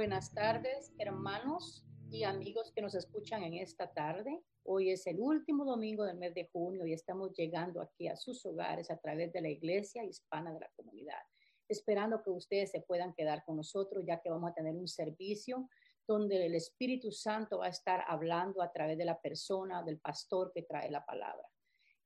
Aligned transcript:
Buenas 0.00 0.32
tardes, 0.32 0.94
hermanos 0.96 1.84
y 2.10 2.24
amigos 2.24 2.72
que 2.74 2.80
nos 2.80 2.94
escuchan 2.94 3.42
en 3.42 3.52
esta 3.52 3.92
tarde. 3.92 4.42
Hoy 4.62 4.92
es 4.92 5.06
el 5.06 5.20
último 5.20 5.66
domingo 5.66 6.04
del 6.04 6.16
mes 6.16 6.32
de 6.32 6.48
junio 6.50 6.86
y 6.86 6.94
estamos 6.94 7.34
llegando 7.36 7.82
aquí 7.82 8.08
a 8.08 8.16
sus 8.16 8.46
hogares 8.46 8.90
a 8.90 8.96
través 8.96 9.30
de 9.30 9.42
la 9.42 9.50
Iglesia 9.50 10.02
Hispana 10.02 10.54
de 10.54 10.60
la 10.60 10.70
Comunidad, 10.74 11.20
esperando 11.68 12.22
que 12.22 12.30
ustedes 12.30 12.70
se 12.70 12.80
puedan 12.80 13.12
quedar 13.12 13.44
con 13.44 13.56
nosotros 13.56 14.02
ya 14.06 14.22
que 14.22 14.30
vamos 14.30 14.50
a 14.50 14.54
tener 14.54 14.74
un 14.74 14.88
servicio 14.88 15.68
donde 16.08 16.46
el 16.46 16.54
Espíritu 16.54 17.12
Santo 17.12 17.58
va 17.58 17.66
a 17.66 17.68
estar 17.68 18.02
hablando 18.08 18.62
a 18.62 18.72
través 18.72 18.96
de 18.96 19.04
la 19.04 19.20
persona, 19.20 19.82
del 19.82 20.00
pastor 20.00 20.50
que 20.54 20.62
trae 20.62 20.90
la 20.90 21.04
palabra. 21.04 21.39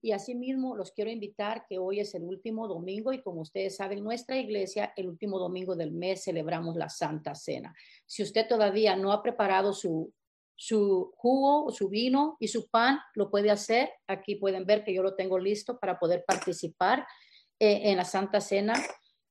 Y 0.04 0.12
asimismo, 0.12 0.76
los 0.76 0.92
quiero 0.92 1.10
invitar 1.10 1.65
que 1.66 1.78
hoy 1.78 1.98
es 1.98 2.15
el 2.15 2.25
último 2.25 2.69
domingo 2.69 3.15
y 3.15 3.22
como 3.22 3.41
ustedes 3.41 3.76
saben, 3.76 4.04
nuestra 4.04 4.37
iglesia, 4.37 4.92
el 4.98 5.09
último 5.09 5.38
domingo 5.38 5.76
del 5.76 5.92
mes, 5.92 6.25
celebramos 6.25 6.76
la 6.76 6.91
Santa 6.91 7.34
Cena. 7.34 7.75
Si 8.04 8.22
usted 8.22 8.47
todavía 8.47 8.97
no 8.97 9.12
ha 9.12 9.22
preparado 9.22 9.72
su, 9.72 10.12
su 10.56 11.10
jugo, 11.16 11.70
su 11.70 11.88
vino 11.88 12.37
y 12.38 12.48
su 12.48 12.69
pan, 12.69 12.98
lo 13.15 13.31
puede 13.31 13.50
hacer. 13.50 13.92
Aquí 14.06 14.34
pueden 14.34 14.66
ver 14.66 14.84
que 14.84 14.92
yo 14.92 15.03
lo 15.03 15.15
tengo 15.15 15.38
listo 15.38 15.78
para 15.78 15.98
poder 15.98 16.22
participar 16.26 17.06
eh, 17.59 17.81
en 17.84 17.97
la 17.97 18.04
Santa 18.04 18.42
Cena. 18.42 18.75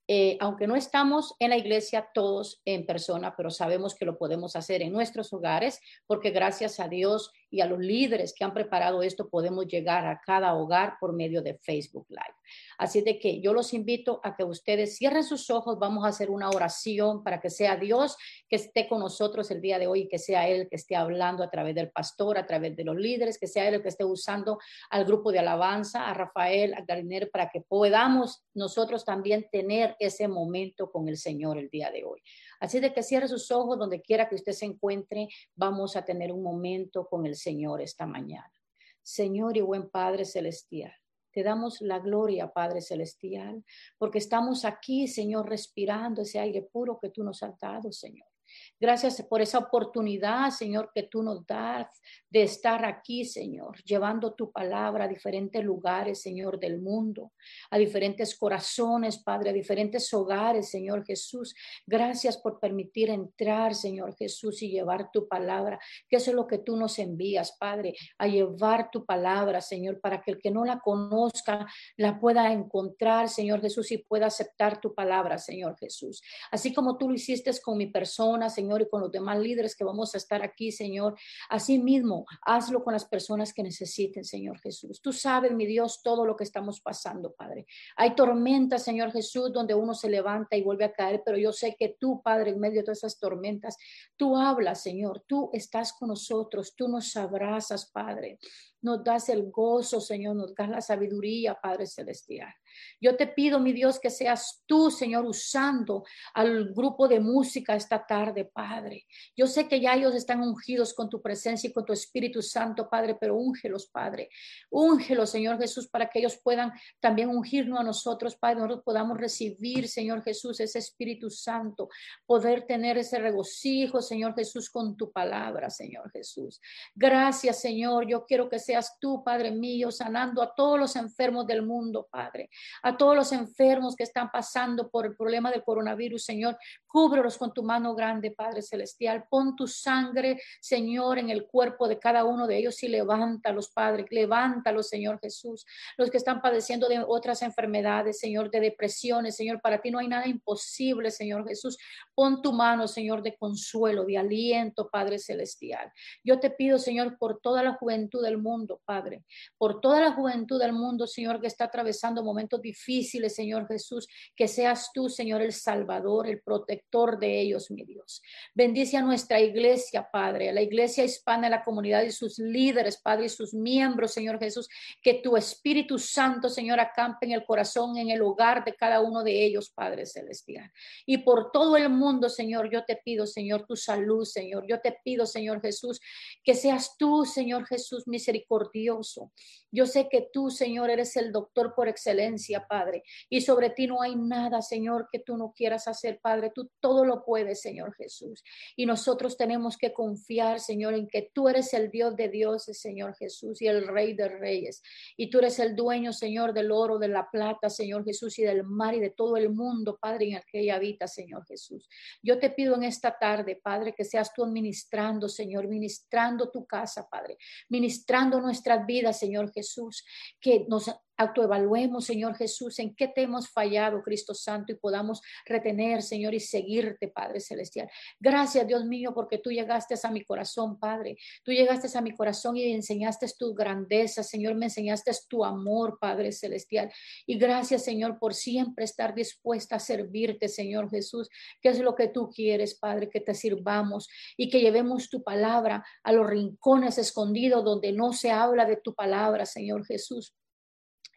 Eh, 0.08 0.38
aunque 0.42 0.66
no 0.66 0.76
estamos 0.76 1.36
en 1.38 1.52
la 1.52 1.58
iglesia 1.58 2.10
todos 2.16 2.64
en 2.66 2.88
persona, 2.88 3.36
pero 3.38 3.52
sabemos 3.52 3.94
que 3.94 4.06
lo 4.06 4.18
podemos 4.18 4.56
hacer 4.56 4.82
en 4.82 4.92
nuestros 4.92 5.32
hogares, 5.34 5.80
porque 6.08 6.32
gracias 6.32 6.80
a 6.80 6.88
Dios 6.88 7.32
y 7.54 7.62
a 7.62 7.68
los 7.68 7.78
líderes 7.78 8.34
que 8.34 8.44
han 8.44 8.52
preparado 8.52 9.04
esto, 9.04 9.30
podemos 9.30 9.68
llegar 9.68 10.08
a 10.08 10.20
cada 10.26 10.56
hogar 10.56 10.96
por 11.00 11.14
medio 11.14 11.44
de 11.44 11.54
Facebook 11.54 12.08
Live. 12.10 12.36
Así 12.80 13.02
de 13.02 13.20
que 13.20 13.42
yo 13.42 13.54
los 13.54 13.76
invito 13.76 14.20
a 14.24 14.36
que 14.36 14.44
ustedes 14.44 14.98
cierren 14.98 15.24
sus 15.24 15.52
ojos, 15.52 15.78
vamos 15.78 16.04
a 16.04 16.08
hacer 16.08 16.32
una 16.32 16.50
oración 16.50 17.24
para 17.24 17.40
que 17.40 17.52
sea 17.52 17.76
Dios 17.76 18.18
que 18.50 18.56
esté 18.56 18.88
con 18.88 19.02
nosotros 19.02 19.52
el 19.52 19.62
día 19.62 19.78
de 19.78 19.86
hoy, 19.86 20.08
que 20.08 20.18
sea 20.18 20.48
Él 20.48 20.68
que 20.68 20.78
esté 20.78 20.96
hablando 20.96 21.44
a 21.44 21.52
través 21.52 21.76
del 21.76 21.92
pastor, 21.92 22.40
a 22.40 22.48
través 22.48 22.76
de 22.76 22.86
los 22.86 22.96
líderes, 22.96 23.38
que 23.38 23.46
sea 23.46 23.68
Él 23.68 23.76
el 23.76 23.84
que 23.84 23.90
esté 23.90 24.04
usando 24.04 24.58
al 24.90 25.06
grupo 25.06 25.32
de 25.32 25.38
alabanza, 25.38 26.10
a 26.10 26.14
Rafael, 26.16 26.74
a 26.74 26.82
Gariner, 26.82 27.30
para 27.30 27.52
que 27.52 27.62
podamos 27.62 28.44
nosotros 28.56 29.06
también 29.06 29.48
tener 29.52 29.96
ese 30.00 30.28
momento 30.28 30.92
con 30.92 31.08
el 31.08 31.18
Señor 31.18 31.60
el 31.60 31.70
día 31.70 31.92
de 31.92 32.04
hoy. 32.04 32.24
Así 32.64 32.80
de 32.80 32.94
que 32.94 33.04
cierre 33.04 33.28
sus 33.28 33.52
ojos 33.52 33.78
donde 33.78 34.02
quiera 34.02 34.30
que 34.30 34.36
usted 34.36 34.54
se 34.54 34.64
encuentre. 34.64 35.28
Vamos 35.54 35.98
a 35.98 36.06
tener 36.06 36.32
un 36.32 36.42
momento 36.42 37.06
con 37.10 37.26
el 37.26 37.36
Señor 37.36 37.82
esta 37.82 38.06
mañana. 38.06 38.54
Señor 39.02 39.58
y 39.58 39.60
buen 39.60 39.90
Padre 39.90 40.24
Celestial. 40.24 40.94
Te 41.34 41.44
damos 41.44 41.82
la 41.82 42.00
gloria, 42.00 42.54
Padre 42.54 42.80
Celestial, 42.80 43.66
porque 43.98 44.20
estamos 44.20 44.64
aquí, 44.64 45.10
Señor, 45.10 45.50
respirando 45.50 46.22
ese 46.22 46.40
aire 46.40 46.62
puro 46.62 47.00
que 47.02 47.10
tú 47.10 47.22
nos 47.22 47.44
has 47.44 47.60
dado, 47.60 47.92
Señor. 47.92 48.30
Gracias 48.80 49.22
por 49.24 49.42
esa 49.42 49.60
oportunidad, 49.60 50.50
Señor, 50.50 50.92
que 50.94 51.04
tú 51.04 51.24
nos 51.24 51.46
das 51.46 52.02
de 52.30 52.44
estar 52.44 52.84
aquí, 52.86 53.26
Señor, 53.26 53.82
llevando 53.84 54.34
tu 54.34 54.52
palabra 54.52 55.06
a 55.06 55.08
diferentes 55.08 55.64
lugares, 55.64 56.22
Señor, 56.22 56.60
del 56.60 56.82
mundo, 56.82 57.32
a 57.70 57.78
diferentes 57.78 58.38
corazones, 58.38 59.20
Padre, 59.20 59.52
a 59.52 59.54
diferentes 59.54 60.14
hogares, 60.14 60.70
Señor 60.70 61.06
Jesús. 61.06 61.56
Gracias 61.86 62.38
por 62.38 62.60
permitir 62.60 63.10
entrar, 63.10 63.76
Señor 63.76 64.16
Jesús, 64.16 64.62
y 64.64 64.70
llevar 64.70 65.12
tu 65.12 65.28
palabra, 65.28 65.80
que 66.10 66.18
eso 66.18 66.32
es 66.32 66.36
lo 66.36 66.48
que 66.48 66.58
tú 66.58 66.76
nos 66.76 67.00
envías, 67.00 67.56
Padre, 67.60 67.94
a 68.18 68.28
llevar 68.28 68.90
tu 68.92 69.06
palabra, 69.06 69.62
Señor, 69.62 70.00
para 70.02 70.22
que 70.22 70.32
el 70.32 70.40
que 70.40 70.52
no 70.52 70.66
la 70.66 70.80
conozca 70.80 71.66
la 71.98 72.20
pueda 72.20 72.52
encontrar, 72.52 73.30
Señor 73.30 73.62
Jesús, 73.62 73.92
y 73.92 74.00
pueda 74.00 74.28
aceptar 74.28 74.82
tu 74.82 74.94
palabra, 74.94 75.38
Señor 75.38 75.78
Jesús. 75.78 76.22
Así 76.52 76.74
como 76.74 76.98
tú 76.98 77.10
lo 77.10 77.16
hiciste 77.16 77.52
con 77.62 77.78
mi 77.78 77.88
persona 77.88 78.43
Señor, 78.50 78.82
y 78.82 78.90
con 78.90 79.02
los 79.02 79.12
demás 79.12 79.40
líderes 79.40 79.76
que 79.76 79.84
vamos 79.84 80.14
a 80.14 80.18
estar 80.18 80.42
aquí, 80.44 80.72
Señor. 80.72 81.16
Asimismo, 81.50 82.26
hazlo 82.42 82.84
con 82.84 82.94
las 82.94 83.06
personas 83.06 83.54
que 83.54 83.64
necesiten, 83.64 84.24
Señor 84.24 84.60
Jesús. 84.60 85.02
Tú 85.02 85.14
sabes, 85.14 85.52
mi 85.52 85.66
Dios, 85.66 86.02
todo 86.04 86.26
lo 86.26 86.36
que 86.36 86.44
estamos 86.44 86.82
pasando, 86.82 87.34
Padre. 87.34 87.66
Hay 87.96 88.16
tormentas, 88.16 88.84
Señor 88.84 89.12
Jesús, 89.12 89.52
donde 89.54 89.74
uno 89.74 89.94
se 89.94 90.10
levanta 90.10 90.56
y 90.56 90.62
vuelve 90.62 90.86
a 90.86 90.94
caer, 90.94 91.22
pero 91.26 91.38
yo 91.38 91.52
sé 91.52 91.76
que 91.78 91.96
tú, 92.00 92.22
Padre, 92.24 92.52
en 92.52 92.60
medio 92.60 92.80
de 92.80 92.86
todas 92.86 93.00
esas 93.00 93.20
tormentas, 93.20 93.78
tú 94.16 94.36
hablas, 94.38 94.82
Señor. 94.82 95.24
Tú 95.28 95.50
estás 95.54 95.94
con 95.94 96.10
nosotros, 96.10 96.76
tú 96.76 96.88
nos 96.88 97.16
abrazas, 97.16 97.90
Padre 97.92 98.40
nos 98.84 99.04
das 99.04 99.30
el 99.30 99.50
gozo, 99.50 100.02
Señor, 100.02 100.36
nos 100.36 100.54
das 100.54 100.70
la 100.70 100.82
sabiduría, 100.82 101.56
Padre 101.56 101.88
Celestial. 101.88 102.54
Yo 103.00 103.16
te 103.16 103.28
pido, 103.28 103.60
mi 103.60 103.74
Dios, 103.74 104.00
que 104.00 104.10
seas 104.10 104.64
tú, 104.66 104.90
Señor, 104.90 105.26
usando 105.26 106.06
al 106.34 106.74
grupo 106.74 107.08
de 107.08 107.20
música 107.20 107.76
esta 107.76 108.06
tarde, 108.06 108.46
Padre. 108.46 109.06
Yo 109.36 109.48
sé 109.48 109.68
que 109.68 109.80
ya 109.80 109.94
ellos 109.96 110.16
están 110.16 110.42
ungidos 110.42 110.94
con 110.94 111.10
tu 111.10 111.22
presencia 111.22 111.70
y 111.70 111.74
con 111.74 111.86
tu 111.86 111.94
Espíritu 111.94 112.42
Santo, 112.42 112.90
Padre, 112.90 113.18
pero 113.20 113.36
úngelos, 113.36 113.88
Padre. 113.88 114.30
Úngelos, 114.70 115.30
Señor 115.30 115.60
Jesús, 115.60 115.88
para 115.88 116.10
que 116.10 116.20
ellos 116.20 116.40
puedan 116.44 116.72
también 117.00 117.30
ungirnos 117.30 117.80
a 117.80 117.84
nosotros, 117.84 118.36
Padre, 118.36 118.60
nosotros 118.60 118.84
podamos 118.84 119.18
recibir, 119.18 119.88
Señor 119.88 120.24
Jesús, 120.24 120.60
ese 120.60 120.80
Espíritu 120.80 121.30
Santo, 121.30 121.90
poder 122.26 122.66
tener 122.66 122.98
ese 122.98 123.20
regocijo, 123.20 124.02
Señor 124.02 124.36
Jesús, 124.36 124.70
con 124.70 124.96
tu 124.96 125.12
palabra, 125.12 125.70
Señor 125.70 126.12
Jesús. 126.12 126.62
Gracias, 126.96 127.60
Señor. 127.60 128.08
Yo 128.08 128.26
quiero 128.26 128.50
que 128.50 128.60
seas 128.60 128.98
tú, 129.00 129.24
Padre 129.24 129.52
mío, 129.52 129.92
sanando 129.92 130.42
a 130.42 130.54
todos 130.56 130.80
los 130.80 130.96
enfermos 130.96 131.46
del 131.46 131.64
mundo, 131.64 132.08
Padre 132.10 132.50
a 132.82 132.98
todos 132.98 133.16
los 133.16 133.32
enfermos 133.32 133.96
que 133.96 134.04
están 134.04 134.32
pasando 134.32 134.90
por 134.90 135.06
el 135.06 135.16
problema 135.16 135.52
del 135.52 135.64
coronavirus, 135.64 136.24
Señor. 136.24 136.58
Cúbrelos 136.88 137.38
con 137.38 137.54
tu 137.54 137.64
mano 137.64 137.96
grande, 137.96 138.32
Padre 138.32 138.62
Celestial. 138.62 139.26
Pon 139.30 139.56
tu 139.56 139.68
sangre, 139.68 140.42
Señor, 140.62 141.20
en 141.20 141.30
el 141.30 141.46
cuerpo 141.46 141.88
de 141.88 142.00
cada 142.00 142.24
uno 142.24 142.48
de 142.48 142.58
ellos 142.58 142.82
y 142.84 142.88
levántalos, 142.88 143.70
Padre. 143.70 144.06
Levántalos, 144.10 144.90
Señor 144.90 145.20
Jesús. 145.20 145.66
Los 145.98 146.10
que 146.10 146.18
están 146.18 146.42
padeciendo 146.42 146.88
de 146.88 147.04
otras 147.06 147.42
enfermedades, 147.42 148.20
Señor, 148.20 148.50
de 148.50 148.60
depresiones, 148.60 149.36
Señor. 149.36 149.62
Para 149.62 149.82
ti 149.82 149.92
no 149.92 150.00
hay 150.00 150.08
nada 150.08 150.28
imposible, 150.28 151.12
Señor 151.12 151.48
Jesús. 151.48 151.78
Pon 152.16 152.42
tu 152.42 152.54
mano, 152.54 152.88
Señor, 152.88 153.22
de 153.22 153.36
consuelo, 153.36 154.06
de 154.06 154.18
aliento, 154.18 154.90
Padre 154.90 155.20
Celestial. 155.20 155.92
Yo 156.24 156.40
te 156.40 156.50
pido, 156.50 156.78
Señor, 156.80 157.18
por 157.18 157.40
toda 157.40 157.64
la 157.64 157.74
juventud 157.74 158.24
del 158.24 158.38
mundo, 158.38 158.82
Padre. 158.86 159.24
Por 159.58 159.82
toda 159.82 160.00
la 160.00 160.12
juventud 160.12 160.60
del 160.60 160.74
mundo, 160.74 161.08
Señor, 161.08 161.42
que 161.42 161.48
está 161.48 161.66
atravesando 161.66 162.24
momentos 162.24 162.53
difíciles, 162.58 163.36
Señor 163.36 163.68
Jesús, 163.68 164.08
que 164.36 164.48
seas 164.48 164.92
tú, 164.94 165.10
Señor, 165.10 165.42
el 165.42 165.54
Salvador, 165.54 166.28
el 166.28 166.42
protector 166.42 167.20
de 167.20 167.42
ellos, 167.42 167.72
mi 167.72 167.84
Dios. 167.84 168.22
Bendice 168.54 168.98
a 168.98 169.02
nuestra 169.02 169.40
iglesia, 169.40 170.10
Padre, 170.12 170.50
a 170.50 170.54
la 170.54 170.62
iglesia 170.62 171.04
hispana, 171.04 171.48
a 171.48 171.50
la 171.50 171.64
comunidad 171.64 172.04
y 172.04 172.12
sus 172.12 172.40
líderes, 172.40 173.00
Padre, 173.02 173.26
y 173.26 173.30
sus 173.30 173.54
miembros, 173.54 174.14
Señor 174.14 174.40
Jesús, 174.40 174.68
que 175.02 175.16
tu 175.16 175.38
Espíritu 175.38 175.98
Santo, 176.00 176.50
Señor, 176.50 176.80
acampe 176.80 177.26
en 177.26 177.32
el 177.34 177.46
corazón, 177.46 177.98
en 177.98 178.10
el 178.10 178.22
hogar 178.22 178.64
de 178.64 178.76
cada 178.76 179.02
uno 179.02 179.24
de 179.24 179.46
ellos, 179.46 179.70
Padre 179.70 180.06
Celestial. 180.06 180.72
Y 181.06 181.20
por 181.20 181.52
todo 181.52 181.78
el 181.78 181.90
mundo, 181.90 182.30
Señor, 182.30 182.70
yo 182.72 182.84
te 182.86 182.98
pido, 182.98 183.26
Señor, 183.26 183.66
tu 183.66 183.76
salud, 183.76 184.26
Señor. 184.26 184.66
Yo 184.68 184.80
te 184.80 184.96
pido, 185.04 185.26
Señor 185.26 185.62
Jesús, 185.62 186.00
que 186.44 186.56
seas 186.56 186.96
tú, 186.98 187.26
Señor 187.26 187.66
Jesús, 187.66 188.08
misericordioso. 188.08 189.32
Yo 189.72 189.86
sé 189.86 190.08
que 190.10 190.30
tú, 190.32 190.50
Señor, 190.50 190.90
eres 190.90 191.16
el 191.16 191.32
doctor 191.32 191.74
por 191.76 191.88
excelencia 191.88 192.43
Padre. 192.68 193.04
Y 193.30 193.42
sobre 193.42 193.70
ti 193.70 193.88
no 193.88 194.02
hay 194.02 194.16
nada, 194.16 194.62
Señor, 194.62 195.08
que 195.12 195.20
tú 195.20 195.38
no 195.38 195.54
quieras 195.56 195.88
hacer, 195.88 196.20
Padre. 196.22 196.52
Tú 196.54 196.70
todo 196.80 197.06
lo 197.06 197.24
puedes, 197.24 197.62
Señor 197.62 197.94
Jesús. 197.96 198.44
Y 198.76 198.86
nosotros 198.86 199.38
tenemos 199.38 199.78
que 199.78 199.94
confiar, 199.94 200.60
Señor, 200.60 200.94
en 200.94 201.08
que 201.08 201.32
tú 201.34 201.50
eres 201.50 201.74
el 201.74 201.90
Dios 201.90 202.16
de 202.16 202.30
dioses, 202.30 202.80
Señor 202.80 203.16
Jesús, 203.16 203.62
y 203.62 203.68
el 203.68 203.88
Rey 203.88 204.14
de 204.14 204.28
reyes. 204.28 204.82
Y 205.18 205.30
tú 205.30 205.40
eres 205.40 205.60
el 205.60 205.76
dueño, 205.76 206.14
Señor, 206.14 206.54
del 206.54 206.72
oro, 206.72 206.98
de 207.00 207.08
la 207.08 207.30
plata, 207.30 207.70
Señor 207.70 208.04
Jesús, 208.04 208.38
y 208.40 208.44
del 208.44 208.64
mar 208.64 208.94
y 208.96 209.00
de 209.00 209.12
todo 209.12 209.38
el 209.38 209.50
mundo, 209.50 209.98
Padre, 210.02 210.30
en 210.30 210.36
el 210.36 210.44
que 210.46 210.62
ella 210.62 210.76
habita, 210.76 211.08
Señor 211.08 211.46
Jesús. 211.46 211.88
Yo 212.22 212.40
te 212.40 212.50
pido 212.50 212.76
en 212.76 212.84
esta 212.84 213.18
tarde, 213.18 213.60
Padre, 213.62 213.94
que 213.94 214.06
seas 214.06 214.34
tú 214.34 214.44
administrando, 214.44 215.30
Señor, 215.30 215.68
ministrando 215.68 216.50
tu 216.50 216.66
casa, 216.66 217.08
Padre, 217.10 217.38
ministrando 217.70 218.40
nuestras 218.42 218.86
vidas, 218.86 219.20
Señor 219.20 219.52
Jesús, 219.52 220.06
que 220.40 220.66
nos 220.68 220.90
autoevaluemos, 221.24 222.06
Señor 222.06 222.36
Jesús, 222.36 222.80
en 222.80 222.96
qué 222.96 223.08
te 223.08 223.24
hemos 223.24 223.50
fallado, 223.50 224.02
Cristo 224.04 224.34
Santo, 224.34 224.72
y 224.72 224.76
podamos 224.76 225.22
retener, 225.46 226.02
Señor, 226.02 226.34
y 226.34 226.40
seguirte, 226.40 227.08
Padre 227.08 227.40
Celestial. 227.40 227.90
Gracias, 228.20 228.68
Dios 228.68 228.86
mío, 228.86 229.14
porque 229.14 229.38
tú 229.38 229.52
llegaste 229.52 229.96
a 230.02 230.12
mi 230.12 230.24
corazón, 230.24 230.80
Padre. 230.80 231.18
Tú 231.44 231.52
llegaste 231.52 231.98
a 231.98 232.02
mi 232.02 232.12
corazón 232.12 232.58
y 232.58 232.72
enseñaste 232.72 233.28
tu 233.38 233.54
grandeza, 233.54 234.24
Señor, 234.24 234.56
me 234.56 234.66
enseñaste 234.66 235.12
tu 235.28 235.44
amor, 235.44 235.98
Padre 236.00 236.32
Celestial. 236.32 236.92
Y 237.26 237.38
gracias, 237.38 237.84
Señor, 237.84 238.20
por 238.20 238.34
siempre 238.34 238.86
estar 238.86 239.14
dispuesta 239.14 239.76
a 239.76 239.80
servirte, 239.80 240.48
Señor 240.48 240.90
Jesús, 240.90 241.30
que 241.62 241.70
es 241.70 241.80
lo 241.80 241.96
que 241.96 242.08
tú 242.08 242.30
quieres, 242.30 242.76
Padre, 242.76 243.10
que 243.10 243.20
te 243.20 243.34
sirvamos 243.34 244.10
y 244.38 244.50
que 244.50 244.62
llevemos 244.62 245.10
tu 245.10 245.24
palabra 245.24 245.86
a 246.04 246.12
los 246.12 246.28
rincones 246.28 246.98
escondidos 246.98 247.64
donde 247.64 247.92
no 247.92 248.14
se 248.14 248.32
habla 248.32 248.66
de 248.66 248.78
tu 248.78 248.94
palabra, 248.94 249.46
Señor 249.46 249.86
Jesús 249.86 250.34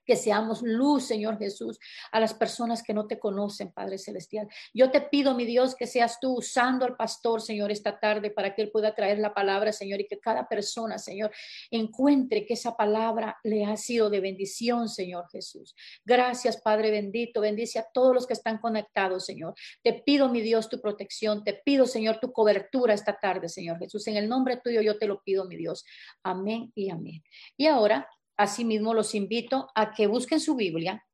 que 0.06 0.17
seamos 0.17 0.62
luz, 0.62 1.05
Señor 1.05 1.38
Jesús, 1.38 1.79
a 2.12 2.20
las 2.20 2.32
personas 2.32 2.82
que 2.82 2.94
no 2.94 3.06
te 3.06 3.19
conocen, 3.19 3.73
Padre 3.73 3.99
Celestial. 3.99 4.49
Yo 4.73 4.91
te 4.91 5.00
pido, 5.00 5.35
mi 5.35 5.44
Dios, 5.44 5.75
que 5.75 5.87
seas 5.87 6.20
tú 6.20 6.38
usando 6.38 6.85
al 6.85 6.97
pastor, 6.97 7.43
Señor, 7.43 7.70
esta 7.70 7.99
tarde 7.99 8.31
para 8.31 8.55
que 8.55 8.62
él 8.62 8.70
pueda 8.70 8.94
traer 8.94 9.19
la 9.19 9.35
palabra, 9.35 9.73
Señor, 9.73 10.00
y 10.00 10.06
que 10.06 10.19
cada 10.20 10.49
persona, 10.49 10.99
Señor, 10.99 11.32
encuentre 11.70 12.47
que 12.47 12.55
esa 12.55 12.76
palabra 12.76 13.37
le 13.43 13.64
ha 13.64 13.76
sido 13.76 14.08
de 14.08 14.20
bendición, 14.20 14.88
Señor 14.88 15.29
Jesús. 15.31 15.75
Gracias, 16.05 16.61
Padre 16.61 16.91
bendito. 16.91 17.41
Bendice 17.41 17.79
a 17.79 17.87
todos 17.93 18.14
los 18.14 18.26
que 18.26 18.35
están 18.35 18.59
conectados, 18.59 19.26
Señor. 19.26 19.55
Te 19.82 19.93
pido, 19.93 20.29
mi 20.29 20.41
Dios, 20.41 20.69
tu 20.69 20.81
protección. 20.81 21.43
Te 21.43 21.55
pido, 21.55 21.87
Señor, 21.87 22.20
tu 22.20 22.32
cobertura 22.32 22.94
esta 22.94 23.19
tarde, 23.19 23.49
Señor 23.49 23.79
Jesús. 23.79 24.06
En 24.06 24.17
el 24.17 24.29
nombre 24.29 24.61
tuyo 24.62 24.81
yo 24.81 24.99
te 24.99 25.06
lo 25.06 25.23
pido, 25.23 25.44
mi 25.47 25.56
Dios. 25.56 25.85
Amén 26.23 26.73
y 26.75 26.91
amén. 26.91 27.23
Y 27.56 27.67
ahora 27.67 28.09
Asimismo, 28.37 28.93
los 28.93 29.15
invito 29.15 29.71
a 29.75 29.93
que 29.93 30.06
busquen 30.06 30.41
su 30.41 30.55
Biblia 30.55 31.05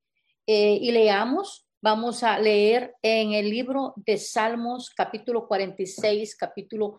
eh, 0.47 0.79
y 0.81 0.91
leamos. 0.91 1.67
Vamos 1.81 2.23
a 2.23 2.39
leer 2.39 2.95
en 3.03 3.33
el 3.33 3.49
libro 3.49 3.95
de 3.97 4.17
Salmos, 4.19 4.91
capítulo 4.91 5.47
46, 5.47 6.37
capítulo 6.37 6.87
1 6.89 6.99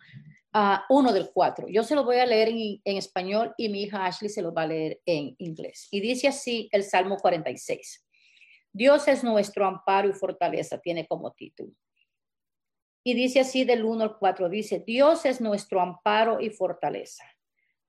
ah, 0.54 1.14
del 1.14 1.30
4. 1.34 1.68
Yo 1.68 1.84
se 1.84 1.96
lo 1.96 2.04
voy 2.04 2.18
a 2.18 2.26
leer 2.26 2.50
en, 2.50 2.82
en 2.84 2.98
español 2.98 3.54
y 3.58 3.70
mi 3.70 3.84
hija 3.84 4.06
Ashley 4.06 4.30
se 4.30 4.42
lo 4.42 4.54
va 4.54 4.64
a 4.64 4.68
leer 4.68 5.02
en 5.06 5.36
inglés. 5.40 5.88
Y 5.92 6.00
dice 6.00 6.30
así 6.30 6.70
el 6.72 6.84
Salmo 6.84 7.18
46. 7.18 8.06
Dios 8.72 9.08
es 9.08 9.24
nuestro 9.24 9.66
amparo 9.66 10.10
y 10.10 10.14
fortaleza, 10.14 10.80
tiene 10.80 11.06
como 11.06 11.32
título. 11.32 11.72
Y 13.06 13.14
dice 13.14 13.42
así 13.42 13.66
del 13.66 13.84
1 13.84 14.04
al 14.04 14.18
4, 14.18 14.48
dice, 14.48 14.84
Dios 14.86 15.26
es 15.26 15.42
nuestro 15.42 15.82
amparo 15.82 16.40
y 16.40 16.50
fortaleza 16.50 17.26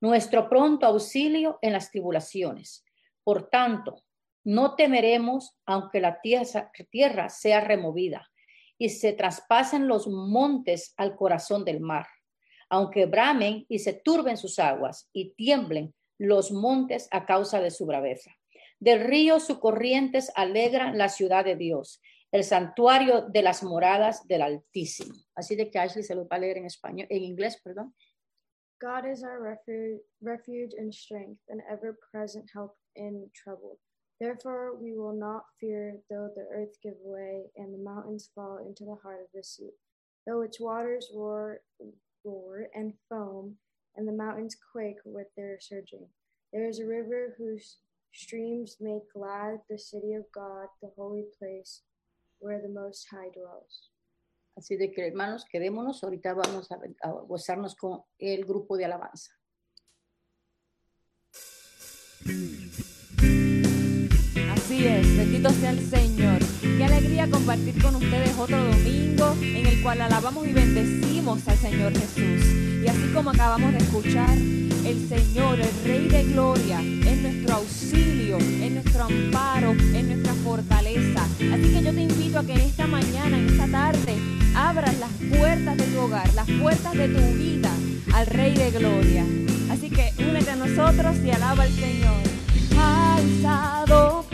nuestro 0.01 0.49
pronto 0.49 0.85
auxilio 0.85 1.59
en 1.61 1.73
las 1.73 1.91
tribulaciones. 1.91 2.83
Por 3.23 3.49
tanto, 3.49 4.03
no 4.43 4.75
temeremos 4.75 5.57
aunque 5.65 5.99
la 5.99 6.19
tierra 6.21 7.29
sea 7.29 7.61
removida 7.61 8.29
y 8.77 8.89
se 8.89 9.13
traspasen 9.13 9.87
los 9.87 10.07
montes 10.07 10.93
al 10.97 11.15
corazón 11.15 11.65
del 11.65 11.79
mar, 11.79 12.07
aunque 12.69 13.05
bramen 13.05 13.65
y 13.69 13.79
se 13.79 13.93
turben 13.93 14.37
sus 14.37 14.59
aguas 14.59 15.09
y 15.13 15.33
tiemblen 15.33 15.93
los 16.17 16.51
montes 16.51 17.07
a 17.11 17.25
causa 17.25 17.59
de 17.61 17.71
su 17.71 17.85
braveza. 17.85 18.35
Del 18.79 19.01
río 19.01 19.39
sus 19.39 19.59
corrientes 19.59 20.31
alegran 20.35 20.97
la 20.97 21.09
ciudad 21.09 21.45
de 21.45 21.55
Dios, 21.55 22.01
el 22.31 22.43
santuario 22.43 23.21
de 23.21 23.41
las 23.41 23.63
moradas 23.63 24.27
del 24.27 24.41
Altísimo. 24.41 25.15
Así 25.35 25.55
de 25.55 25.71
que 25.71 25.79
Ashley 25.79 26.03
se 26.03 26.15
lo 26.15 26.27
va 26.27 26.35
a 26.35 26.39
leer 26.39 26.57
en 26.57 26.65
español, 26.65 27.07
en 27.09 27.23
inglés, 27.23 27.59
perdón. 27.63 27.95
God 28.81 29.05
is 29.05 29.23
our 29.23 29.41
refuge, 29.41 30.01
refuge 30.21 30.71
and 30.77 30.93
strength, 30.93 31.39
an 31.49 31.61
ever 31.69 31.97
present 32.11 32.49
help 32.53 32.75
in 32.95 33.29
trouble. 33.33 33.79
Therefore, 34.19 34.75
we 34.75 34.93
will 34.93 35.13
not 35.13 35.43
fear 35.59 35.97
though 36.09 36.29
the 36.35 36.47
earth 36.53 36.77
give 36.81 36.95
way 37.01 37.51
and 37.57 37.73
the 37.73 37.83
mountains 37.83 38.29
fall 38.33 38.57
into 38.57 38.85
the 38.85 38.95
heart 39.01 39.21
of 39.21 39.27
the 39.33 39.43
sea, 39.43 39.71
though 40.25 40.41
its 40.41 40.59
waters 40.59 41.09
roar, 41.13 41.61
roar 42.23 42.67
and 42.73 42.93
foam, 43.09 43.57
and 43.95 44.07
the 44.07 44.13
mountains 44.13 44.55
quake 44.71 44.99
with 45.05 45.27
their 45.35 45.57
surging. 45.59 46.07
There 46.51 46.67
is 46.67 46.79
a 46.79 46.85
river 46.85 47.35
whose 47.37 47.77
streams 48.13 48.77
make 48.79 49.11
glad 49.13 49.59
the 49.69 49.77
city 49.77 50.13
of 50.13 50.31
God, 50.33 50.67
the 50.81 50.91
holy 50.95 51.25
place 51.37 51.81
where 52.39 52.61
the 52.61 52.69
Most 52.69 53.07
High 53.11 53.29
dwells. 53.33 53.89
Así 54.55 54.77
de 54.77 54.91
que, 54.91 55.07
hermanos, 55.07 55.45
quedémonos. 55.45 56.03
Ahorita 56.03 56.33
vamos 56.33 56.71
a, 56.71 56.79
a 57.01 57.11
gozarnos 57.11 57.75
con 57.75 58.01
el 58.17 58.45
grupo 58.45 58.77
de 58.77 58.85
alabanza. 58.85 59.31
Así 64.53 64.87
es, 64.87 65.17
bendito 65.17 65.49
sea 65.51 65.71
el 65.71 65.85
Señor. 65.87 66.39
Qué 66.61 66.83
alegría 66.83 67.29
compartir 67.29 67.81
con 67.81 67.95
ustedes 67.95 68.35
otro 68.37 68.57
domingo 68.57 69.35
en 69.41 69.65
el 69.67 69.83
cual 69.83 70.01
alabamos 70.01 70.47
y 70.47 70.53
bendecimos 70.53 71.47
al 71.47 71.57
Señor 71.57 71.93
Jesús. 71.93 72.45
Y 72.83 72.87
así 72.87 73.13
como 73.13 73.29
acabamos 73.29 73.73
de 73.73 73.77
escuchar, 73.77 74.37
el 74.85 75.07
Señor, 75.07 75.59
el 75.59 75.83
Rey 75.83 76.07
de 76.07 76.23
Gloria, 76.25 76.79
es 76.81 77.21
nuestro 77.21 77.55
auxilio, 77.55 78.37
es 78.37 78.71
nuestro 78.71 79.03
amparo, 79.03 79.71
es 79.71 80.03
nuestra 80.03 80.33
fortaleza. 80.35 81.23
Así 81.23 81.73
que 81.73 81.83
yo 81.83 81.93
te 81.93 82.01
invito 82.01 82.39
a 82.39 82.43
que 82.43 82.53
en 82.53 82.61
esta 82.61 82.87
mañana, 82.87 83.37
en 83.37 83.49
esta 83.49 83.67
tarde, 83.67 84.15
abras 84.55 84.97
las 84.99 85.11
puertas 85.37 85.77
de 85.77 85.83
tu 85.83 85.99
hogar, 85.99 86.33
las 86.33 86.49
puertas 86.49 86.93
de 86.93 87.09
tu 87.09 87.21
vida 87.37 87.71
al 88.13 88.25
Rey 88.27 88.53
de 88.53 88.71
Gloria. 88.71 89.25
Así 89.69 89.89
que 89.89 90.13
únete 90.19 90.51
a 90.51 90.55
nosotros 90.55 91.17
y 91.23 91.31
alaba 91.31 91.63
al 91.63 91.71
Señor. 91.71 92.21
Alzado 92.79 94.24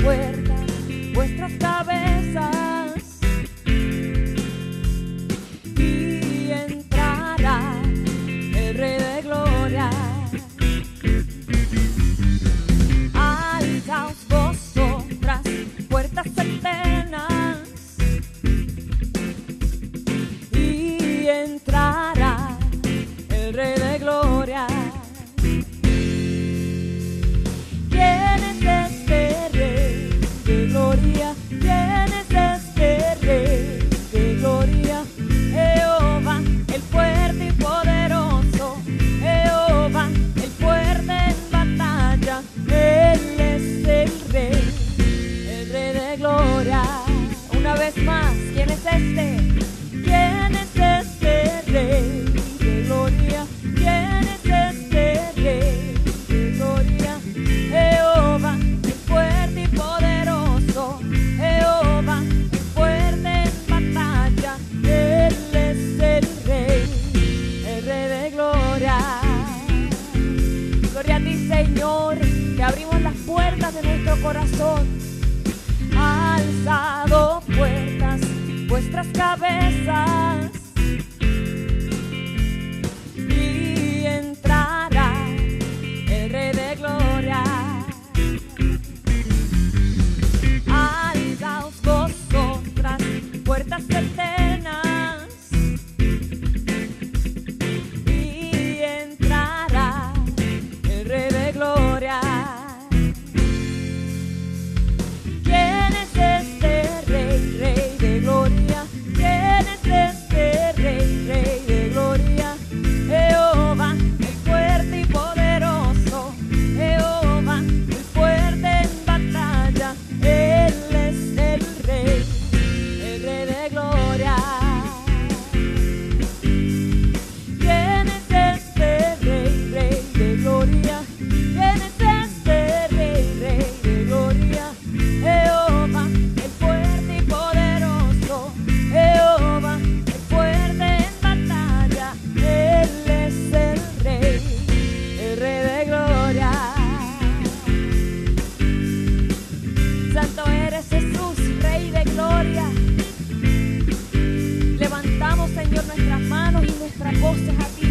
supposed 157.22 157.46
to 157.46 157.54
have 157.54 157.90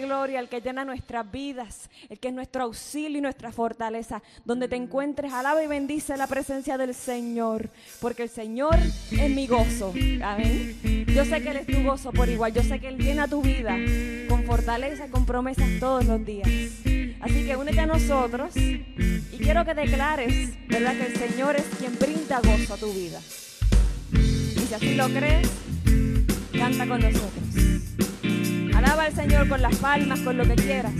Gloria, 0.00 0.40
el 0.40 0.48
que 0.48 0.60
llena 0.60 0.84
nuestras 0.84 1.30
vidas, 1.30 1.90
el 2.08 2.18
que 2.18 2.28
es 2.28 2.34
nuestro 2.34 2.64
auxilio 2.64 3.18
y 3.18 3.20
nuestra 3.20 3.52
fortaleza. 3.52 4.22
Donde 4.44 4.68
te 4.68 4.76
encuentres, 4.76 5.32
alaba 5.32 5.62
y 5.62 5.66
bendice 5.66 6.16
la 6.16 6.26
presencia 6.26 6.78
del 6.78 6.94
Señor, 6.94 7.68
porque 8.00 8.24
el 8.24 8.28
Señor 8.28 8.76
es 9.10 9.30
mi 9.30 9.46
gozo. 9.46 9.92
Amén. 10.22 11.06
Yo 11.14 11.24
sé 11.24 11.42
que 11.42 11.50
Él 11.50 11.56
es 11.58 11.66
tu 11.66 11.82
gozo 11.82 12.12
por 12.12 12.28
igual, 12.28 12.52
yo 12.52 12.62
sé 12.62 12.80
que 12.80 12.88
Él 12.88 12.98
llena 12.98 13.28
tu 13.28 13.42
vida 13.42 13.76
con 14.28 14.44
fortaleza 14.44 15.08
con 15.08 15.26
promesas 15.26 15.68
todos 15.78 16.04
los 16.04 16.24
días. 16.24 16.48
Así 17.20 17.44
que 17.44 17.56
únete 17.56 17.80
a 17.80 17.86
nosotros 17.86 18.56
y 18.56 19.38
quiero 19.38 19.64
que 19.64 19.74
declares, 19.74 20.50
¿verdad? 20.68 20.96
Que 20.96 21.06
el 21.06 21.16
Señor 21.16 21.56
es 21.56 21.64
quien 21.78 21.98
brinda 21.98 22.40
gozo 22.40 22.74
a 22.74 22.76
tu 22.76 22.92
vida. 22.92 23.20
Y 24.12 24.60
si 24.60 24.74
así 24.74 24.94
lo 24.94 25.08
crees, 25.08 25.48
canta 26.52 26.86
con 26.86 27.00
nosotros. 27.00 27.49
Alaba 28.80 29.04
al 29.04 29.14
Señor 29.14 29.46
con 29.46 29.60
las 29.60 29.76
palmas, 29.76 30.20
con 30.20 30.38
lo 30.38 30.44
que 30.44 30.54
quieras. 30.54 30.94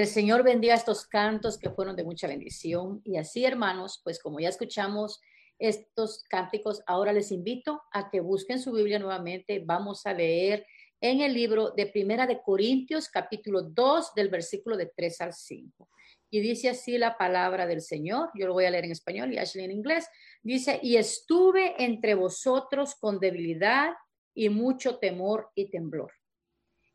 El 0.00 0.06
Señor 0.06 0.42
bendiga 0.42 0.74
estos 0.74 1.06
cantos 1.06 1.58
que 1.58 1.68
fueron 1.68 1.94
de 1.94 2.04
mucha 2.04 2.26
bendición. 2.26 3.02
Y 3.04 3.18
así, 3.18 3.44
hermanos, 3.44 4.00
pues 4.02 4.18
como 4.18 4.40
ya 4.40 4.48
escuchamos 4.48 5.20
estos 5.58 6.24
cánticos, 6.26 6.82
ahora 6.86 7.12
les 7.12 7.30
invito 7.30 7.82
a 7.92 8.08
que 8.08 8.20
busquen 8.20 8.58
su 8.58 8.72
Biblia 8.72 8.98
nuevamente. 8.98 9.62
Vamos 9.62 10.06
a 10.06 10.14
leer 10.14 10.66
en 11.02 11.20
el 11.20 11.34
libro 11.34 11.72
de 11.72 11.84
Primera 11.84 12.26
de 12.26 12.40
Corintios, 12.40 13.10
capítulo 13.10 13.60
2, 13.60 14.14
del 14.14 14.30
versículo 14.30 14.78
de 14.78 14.86
3 14.86 15.20
al 15.20 15.34
5. 15.34 15.90
Y 16.30 16.40
dice 16.40 16.70
así 16.70 16.96
la 16.96 17.18
palabra 17.18 17.66
del 17.66 17.82
Señor. 17.82 18.30
Yo 18.34 18.46
lo 18.46 18.54
voy 18.54 18.64
a 18.64 18.70
leer 18.70 18.86
en 18.86 18.92
español 18.92 19.34
y 19.34 19.36
Ashley 19.36 19.66
en 19.66 19.72
inglés. 19.72 20.08
Dice, 20.42 20.80
y 20.82 20.96
estuve 20.96 21.74
entre 21.84 22.14
vosotros 22.14 22.94
con 22.94 23.20
debilidad 23.20 23.92
y 24.32 24.48
mucho 24.48 24.96
temor 24.96 25.50
y 25.54 25.68
temblor. 25.68 26.10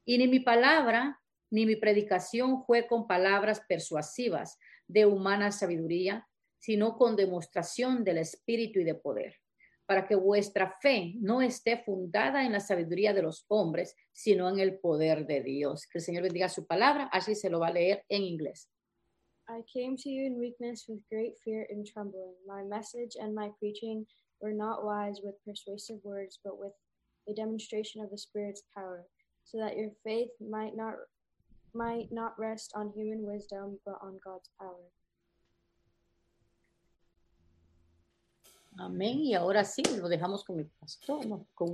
Y 0.05 0.17
ni 0.17 0.27
mi 0.27 0.39
palabra 0.39 1.21
ni 1.55 1.65
mi 1.65 1.77
predicación 1.77 2.65
fue 2.65 2.85
con 2.85 3.07
palabras 3.07 3.61
persuasivas 3.61 4.59
de 4.87 5.05
humana 5.05 5.53
sabiduría, 5.53 6.27
sino 6.59 6.97
con 6.97 7.15
demostración 7.15 8.03
del 8.03 8.17
Espíritu 8.17 8.81
y 8.81 8.83
de 8.83 8.95
poder, 8.95 9.37
para 9.85 10.05
que 10.05 10.15
vuestra 10.15 10.77
fe 10.81 11.13
no 11.15 11.41
esté 11.41 11.77
fundada 11.77 12.43
en 12.45 12.51
la 12.51 12.59
sabiduría 12.59 13.13
de 13.13 13.21
los 13.21 13.45
hombres, 13.47 13.95
sino 14.11 14.49
en 14.49 14.59
el 14.59 14.79
poder 14.79 15.25
de 15.25 15.41
Dios. 15.43 15.87
Que 15.87 15.99
el 15.99 16.03
Señor 16.03 16.23
bendiga 16.23 16.49
su 16.49 16.67
palabra, 16.67 17.05
así 17.13 17.35
se 17.35 17.49
lo 17.49 17.61
va 17.61 17.67
a 17.67 17.71
leer 17.71 18.03
en 18.09 18.23
inglés. 18.23 18.69
I 19.47 19.63
came 19.71 19.95
to 19.95 20.09
you 20.09 20.25
in 20.25 20.37
weakness 20.37 20.89
with 20.89 20.99
great 21.09 21.37
fear 21.41 21.65
and 21.69 21.85
trembling. 21.85 22.33
My 22.45 22.63
message 22.63 23.15
and 23.17 23.33
my 23.33 23.51
preaching 23.59 24.05
We're 24.41 24.51
not 24.51 24.83
wise 24.83 25.21
with 25.23 25.43
persuasive 25.45 25.99
words, 26.03 26.39
but 26.43 26.59
with 26.59 26.73
a 27.29 27.33
demonstration 27.33 28.03
of 28.03 28.11
the 28.11 28.17
Spirit's 28.17 28.63
power, 28.75 29.05
so 29.45 29.57
that 29.59 29.77
your 29.77 29.91
faith 30.03 30.31
might 30.41 30.75
not 30.75 30.95
might 31.75 32.11
not 32.11 32.33
rest 32.37 32.71
on 32.75 32.91
human 32.95 33.25
wisdom, 33.25 33.77
but 33.85 33.95
on 34.01 34.17
God's 34.23 34.49
power. 34.57 34.91
Amén. 38.77 39.19
Y 39.19 39.35
ahora 39.35 39.63
sí, 39.63 39.83
lo 39.99 40.09
dejamos 40.09 40.43
con 40.43 40.59
el 40.59 40.67
pastor, 40.79 41.25
¿no? 41.25 41.47
con 41.53 41.73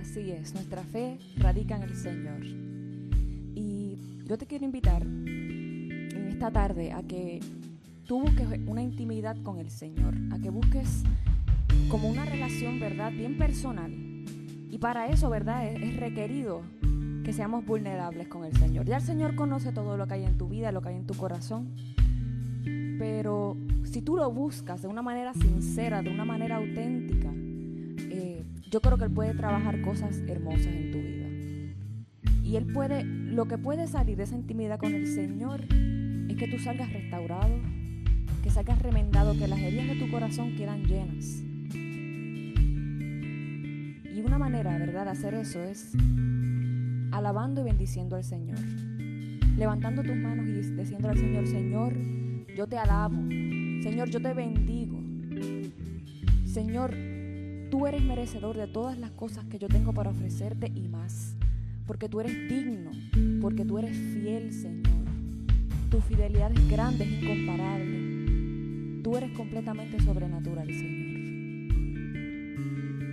Así 0.00 0.30
es, 0.30 0.54
nuestra 0.54 0.82
fe 0.84 1.18
radica 1.38 1.76
en 1.76 1.82
el 1.82 1.96
Señor. 1.96 2.44
Y 3.54 4.24
yo 4.24 4.38
te 4.38 4.46
quiero 4.46 4.64
invitar 4.64 5.02
en 5.02 6.28
esta 6.28 6.50
tarde 6.50 6.92
a 6.92 7.02
que 7.02 7.40
tú 8.06 8.20
busques 8.20 8.46
una 8.66 8.82
intimidad 8.82 9.36
con 9.42 9.58
el 9.58 9.70
Señor, 9.70 10.14
a 10.32 10.38
que 10.38 10.50
busques 10.50 11.02
como 11.90 12.08
una 12.08 12.24
relación, 12.24 12.78
¿verdad?, 12.78 13.10
bien 13.12 13.36
personal. 13.36 13.92
Y 13.92 14.78
para 14.78 15.08
eso, 15.08 15.28
¿verdad?, 15.30 15.66
es, 15.68 15.82
es 15.82 15.96
requerido 15.96 16.62
que 17.26 17.32
seamos 17.32 17.66
vulnerables 17.66 18.28
con 18.28 18.44
el 18.44 18.56
Señor. 18.56 18.86
Ya 18.86 18.98
el 18.98 19.02
Señor 19.02 19.34
conoce 19.34 19.72
todo 19.72 19.96
lo 19.96 20.06
que 20.06 20.14
hay 20.14 20.24
en 20.24 20.38
tu 20.38 20.48
vida, 20.48 20.70
lo 20.70 20.80
que 20.80 20.90
hay 20.90 20.94
en 20.94 21.08
tu 21.08 21.14
corazón. 21.14 21.74
Pero 23.00 23.56
si 23.82 24.00
tú 24.00 24.16
lo 24.16 24.30
buscas 24.30 24.82
de 24.82 24.86
una 24.86 25.02
manera 25.02 25.34
sincera, 25.34 26.02
de 26.02 26.10
una 26.10 26.24
manera 26.24 26.58
auténtica, 26.58 27.32
eh, 27.34 28.44
yo 28.70 28.80
creo 28.80 28.96
que 28.96 29.06
Él 29.06 29.10
puede 29.10 29.34
trabajar 29.34 29.82
cosas 29.82 30.22
hermosas 30.28 30.68
en 30.68 30.92
tu 30.92 30.98
vida. 30.98 31.26
Y 32.44 32.54
Él 32.54 32.72
puede, 32.72 33.02
lo 33.02 33.48
que 33.48 33.58
puede 33.58 33.88
salir 33.88 34.16
de 34.16 34.22
esa 34.22 34.36
intimidad 34.36 34.78
con 34.78 34.94
el 34.94 35.08
Señor 35.08 35.62
es 35.62 36.36
que 36.36 36.46
tú 36.46 36.60
salgas 36.60 36.92
restaurado, 36.92 37.58
que 38.44 38.50
salgas 38.50 38.80
remendado, 38.80 39.36
que 39.36 39.48
las 39.48 39.58
heridas 39.58 39.88
de 39.88 39.96
tu 39.96 40.08
corazón 40.12 40.54
quedan 40.54 40.84
llenas. 40.84 41.42
Y 44.14 44.20
una 44.24 44.38
manera, 44.38 44.78
¿verdad?, 44.78 45.06
de 45.06 45.10
hacer 45.10 45.34
eso 45.34 45.60
es 45.64 45.92
alabando 47.16 47.62
y 47.62 47.64
bendiciendo 47.64 48.16
al 48.16 48.24
Señor. 48.24 48.58
Levantando 49.56 50.02
tus 50.02 50.16
manos 50.16 50.46
y 50.46 50.52
diciendo 50.52 51.08
al 51.08 51.16
Señor, 51.16 51.46
Señor, 51.46 51.94
yo 52.54 52.66
te 52.66 52.76
alabo. 52.76 53.16
Señor, 53.82 54.10
yo 54.10 54.20
te 54.20 54.34
bendigo. 54.34 55.00
Señor, 56.44 56.94
tú 57.70 57.86
eres 57.86 58.02
merecedor 58.02 58.56
de 58.56 58.66
todas 58.66 58.98
las 58.98 59.12
cosas 59.12 59.46
que 59.46 59.58
yo 59.58 59.66
tengo 59.68 59.94
para 59.94 60.10
ofrecerte 60.10 60.70
y 60.74 60.88
más. 60.88 61.36
Porque 61.86 62.06
tú 62.08 62.20
eres 62.20 62.34
digno, 62.50 62.90
porque 63.40 63.64
tú 63.64 63.78
eres 63.78 63.96
fiel, 63.96 64.52
Señor. 64.52 64.84
Tu 65.90 66.00
fidelidad 66.02 66.52
es 66.52 66.68
grande, 66.68 67.04
es 67.04 67.22
incomparable. 67.22 69.00
Tú 69.02 69.16
eres 69.16 69.30
completamente 69.32 70.00
sobrenatural, 70.00 70.66
Señor. 70.66 71.06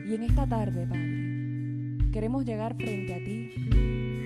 Y 0.07 0.15
en 0.15 0.23
esta 0.23 0.45
tarde, 0.45 0.85
Padre, 0.87 2.11
queremos 2.11 2.43
llegar 2.43 2.75
frente 2.75 3.13
a 3.13 3.17
ti 3.17 3.72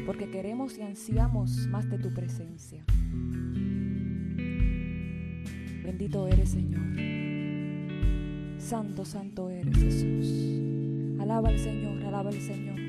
porque 0.08 0.30
queremos 0.30 0.78
y 0.78 0.84
ansiamos 0.84 1.68
más 1.68 1.90
de 1.90 2.00
tu 2.00 2.14
presencia. 2.14 2.82
Bendito 5.84 6.30
eres, 6.30 6.52
Señor. 6.52 6.82
Santo, 8.58 9.04
santo 9.04 9.50
eres, 9.50 9.78
Jesús. 9.78 11.20
Alaba 11.20 11.50
al 11.50 11.60
Señor, 11.60 12.02
alaba 12.06 12.30
al 12.30 12.40
Señor. 12.40 12.80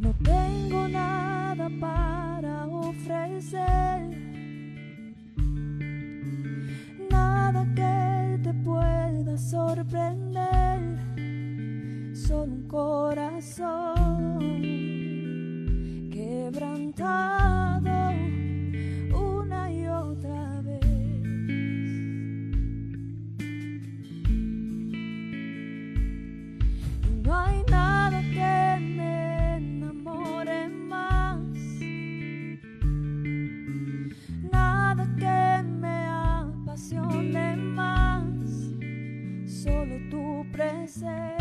No 0.00 0.12
tengo 0.22 0.88
nada 0.88 1.70
para 1.80 2.66
ofrecer, 2.66 4.02
nada 7.10 7.64
que 7.74 8.38
te 8.42 8.52
pueda 8.52 9.38
sorprender, 9.38 10.98
solo 12.14 12.52
un 12.52 12.68
quebrantado 16.10 18.14
una 19.14 19.70
y 19.70 19.86
otra 19.86 20.62
vez. 20.62 20.80
No 27.22 27.36
hay 27.36 27.62
nada 27.68 28.22
que 28.22 28.80
me 28.80 29.56
enamore 29.56 30.70
más, 30.70 31.42
nada 34.50 35.04
que 35.18 35.62
me 35.68 36.06
apasione 36.06 37.56
más, 37.56 38.24
solo 39.44 39.98
tu 40.10 40.46
presencia, 40.52 41.31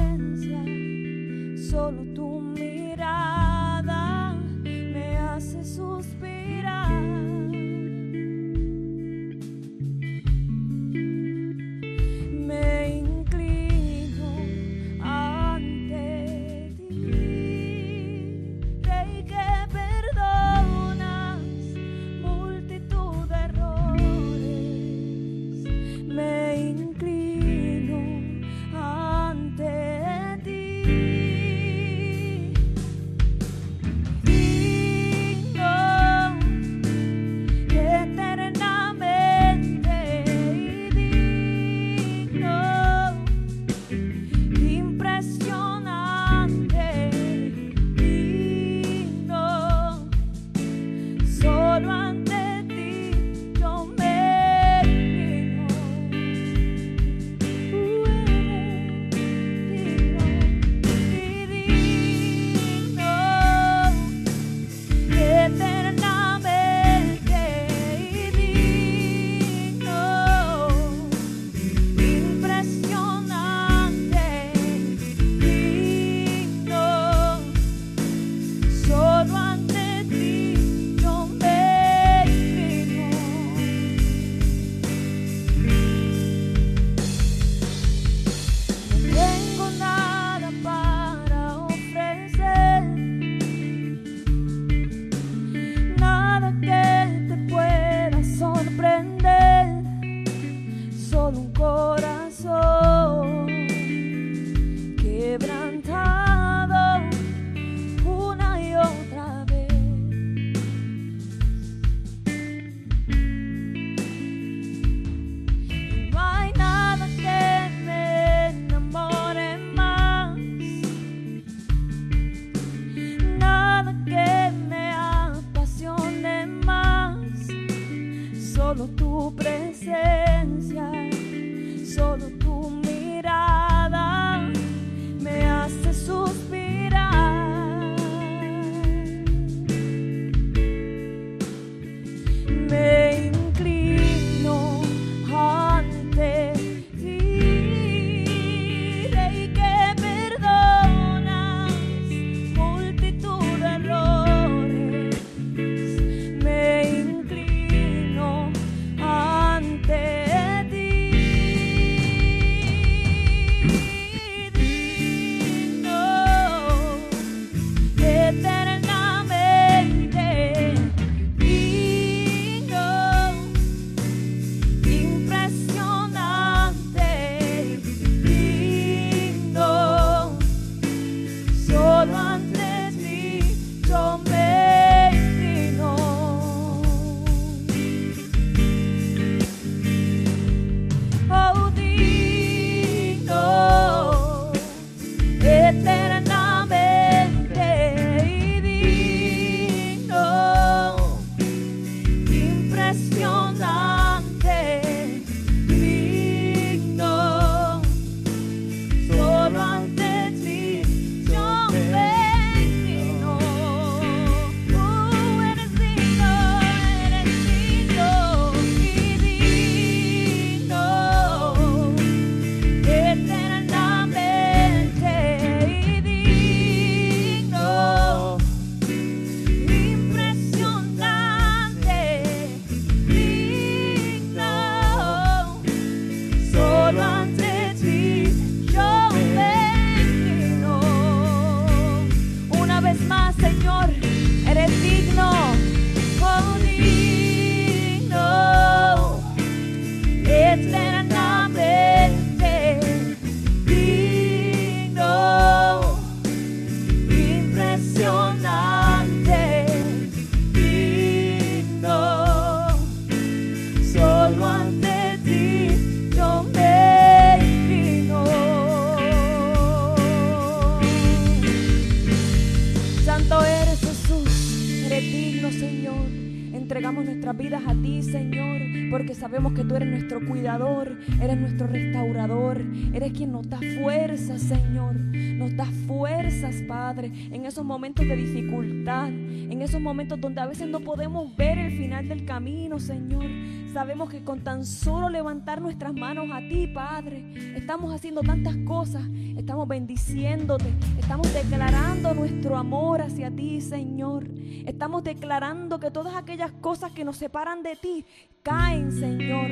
momentos 287.71 288.05
de 288.05 288.17
dificultad, 288.17 289.07
en 289.07 289.61
esos 289.61 289.79
momentos 289.79 290.19
donde 290.19 290.41
a 290.41 290.45
veces 290.45 290.67
no 290.67 290.81
podemos 290.81 291.33
ver 291.37 291.57
el 291.57 291.71
final 291.77 292.05
del 292.05 292.25
camino, 292.25 292.79
Señor. 292.79 293.23
Sabemos 293.71 294.09
que 294.09 294.25
con 294.25 294.41
tan 294.41 294.65
solo 294.65 295.09
levantar 295.09 295.61
nuestras 295.61 295.93
manos 295.93 296.27
a 296.33 296.39
ti, 296.39 296.67
Padre, 296.67 297.55
estamos 297.55 297.93
haciendo 297.93 298.23
tantas 298.23 298.57
cosas, 298.65 299.03
estamos 299.37 299.69
bendiciéndote, 299.69 300.65
estamos 300.99 301.33
declarando 301.33 302.13
nuestro 302.13 302.57
amor 302.57 303.03
hacia 303.03 303.31
ti, 303.31 303.61
Señor. 303.61 304.27
Estamos 304.65 305.05
declarando 305.05 305.79
que 305.79 305.91
todas 305.91 306.15
aquellas 306.15 306.51
cosas 306.51 306.91
que 306.91 307.05
nos 307.05 307.15
separan 307.15 307.63
de 307.63 307.77
ti 307.77 308.05
caen, 308.43 308.91
Señor, 308.91 309.49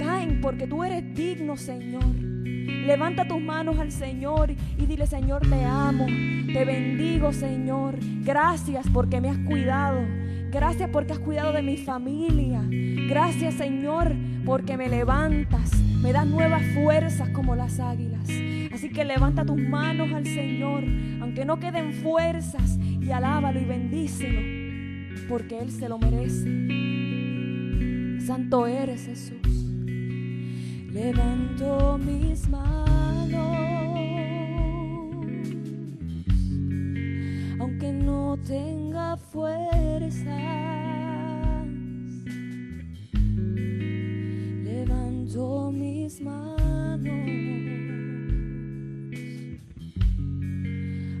caen 0.00 0.40
porque 0.40 0.66
tú 0.66 0.82
eres 0.82 1.14
digno, 1.14 1.56
Señor. 1.56 2.29
Levanta 2.86 3.26
tus 3.26 3.40
manos 3.40 3.78
al 3.78 3.92
Señor 3.92 4.50
y 4.50 4.86
dile, 4.86 5.06
Señor, 5.06 5.42
te 5.48 5.64
amo, 5.64 6.06
te 6.06 6.64
bendigo, 6.64 7.32
Señor. 7.32 7.98
Gracias 8.22 8.86
porque 8.92 9.20
me 9.20 9.28
has 9.28 9.38
cuidado. 9.38 10.00
Gracias 10.50 10.90
porque 10.90 11.12
has 11.12 11.20
cuidado 11.20 11.52
de 11.52 11.62
mi 11.62 11.76
familia. 11.76 12.62
Gracias, 13.08 13.54
Señor, 13.54 14.12
porque 14.44 14.76
me 14.76 14.88
levantas, 14.88 15.72
me 16.02 16.12
das 16.12 16.26
nuevas 16.26 16.62
fuerzas 16.74 17.28
como 17.28 17.54
las 17.54 17.78
águilas. 17.78 18.28
Así 18.72 18.88
que 18.88 19.04
levanta 19.04 19.44
tus 19.44 19.58
manos 19.58 20.12
al 20.12 20.24
Señor, 20.24 20.82
aunque 21.20 21.44
no 21.44 21.60
queden 21.60 21.92
fuerzas, 21.92 22.78
y 23.00 23.10
alábalo 23.12 23.60
y 23.60 23.64
bendícelo, 23.64 24.40
porque 25.28 25.58
Él 25.58 25.70
se 25.70 25.88
lo 25.88 25.98
merece. 25.98 26.48
Santo 28.26 28.66
eres 28.66 29.06
Jesús. 29.06 29.36
Levanto 30.92 31.98
mis 31.98 32.48
manos, 32.48 33.38
aunque 37.60 37.92
no 37.92 38.36
tenga 38.44 39.16
fuerzas. 39.16 40.26
Levanto 44.64 45.70
mis 45.70 46.20
manos, 46.20 47.08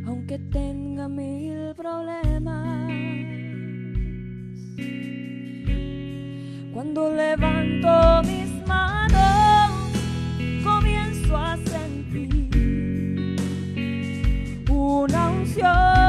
aunque 0.04 0.38
tenga 0.50 1.08
mil 1.08 1.74
problemas. 1.76 2.90
Cuando 6.72 7.14
levanto 7.14 8.22
mis 8.24 8.66
manos, 8.66 9.29
una 15.56 15.99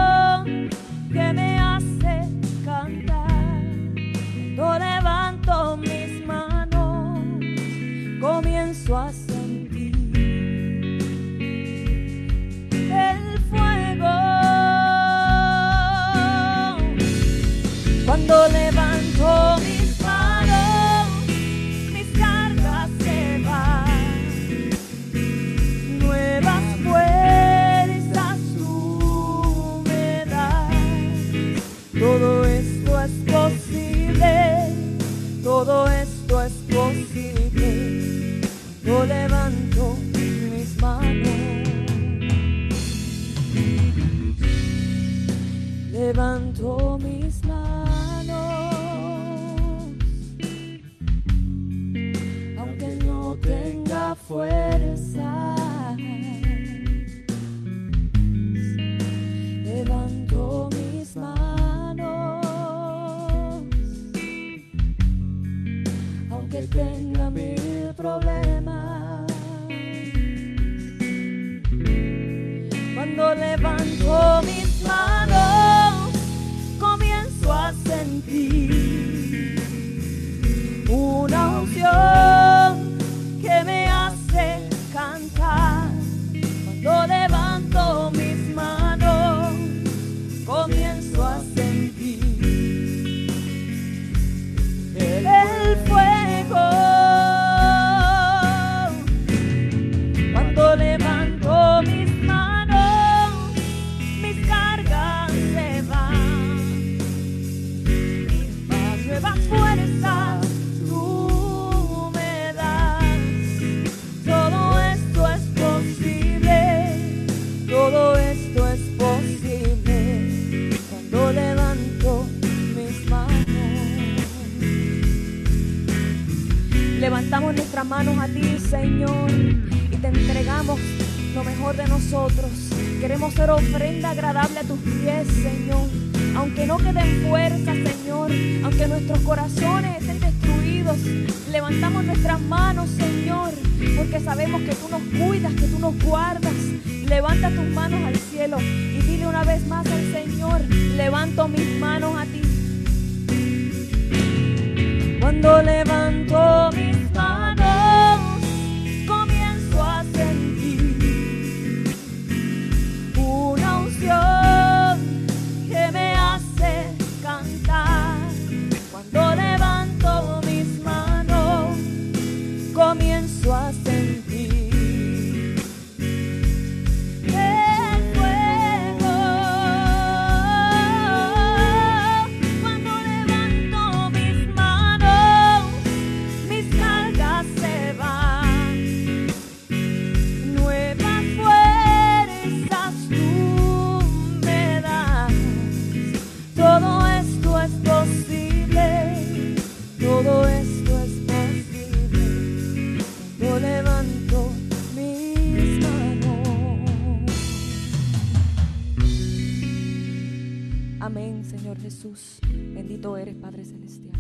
Bendito 212.52 213.16
eres, 213.18 213.36
Padre 213.36 213.64
Celestial. 213.64 214.12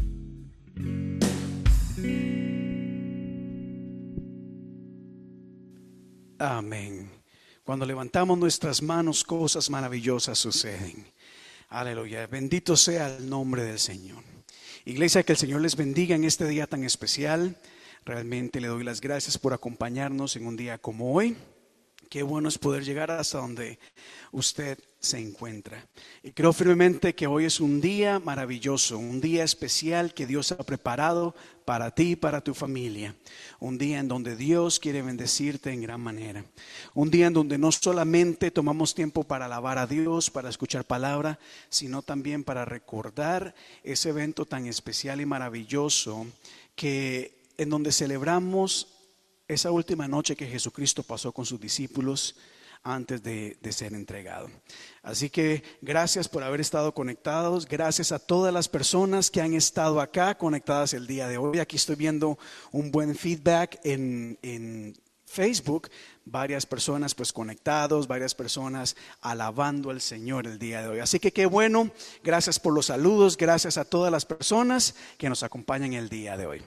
Amén. 6.38 7.10
Cuando 7.64 7.86
levantamos 7.86 8.38
nuestras 8.38 8.82
manos, 8.82 9.24
cosas 9.24 9.70
maravillosas 9.70 10.38
suceden. 10.38 11.06
Aleluya. 11.70 12.28
Bendito 12.28 12.76
sea 12.76 13.16
el 13.16 13.30
nombre 13.30 13.64
del 13.64 13.80
Señor. 13.80 14.24
Iglesia, 14.86 15.24
que 15.24 15.34
el 15.34 15.38
Señor 15.38 15.62
les 15.62 15.76
bendiga 15.76 16.16
en 16.16 16.24
este 16.24 16.48
día 16.48 16.68
tan 16.68 16.84
especial. 16.84 17.56
Realmente 18.04 18.60
le 18.60 18.68
doy 18.68 18.84
las 18.84 19.02
gracias 19.02 19.38
por 19.38 19.54
acompañarnos 19.54 20.36
en 20.36 20.48
un 20.48 20.58
día 20.58 20.80
como 20.80 21.14
hoy. 21.14 21.38
Qué 22.10 22.24
bueno 22.24 22.50
es 22.50 22.58
poder 22.58 22.84
llegar 22.84 23.10
hasta 23.10 23.38
donde 23.38 23.80
usted 24.32 24.78
se 25.02 25.18
encuentra. 25.18 25.88
Y 26.22 26.32
creo 26.32 26.54
firmemente 26.54 27.16
que 27.16 27.26
hoy 27.26 27.46
es 27.46 27.60
un 27.60 27.82
día 27.82 28.20
maravilloso, 28.20 29.00
un 29.00 29.20
día 29.20 29.44
especial 29.44 30.14
que 30.14 30.28
Dios 30.28 30.52
ha 30.52 30.64
preparado 30.64 31.36
para 31.66 31.90
ti 31.90 32.12
y 32.12 32.16
para 32.16 32.42
tu 32.42 32.54
familia. 32.54 33.16
Un 33.60 33.80
día 33.80 34.00
en 34.00 34.08
donde 34.08 34.36
Dios 34.36 34.80
quiere 34.80 35.02
bendecirte 35.02 35.72
en 35.72 35.82
gran 35.82 36.02
manera. 36.02 36.46
Un 36.94 37.10
día 37.10 37.28
en 37.28 37.34
donde 37.34 37.58
no 37.58 37.72
solamente 37.72 38.52
tomamos 38.52 38.94
tiempo 38.94 39.24
para 39.24 39.46
alabar 39.46 39.80
a 39.80 39.88
Dios, 39.88 40.30
para 40.30 40.50
escuchar 40.50 40.86
palabra, 40.86 41.40
sino 41.70 42.04
también 42.04 42.44
para 42.44 42.64
recordar 42.64 43.56
ese 43.84 44.10
evento 44.10 44.46
tan 44.46 44.68
especial 44.68 45.20
y 45.20 45.26
maravilloso 45.26 46.28
que 46.76 47.42
en 47.58 47.72
donde 47.72 47.92
celebramos 47.92 48.88
esa 49.48 49.72
última 49.72 50.08
noche 50.08 50.36
que 50.36 50.48
Jesucristo 50.48 51.02
pasó 51.02 51.32
con 51.32 51.46
sus 51.46 51.60
discípulos 51.60 52.36
antes 52.84 53.22
de, 53.22 53.58
de, 53.62 53.72
ser 53.72 53.94
entregado. 53.94 54.50
Así 55.04 55.30
que 55.30 55.64
gracias 55.82 56.28
por 56.28 56.44
haber 56.44 56.62
estado 56.62 56.94
conectados, 56.94 57.68
gracias 57.68 58.12
a 58.12 58.20
todas 58.20 58.54
las 58.54 58.68
personas 58.68 59.30
que 59.30 59.42
han 59.42 59.54
estado 59.54 60.02
acá 60.02 60.38
conectadas 60.38 60.94
el 60.94 61.08
día 61.08 61.28
de 61.28 61.38
hoy. 61.38 61.60
Aquí 61.60 61.76
estoy 61.76 61.96
viendo 61.96 62.40
un 62.72 62.92
buen 62.92 63.16
feedback 63.16 63.80
en, 63.84 64.40
en 64.42 64.96
Facebook, 65.32 65.90
varias 66.26 66.66
personas 66.66 67.16
pues 67.16 67.32
conectados, 67.32 68.08
varias 68.08 68.36
personas 68.36 68.98
alabando 69.22 69.90
al 69.90 70.02
Señor 70.02 70.46
el 70.46 70.60
día 70.60 70.82
de 70.82 70.90
hoy. 70.90 71.00
Así 71.00 71.20
que 71.20 71.32
qué 71.32 71.46
bueno, 71.46 71.90
gracias 72.22 72.60
por 72.60 72.74
los 72.74 72.88
saludos, 72.88 73.38
gracias 73.38 73.78
a 73.78 73.86
todas 73.86 74.12
las 74.12 74.26
personas 74.26 74.94
que 75.18 75.30
nos 75.30 75.44
acompañan 75.44 75.94
el 75.94 76.10
día 76.10 76.36
de 76.36 76.46
hoy. 76.46 76.62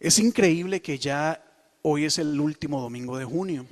Es 0.00 0.18
increíble 0.18 0.80
que 0.80 0.98
ya 0.98 1.44
hoy 1.82 2.06
es 2.06 2.18
el 2.18 2.40
último 2.40 2.80
domingo 2.80 3.18
de 3.18 3.26
junio. 3.26 3.66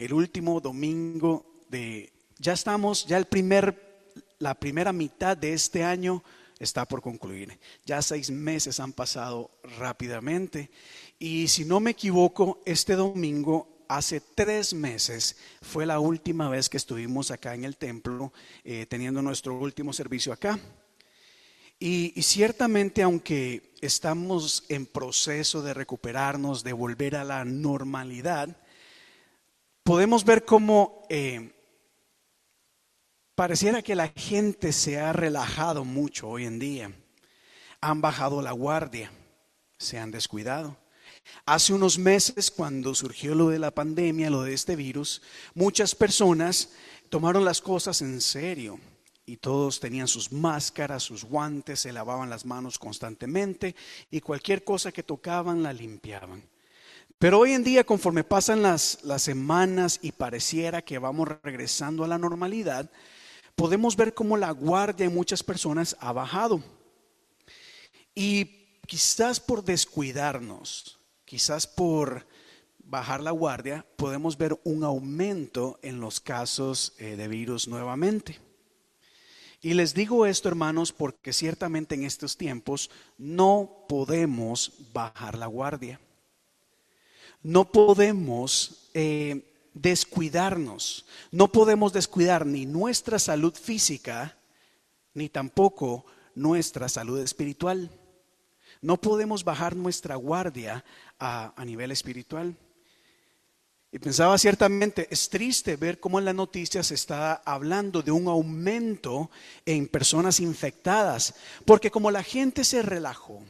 El 0.00 0.14
último 0.14 0.62
domingo 0.62 1.44
de 1.68 2.10
ya 2.38 2.54
estamos 2.54 3.04
ya 3.06 3.18
el 3.18 3.26
primer 3.26 4.08
la 4.38 4.54
primera 4.54 4.94
mitad 4.94 5.36
de 5.36 5.52
este 5.52 5.84
año 5.84 6.24
está 6.58 6.86
por 6.86 7.02
concluir. 7.02 7.58
Ya 7.84 8.00
seis 8.00 8.30
meses 8.30 8.80
han 8.80 8.94
pasado 8.94 9.50
rápidamente 9.78 10.70
y 11.18 11.48
si 11.48 11.66
no 11.66 11.80
me 11.80 11.90
equivoco, 11.90 12.62
este 12.64 12.94
domingo 12.94 13.68
hace 13.88 14.22
tres 14.22 14.72
meses 14.72 15.36
fue 15.60 15.84
la 15.84 16.00
última 16.00 16.48
vez 16.48 16.70
que 16.70 16.78
estuvimos 16.78 17.30
acá 17.30 17.54
en 17.54 17.66
el 17.66 17.76
templo 17.76 18.32
eh, 18.64 18.86
teniendo 18.88 19.20
nuestro 19.20 19.58
último 19.58 19.92
servicio 19.92 20.32
acá. 20.32 20.58
Y, 21.78 22.14
y, 22.18 22.22
ciertamente, 22.22 23.02
aunque 23.02 23.74
estamos 23.82 24.64
en 24.70 24.86
proceso 24.86 25.60
de 25.60 25.74
recuperarnos, 25.74 26.64
de 26.64 26.72
volver 26.72 27.16
a 27.16 27.24
la 27.24 27.44
normalidad, 27.44 28.56
podemos 29.82 30.24
ver 30.24 30.44
cómo 30.44 31.06
eh, 31.08 31.52
pareciera 33.34 33.82
que 33.82 33.94
la 33.94 34.08
gente 34.08 34.72
se 34.72 34.98
ha 34.98 35.12
relajado 35.12 35.84
mucho 35.84 36.28
hoy 36.28 36.44
en 36.44 36.58
día. 36.58 36.92
Han 37.80 38.00
bajado 38.00 38.42
la 38.42 38.52
guardia, 38.52 39.10
se 39.78 39.98
han 39.98 40.10
descuidado. 40.10 40.76
Hace 41.46 41.72
unos 41.72 41.98
meses, 41.98 42.50
cuando 42.50 42.94
surgió 42.94 43.34
lo 43.34 43.48
de 43.48 43.58
la 43.58 43.70
pandemia, 43.70 44.30
lo 44.30 44.42
de 44.42 44.54
este 44.54 44.76
virus, 44.76 45.22
muchas 45.54 45.94
personas 45.94 46.70
tomaron 47.08 47.44
las 47.44 47.60
cosas 47.60 48.02
en 48.02 48.20
serio 48.20 48.78
y 49.26 49.36
todos 49.36 49.80
tenían 49.80 50.08
sus 50.08 50.32
máscaras, 50.32 51.02
sus 51.02 51.24
guantes, 51.24 51.80
se 51.80 51.92
lavaban 51.92 52.30
las 52.30 52.44
manos 52.44 52.78
constantemente 52.78 53.74
y 54.10 54.20
cualquier 54.20 54.64
cosa 54.64 54.92
que 54.92 55.02
tocaban 55.02 55.62
la 55.62 55.72
limpiaban. 55.72 56.42
Pero 57.20 57.38
hoy 57.40 57.52
en 57.52 57.62
día, 57.62 57.84
conforme 57.84 58.24
pasan 58.24 58.62
las, 58.62 58.98
semanas 59.18 59.98
y 60.00 60.10
pareciera 60.10 60.80
que 60.80 60.98
vamos 60.98 61.28
regresando 61.42 62.02
a 62.02 62.08
la 62.08 62.16
normalidad, 62.16 62.90
podemos 63.54 63.94
ver 63.94 64.14
cómo 64.14 64.38
la 64.38 64.50
guardia 64.52 65.04
en 65.04 65.12
muchas 65.12 65.42
personas 65.42 65.94
ha 66.00 66.14
bajado. 66.14 66.62
Y 68.14 68.78
quizás 68.86 69.38
por 69.38 69.62
descuidarnos, 69.62 70.98
quizás 71.26 71.66
por 71.66 72.26
bajar 72.78 73.20
la 73.20 73.32
guardia, 73.32 73.84
podemos 73.96 74.38
ver 74.38 74.58
un 74.64 74.82
aumento 74.82 75.78
en 75.82 76.00
los 76.00 76.20
casos 76.20 76.94
eh, 76.96 77.16
de 77.16 77.28
virus 77.28 77.68
nuevamente. 77.68 78.38
Y 79.60 79.74
les 79.74 79.92
digo 79.92 80.24
esto, 80.24 80.48
hermanos, 80.48 80.90
porque 80.94 81.34
ciertamente 81.34 81.96
en 81.96 82.04
estos 82.04 82.38
tiempos 82.38 82.90
no 83.18 83.84
podemos 83.90 84.72
bajar 84.94 85.36
la 85.36 85.48
guardia. 85.48 86.00
No 87.42 87.72
podemos 87.72 88.90
eh, 88.94 89.50
descuidarnos. 89.74 91.06
No 91.30 91.48
podemos 91.48 91.92
descuidar 91.92 92.46
ni 92.46 92.66
nuestra 92.66 93.18
salud 93.18 93.54
física, 93.54 94.36
ni 95.14 95.28
tampoco 95.28 96.04
nuestra 96.34 96.88
salud 96.88 97.18
espiritual. 97.20 97.90
No 98.82 98.98
podemos 98.98 99.44
bajar 99.44 99.76
nuestra 99.76 100.16
guardia 100.16 100.84
a, 101.18 101.52
a 101.60 101.64
nivel 101.64 101.90
espiritual. 101.90 102.56
Y 103.92 103.98
pensaba 103.98 104.38
ciertamente, 104.38 105.08
es 105.10 105.28
triste 105.28 105.76
ver 105.76 105.98
cómo 105.98 106.20
en 106.20 106.24
las 106.24 106.34
noticias 106.34 106.86
se 106.86 106.94
está 106.94 107.34
hablando 107.44 108.02
de 108.02 108.12
un 108.12 108.28
aumento 108.28 109.30
en 109.66 109.88
personas 109.88 110.38
infectadas, 110.38 111.34
porque 111.64 111.90
como 111.90 112.12
la 112.12 112.22
gente 112.22 112.62
se 112.62 112.82
relajó, 112.82 113.42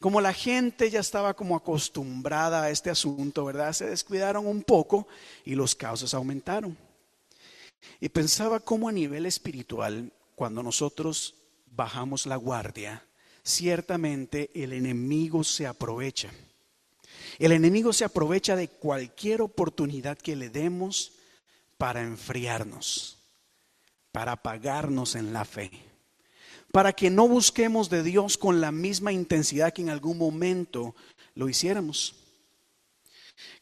como 0.00 0.20
la 0.20 0.32
gente 0.32 0.90
ya 0.90 1.00
estaba 1.00 1.34
como 1.34 1.56
acostumbrada 1.56 2.62
a 2.62 2.70
este 2.70 2.90
asunto, 2.90 3.44
¿verdad? 3.44 3.72
Se 3.72 3.86
descuidaron 3.86 4.46
un 4.46 4.62
poco 4.62 5.08
y 5.44 5.54
los 5.54 5.74
casos 5.74 6.14
aumentaron. 6.14 6.76
Y 8.00 8.08
pensaba 8.08 8.60
cómo 8.60 8.88
a 8.88 8.92
nivel 8.92 9.26
espiritual, 9.26 10.12
cuando 10.34 10.62
nosotros 10.62 11.34
bajamos 11.66 12.26
la 12.26 12.36
guardia, 12.36 13.04
ciertamente 13.42 14.50
el 14.54 14.72
enemigo 14.72 15.42
se 15.42 15.66
aprovecha. 15.66 16.30
El 17.38 17.52
enemigo 17.52 17.92
se 17.92 18.04
aprovecha 18.04 18.54
de 18.54 18.68
cualquier 18.68 19.42
oportunidad 19.42 20.18
que 20.18 20.36
le 20.36 20.50
demos 20.50 21.12
para 21.76 22.02
enfriarnos, 22.02 23.18
para 24.12 24.32
apagarnos 24.32 25.14
en 25.14 25.32
la 25.32 25.44
fe, 25.44 25.70
para 26.72 26.92
que 26.92 27.10
no 27.10 27.26
busquemos 27.26 27.88
de 27.90 28.02
Dios 28.02 28.36
con 28.36 28.60
la 28.60 28.72
misma 28.72 29.12
intensidad 29.12 29.72
que 29.72 29.82
en 29.82 29.90
algún 29.90 30.18
momento 30.18 30.94
lo 31.34 31.48
hiciéramos. 31.48 32.14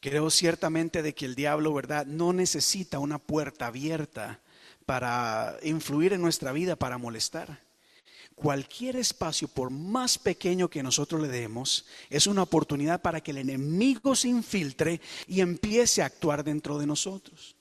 Creo 0.01 0.31
ciertamente 0.31 1.03
de 1.03 1.15
que 1.15 1.27
el 1.27 1.35
diablo, 1.35 1.73
¿verdad?, 1.73 2.07
no 2.07 2.33
necesita 2.33 2.99
una 2.99 3.19
puerta 3.19 3.67
abierta 3.67 4.41
para 4.87 5.57
influir 5.63 6.13
en 6.13 6.23
nuestra 6.23 6.53
vida, 6.53 6.77
para 6.77 6.99
molestar. 6.99 7.61
Cualquier 8.35 8.97
espacio, 8.97 9.49
por 9.49 9.71
más 9.71 10.19
pequeño 10.19 10.69
que 10.69 10.83
nosotros 10.83 11.23
le 11.23 11.29
demos, 11.29 11.87
es 12.11 12.27
una 12.27 12.43
oportunidad 12.43 13.01
para 13.01 13.23
que 13.23 13.31
el 13.31 13.39
enemigo 13.39 14.15
se 14.15 14.29
infiltre 14.29 15.01
y 15.27 15.41
empiece 15.41 16.03
a 16.03 16.07
actuar 16.07 16.45
dentro 16.45 16.79
de 16.79 16.87
nosotros. 16.87 17.57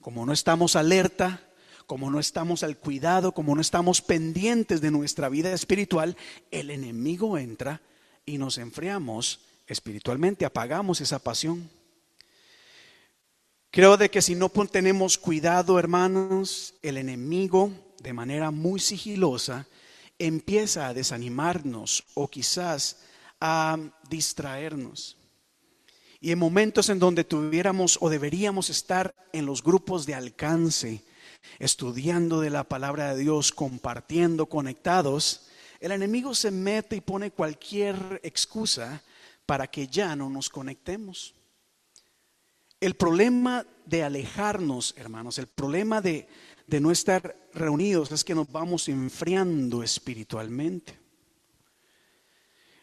Como 0.00 0.24
no 0.24 0.32
estamos 0.32 0.74
alerta, 0.74 1.45
como 1.86 2.10
no 2.10 2.18
estamos 2.18 2.62
al 2.62 2.76
cuidado, 2.76 3.32
como 3.32 3.54
no 3.54 3.60
estamos 3.60 4.02
pendientes 4.02 4.80
de 4.80 4.90
nuestra 4.90 5.28
vida 5.28 5.52
espiritual, 5.52 6.16
el 6.50 6.70
enemigo 6.70 7.38
entra 7.38 7.80
y 8.24 8.38
nos 8.38 8.58
enfriamos 8.58 9.40
espiritualmente, 9.66 10.44
apagamos 10.44 11.00
esa 11.00 11.18
pasión. 11.18 11.70
Creo 13.70 13.96
de 13.96 14.10
que 14.10 14.22
si 14.22 14.34
no 14.34 14.48
tenemos 14.48 15.18
cuidado, 15.18 15.78
hermanos, 15.78 16.74
el 16.82 16.96
enemigo 16.96 17.70
de 18.02 18.12
manera 18.12 18.50
muy 18.50 18.80
sigilosa 18.80 19.66
empieza 20.18 20.88
a 20.88 20.94
desanimarnos 20.94 22.04
o 22.14 22.28
quizás 22.28 23.02
a 23.40 23.78
distraernos. 24.08 25.18
Y 26.20 26.32
en 26.32 26.38
momentos 26.38 26.88
en 26.88 26.98
donde 26.98 27.24
tuviéramos 27.24 27.98
o 28.00 28.08
deberíamos 28.08 28.70
estar 28.70 29.14
en 29.32 29.44
los 29.44 29.62
grupos 29.62 30.06
de 30.06 30.14
alcance, 30.14 31.02
estudiando 31.58 32.40
de 32.40 32.50
la 32.50 32.64
palabra 32.64 33.14
de 33.14 33.22
Dios, 33.22 33.52
compartiendo, 33.52 34.46
conectados, 34.46 35.46
el 35.80 35.92
enemigo 35.92 36.34
se 36.34 36.50
mete 36.50 36.96
y 36.96 37.00
pone 37.00 37.30
cualquier 37.30 38.20
excusa 38.22 39.02
para 39.44 39.66
que 39.66 39.86
ya 39.88 40.16
no 40.16 40.30
nos 40.30 40.48
conectemos. 40.48 41.34
El 42.80 42.94
problema 42.94 43.66
de 43.84 44.02
alejarnos, 44.02 44.94
hermanos, 44.96 45.38
el 45.38 45.46
problema 45.46 46.00
de, 46.00 46.28
de 46.66 46.80
no 46.80 46.90
estar 46.90 47.36
reunidos 47.54 48.12
es 48.12 48.24
que 48.24 48.34
nos 48.34 48.50
vamos 48.50 48.88
enfriando 48.88 49.82
espiritualmente. 49.82 50.98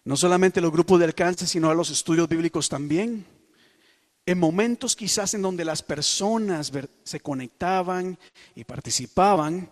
No 0.05 0.17
solamente 0.17 0.61
los 0.61 0.71
grupos 0.71 0.99
de 0.99 1.05
alcance, 1.05 1.47
sino 1.47 1.69
a 1.69 1.75
los 1.75 1.89
estudios 1.89 2.27
bíblicos 2.27 2.67
también. 2.69 3.25
En 4.25 4.39
momentos 4.39 4.95
quizás 4.95 5.33
en 5.33 5.41
donde 5.41 5.65
las 5.65 5.83
personas 5.83 6.71
se 7.03 7.19
conectaban 7.19 8.17
y 8.55 8.63
participaban, 8.63 9.69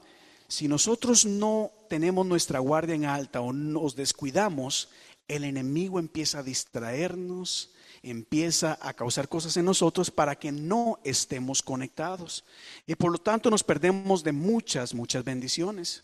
si 0.48 0.68
nosotros 0.68 1.26
no 1.26 1.72
tenemos 1.88 2.26
nuestra 2.26 2.60
guardia 2.60 2.96
en 2.96 3.06
alta 3.06 3.40
o 3.40 3.54
nos 3.54 3.96
descuidamos, 3.96 4.90
el 5.30 5.46
enemigo 5.46 6.00
empieza 6.00 6.40
a 6.40 6.44
distraernos, 6.44 7.72
empieza 8.04 8.78
a 8.82 8.94
causar 8.94 9.30
cosas 9.30 9.56
en 9.56 9.64
nosotros 9.64 10.12
para 10.12 10.36
que 10.36 10.52
no 10.52 11.00
estemos 11.06 11.62
conectados. 11.62 12.44
Y 12.86 12.96
por 12.96 13.14
lo 13.14 13.18
tanto 13.18 13.50
nos 13.50 13.64
perdemos 13.64 14.22
de 14.26 14.34
muchas, 14.34 14.94
muchas 14.94 15.24
bendiciones. 15.24 16.04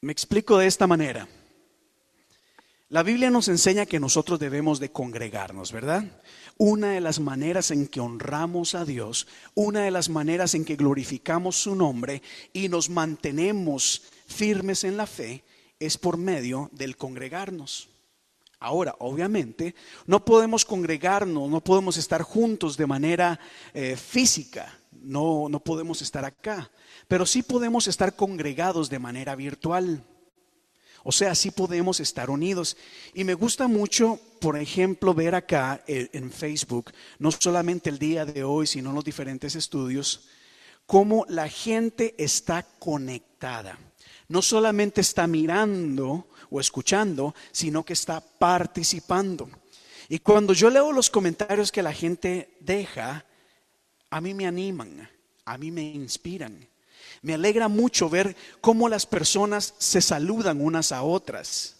Me 0.00 0.10
explico 0.10 0.58
de 0.58 0.66
esta 0.66 0.88
manera. 0.88 1.28
La 2.92 3.02
Biblia 3.02 3.30
nos 3.30 3.48
enseña 3.48 3.86
que 3.86 3.98
nosotros 3.98 4.38
debemos 4.38 4.78
de 4.78 4.92
congregarnos, 4.92 5.72
¿verdad? 5.72 6.04
Una 6.58 6.90
de 6.90 7.00
las 7.00 7.20
maneras 7.20 7.70
en 7.70 7.88
que 7.88 8.00
honramos 8.00 8.74
a 8.74 8.84
Dios, 8.84 9.26
una 9.54 9.84
de 9.84 9.90
las 9.90 10.10
maneras 10.10 10.54
en 10.54 10.66
que 10.66 10.76
glorificamos 10.76 11.56
su 11.56 11.74
nombre 11.74 12.20
y 12.52 12.68
nos 12.68 12.90
mantenemos 12.90 14.02
firmes 14.26 14.84
en 14.84 14.98
la 14.98 15.06
fe 15.06 15.42
es 15.80 15.96
por 15.96 16.18
medio 16.18 16.68
del 16.70 16.98
congregarnos. 16.98 17.88
Ahora, 18.60 18.94
obviamente, 18.98 19.74
no 20.04 20.22
podemos 20.22 20.66
congregarnos, 20.66 21.48
no 21.48 21.64
podemos 21.64 21.96
estar 21.96 22.20
juntos 22.20 22.76
de 22.76 22.86
manera 22.86 23.40
eh, 23.72 23.96
física, 23.96 24.78
no, 24.90 25.48
no 25.48 25.60
podemos 25.60 26.02
estar 26.02 26.26
acá, 26.26 26.70
pero 27.08 27.24
sí 27.24 27.42
podemos 27.42 27.88
estar 27.88 28.14
congregados 28.16 28.90
de 28.90 28.98
manera 28.98 29.34
virtual. 29.34 30.04
O 31.04 31.12
sea, 31.12 31.34
sí 31.34 31.50
podemos 31.50 32.00
estar 32.00 32.30
unidos. 32.30 32.76
Y 33.14 33.24
me 33.24 33.34
gusta 33.34 33.68
mucho, 33.68 34.20
por 34.40 34.56
ejemplo, 34.56 35.14
ver 35.14 35.34
acá 35.34 35.82
eh, 35.86 36.08
en 36.12 36.30
Facebook, 36.30 36.92
no 37.18 37.30
solamente 37.30 37.90
el 37.90 37.98
día 37.98 38.24
de 38.24 38.44
hoy, 38.44 38.66
sino 38.66 38.92
los 38.92 39.04
diferentes 39.04 39.54
estudios, 39.56 40.28
cómo 40.86 41.24
la 41.28 41.48
gente 41.48 42.14
está 42.18 42.62
conectada. 42.78 43.78
No 44.28 44.42
solamente 44.42 45.00
está 45.00 45.26
mirando 45.26 46.28
o 46.50 46.60
escuchando, 46.60 47.34
sino 47.50 47.84
que 47.84 47.92
está 47.92 48.20
participando. 48.20 49.50
Y 50.08 50.18
cuando 50.18 50.52
yo 50.52 50.70
leo 50.70 50.92
los 50.92 51.10
comentarios 51.10 51.72
que 51.72 51.82
la 51.82 51.92
gente 51.92 52.56
deja, 52.60 53.24
a 54.10 54.20
mí 54.20 54.34
me 54.34 54.46
animan, 54.46 55.08
a 55.44 55.58
mí 55.58 55.70
me 55.70 55.82
inspiran. 55.82 56.68
Me 57.22 57.34
alegra 57.34 57.68
mucho 57.68 58.10
ver 58.10 58.36
cómo 58.60 58.88
las 58.88 59.06
personas 59.06 59.74
se 59.78 60.02
saludan 60.02 60.60
unas 60.60 60.90
a 60.90 61.02
otras. 61.02 61.76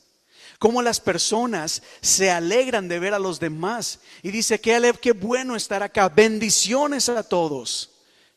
Cómo 0.60 0.80
las 0.80 1.00
personas 1.00 1.82
se 2.00 2.30
alegran 2.30 2.86
de 2.86 3.00
ver 3.00 3.12
a 3.12 3.18
los 3.18 3.40
demás. 3.40 3.98
Y 4.22 4.30
dice, 4.30 4.60
qué, 4.60 4.94
qué 5.00 5.12
bueno 5.12 5.56
estar 5.56 5.82
acá. 5.82 6.08
Bendiciones 6.08 7.08
a 7.08 7.24
todos. 7.24 7.90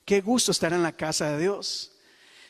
Qué 0.03 0.21
gusto 0.21 0.51
estar 0.51 0.73
en 0.73 0.81
la 0.81 0.91
casa 0.91 1.31
de 1.31 1.43
Dios. 1.43 1.91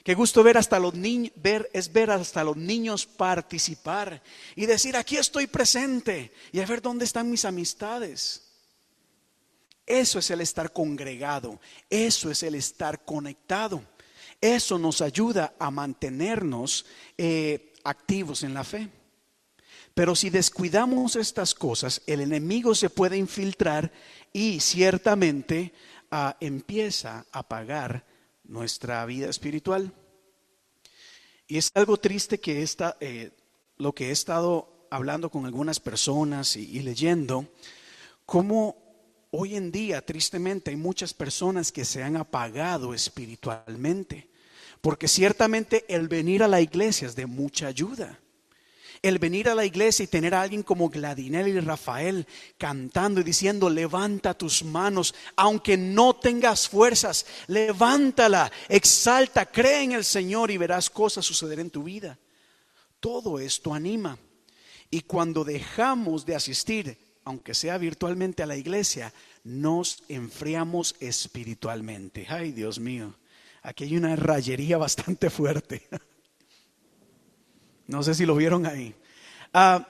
Qué 0.05 0.13
gusto 0.13 0.43
ver 0.43 0.57
hasta 0.57 0.77
los 0.77 0.93
niños, 0.93 1.33
ver, 1.35 1.67
es 1.73 1.91
ver 1.91 2.11
hasta 2.11 2.43
los 2.43 2.55
niños 2.55 3.07
participar 3.07 4.21
y 4.55 4.67
decir, 4.67 4.95
aquí 4.95 5.17
estoy 5.17 5.47
presente 5.47 6.31
y 6.51 6.59
a 6.59 6.65
ver 6.67 6.79
dónde 6.79 7.05
están 7.05 7.29
mis 7.29 7.43
amistades. 7.43 8.43
Eso 9.83 10.19
es 10.19 10.29
el 10.29 10.41
estar 10.41 10.71
congregado, 10.71 11.59
eso 11.89 12.29
es 12.29 12.43
el 12.43 12.53
estar 12.53 13.03
conectado. 13.03 13.81
Eso 14.41 14.77
nos 14.77 15.01
ayuda 15.01 15.55
a 15.59 15.71
mantenernos 15.71 16.85
eh, 17.17 17.73
activos 17.83 18.43
en 18.43 18.53
la 18.53 18.63
fe. 18.63 18.89
Pero 19.93 20.13
si 20.15 20.29
descuidamos 20.29 21.15
estas 21.15 21.55
cosas, 21.55 22.01
el 22.05 22.19
enemigo 22.19 22.75
se 22.75 22.89
puede 22.89 23.17
infiltrar 23.17 23.91
y 24.33 24.59
ciertamente 24.59 25.73
ah, 26.11 26.35
empieza 26.41 27.25
a 27.31 27.39
apagar 27.39 28.05
nuestra 28.43 29.05
vida 29.05 29.29
espiritual. 29.29 29.93
Y 31.47 31.57
es 31.57 31.71
algo 31.75 31.97
triste 31.97 32.39
que 32.39 32.61
esta, 32.61 32.97
eh, 32.99 33.31
lo 33.77 33.93
que 33.93 34.09
he 34.09 34.11
estado 34.11 34.87
hablando 34.89 35.29
con 35.29 35.45
algunas 35.45 35.79
personas 35.79 36.57
y, 36.57 36.77
y 36.77 36.81
leyendo, 36.81 37.47
cómo 38.25 38.84
hoy 39.37 39.55
en 39.55 39.71
día, 39.71 40.01
tristemente, 40.01 40.71
hay 40.71 40.77
muchas 40.77 41.13
personas 41.13 41.71
que 41.71 41.83
se 41.83 42.01
han 42.01 42.15
apagado 42.15 42.93
espiritualmente. 42.93 44.29
Porque 44.81 45.07
ciertamente 45.07 45.85
el 45.87 46.07
venir 46.07 46.43
a 46.43 46.47
la 46.47 46.61
iglesia 46.61 47.07
es 47.07 47.15
de 47.15 47.25
mucha 47.25 47.67
ayuda. 47.67 48.19
El 49.01 49.19
venir 49.19 49.49
a 49.49 49.55
la 49.55 49.65
iglesia 49.65 50.03
y 50.03 50.07
tener 50.07 50.33
a 50.33 50.41
alguien 50.41 50.63
como 50.63 50.89
Gladinel 50.89 51.49
y 51.49 51.59
Rafael 51.59 52.25
cantando 52.57 53.19
y 53.19 53.23
diciendo, 53.23 53.69
levanta 53.69 54.33
tus 54.33 54.63
manos, 54.63 55.13
aunque 55.35 55.75
no 55.77 56.15
tengas 56.15 56.69
fuerzas, 56.69 57.25
levántala, 57.47 58.51
exalta, 58.69 59.45
cree 59.45 59.83
en 59.83 59.91
el 59.91 60.05
Señor 60.05 60.49
y 60.49 60.57
verás 60.57 60.89
cosas 60.89 61.25
suceder 61.25 61.59
en 61.59 61.69
tu 61.69 61.83
vida. 61.83 62.17
Todo 62.99 63.37
esto 63.37 63.73
anima. 63.73 64.17
Y 64.89 65.01
cuando 65.01 65.43
dejamos 65.43 66.25
de 66.25 66.35
asistir, 66.35 67.04
aunque 67.25 67.55
sea 67.55 67.77
virtualmente 67.77 68.43
a 68.43 68.45
la 68.45 68.55
iglesia, 68.55 69.11
nos 69.43 70.03
enfriamos 70.07 70.95
espiritualmente. 70.99 72.27
Ay, 72.29 72.51
Dios 72.51 72.79
mío, 72.79 73.15
aquí 73.63 73.83
hay 73.83 73.97
una 73.97 74.15
rayería 74.15 74.77
bastante 74.79 75.29
fuerte. 75.29 75.87
No 77.87 78.01
sé 78.03 78.13
si 78.15 78.25
lo 78.25 78.35
vieron 78.35 78.65
ahí. 78.65 78.95
Ah, 79.53 79.87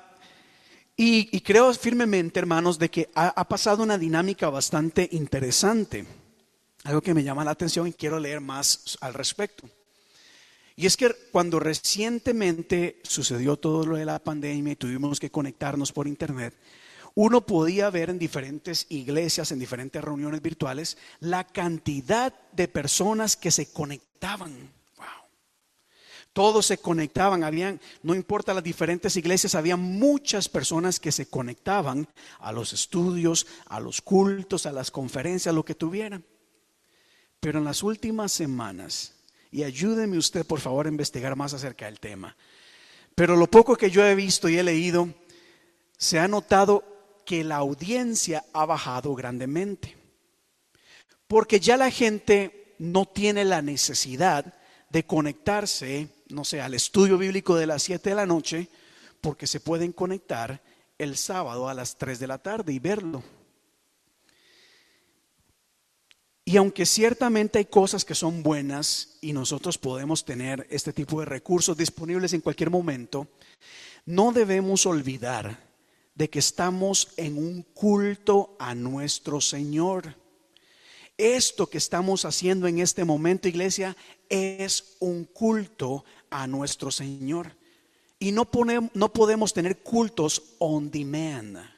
y, 0.98 1.42
creo 1.42 1.74
firmemente, 1.74 2.40
hermanos, 2.40 2.80
de 2.80 2.90
que 2.90 3.10
ha, 3.16 3.28
ha 3.28 3.48
pasado 3.48 3.84
una 3.84 3.98
dinámica 3.98 4.50
bastante 4.50 5.10
interesante. 5.12 6.06
Algo 6.86 7.02
que 7.02 7.14
me 7.14 7.24
llama 7.24 7.44
la 7.44 7.52
atención 7.52 7.88
y 7.88 7.94
quiero 7.94 8.18
leer 8.18 8.40
más 8.40 8.98
al 9.02 9.14
respecto. 9.14 9.70
Y 10.78 10.86
es 10.86 10.96
que 10.96 11.14
cuando 11.32 11.60
recientemente 11.60 13.02
sucedió 13.04 13.58
todo 13.58 13.86
lo 13.86 13.98
de 13.98 14.06
la 14.06 14.20
pandemia 14.20 14.74
y 14.74 14.78
tuvimos 14.78 15.20
que 15.20 15.32
conectarnos 15.32 15.92
por 15.92 16.08
internet, 16.08 16.54
uno 17.16 17.46
podía 17.46 17.90
ver 17.90 18.10
en 18.10 18.20
diferentes 18.20 18.88
iglesias, 18.90 19.52
en 19.52 19.60
diferentes 19.60 20.04
reuniones 20.04 20.42
virtuales, 20.42 20.98
la 21.22 21.46
cantidad 21.46 22.34
de 22.52 22.68
personas 22.68 23.38
que 23.38 23.52
se 23.52 23.72
conectaban. 23.72 24.52
Wow. 24.98 25.08
Todos 26.34 26.66
se 26.66 26.78
conectaban, 26.78 27.46
habían, 27.46 27.80
no 28.04 28.16
importa 28.16 28.54
las 28.54 28.66
diferentes 28.66 29.16
iglesias, 29.16 29.56
había 29.56 29.78
muchas 29.78 30.50
personas 30.50 31.00
que 31.00 31.14
se 31.14 31.28
conectaban 31.28 32.06
a 32.40 32.52
los 32.52 32.74
estudios, 32.74 33.48
a 33.68 33.80
los 33.80 34.02
cultos, 34.02 34.66
a 34.66 34.74
las 34.74 34.92
conferencias, 34.92 35.56
lo 35.56 35.64
que 35.64 35.76
tuvieran. 35.76 36.26
Pero 37.40 37.60
en 37.60 37.66
las 37.66 37.82
últimas 37.82 38.34
semanas, 38.34 39.14
y 39.52 39.64
ayúdeme 39.64 40.18
usted 40.18 40.46
por 40.46 40.60
favor 40.60 40.86
a 40.86 40.90
investigar 40.90 41.34
más 41.38 41.54
acerca 41.54 41.86
del 41.86 42.02
tema, 42.02 42.36
pero 43.16 43.38
lo 43.38 43.50
poco 43.50 43.78
que 43.78 43.90
yo 43.90 44.06
he 44.06 44.16
visto 44.16 44.50
y 44.50 44.58
he 44.58 44.64
leído, 44.64 45.08
se 45.98 46.20
ha 46.20 46.28
notado 46.28 46.95
que 47.26 47.44
la 47.44 47.58
audiencia 47.58 48.46
ha 48.54 48.66
bajado 48.66 49.14
grandemente. 49.16 49.96
Porque 51.28 51.60
ya 51.60 51.76
la 51.76 51.92
gente 51.92 52.76
no 52.78 53.06
tiene 53.06 53.44
la 53.46 53.62
necesidad 53.62 54.54
de 54.90 55.06
conectarse, 55.06 56.10
no 56.30 56.46
sé, 56.46 56.62
al 56.62 56.74
estudio 56.74 57.18
bíblico 57.18 57.56
de 57.56 57.68
las 57.68 57.84
7 57.84 58.10
de 58.10 58.16
la 58.16 58.26
noche, 58.26 58.70
porque 59.22 59.48
se 59.48 59.60
pueden 59.60 59.92
conectar 59.92 60.62
el 60.98 61.18
sábado 61.18 61.68
a 61.68 61.74
las 61.74 61.98
3 61.98 62.20
de 62.20 62.28
la 62.28 62.38
tarde 62.38 62.74
y 62.74 62.80
verlo. 62.80 63.24
Y 66.48 66.58
aunque 66.58 66.86
ciertamente 66.86 67.58
hay 67.58 67.66
cosas 67.66 68.06
que 68.06 68.14
son 68.14 68.44
buenas 68.44 69.18
y 69.20 69.34
nosotros 69.34 69.80
podemos 69.80 70.24
tener 70.24 70.68
este 70.70 70.94
tipo 70.94 71.20
de 71.20 71.26
recursos 71.26 71.76
disponibles 71.76 72.34
en 72.34 72.42
cualquier 72.42 72.70
momento, 72.70 73.28
no 74.06 74.32
debemos 74.32 74.86
olvidar 74.86 75.65
de 76.16 76.30
que 76.30 76.40
estamos 76.40 77.10
en 77.18 77.38
un 77.38 77.62
culto 77.62 78.56
a 78.58 78.74
nuestro 78.74 79.42
Señor. 79.42 80.16
Esto 81.18 81.68
que 81.68 81.78
estamos 81.78 82.26
haciendo 82.26 82.68
en 82.68 82.80
este 82.80 83.06
momento, 83.06 83.48
iglesia, 83.48 83.96
es 84.30 84.96
un 85.00 85.26
culto 85.26 86.04
a 86.30 86.48
nuestro 86.48 86.92
Señor. 86.92 87.56
Y 88.18 88.32
no, 88.32 88.50
ponemos, 88.50 88.92
no 88.94 89.12
podemos 89.12 89.54
tener 89.54 89.80
cultos 89.80 90.42
on 90.58 90.90
demand. 90.90 91.75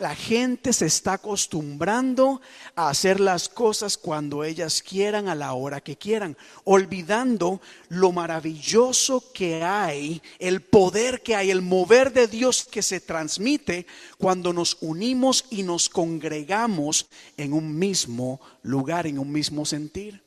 La 0.00 0.14
gente 0.14 0.72
se 0.72 0.86
está 0.86 1.14
acostumbrando 1.14 2.40
a 2.74 2.88
hacer 2.88 3.20
las 3.20 3.50
cosas 3.50 3.98
cuando 3.98 4.42
ellas 4.42 4.82
quieran, 4.82 5.28
a 5.28 5.34
la 5.34 5.52
hora 5.52 5.82
que 5.82 5.96
quieran, 5.96 6.34
olvidando 6.64 7.60
lo 7.90 8.10
maravilloso 8.10 9.32
que 9.34 9.62
hay, 9.62 10.22
el 10.38 10.62
poder 10.62 11.22
que 11.22 11.36
hay, 11.36 11.50
el 11.50 11.60
mover 11.60 12.14
de 12.14 12.26
Dios 12.26 12.64
que 12.64 12.80
se 12.80 13.00
transmite 13.00 13.86
cuando 14.16 14.54
nos 14.54 14.78
unimos 14.80 15.44
y 15.50 15.62
nos 15.62 15.90
congregamos 15.90 17.08
en 17.36 17.52
un 17.52 17.78
mismo 17.78 18.40
lugar, 18.62 19.06
en 19.06 19.18
un 19.18 19.30
mismo 19.30 19.66
sentir. 19.66 20.22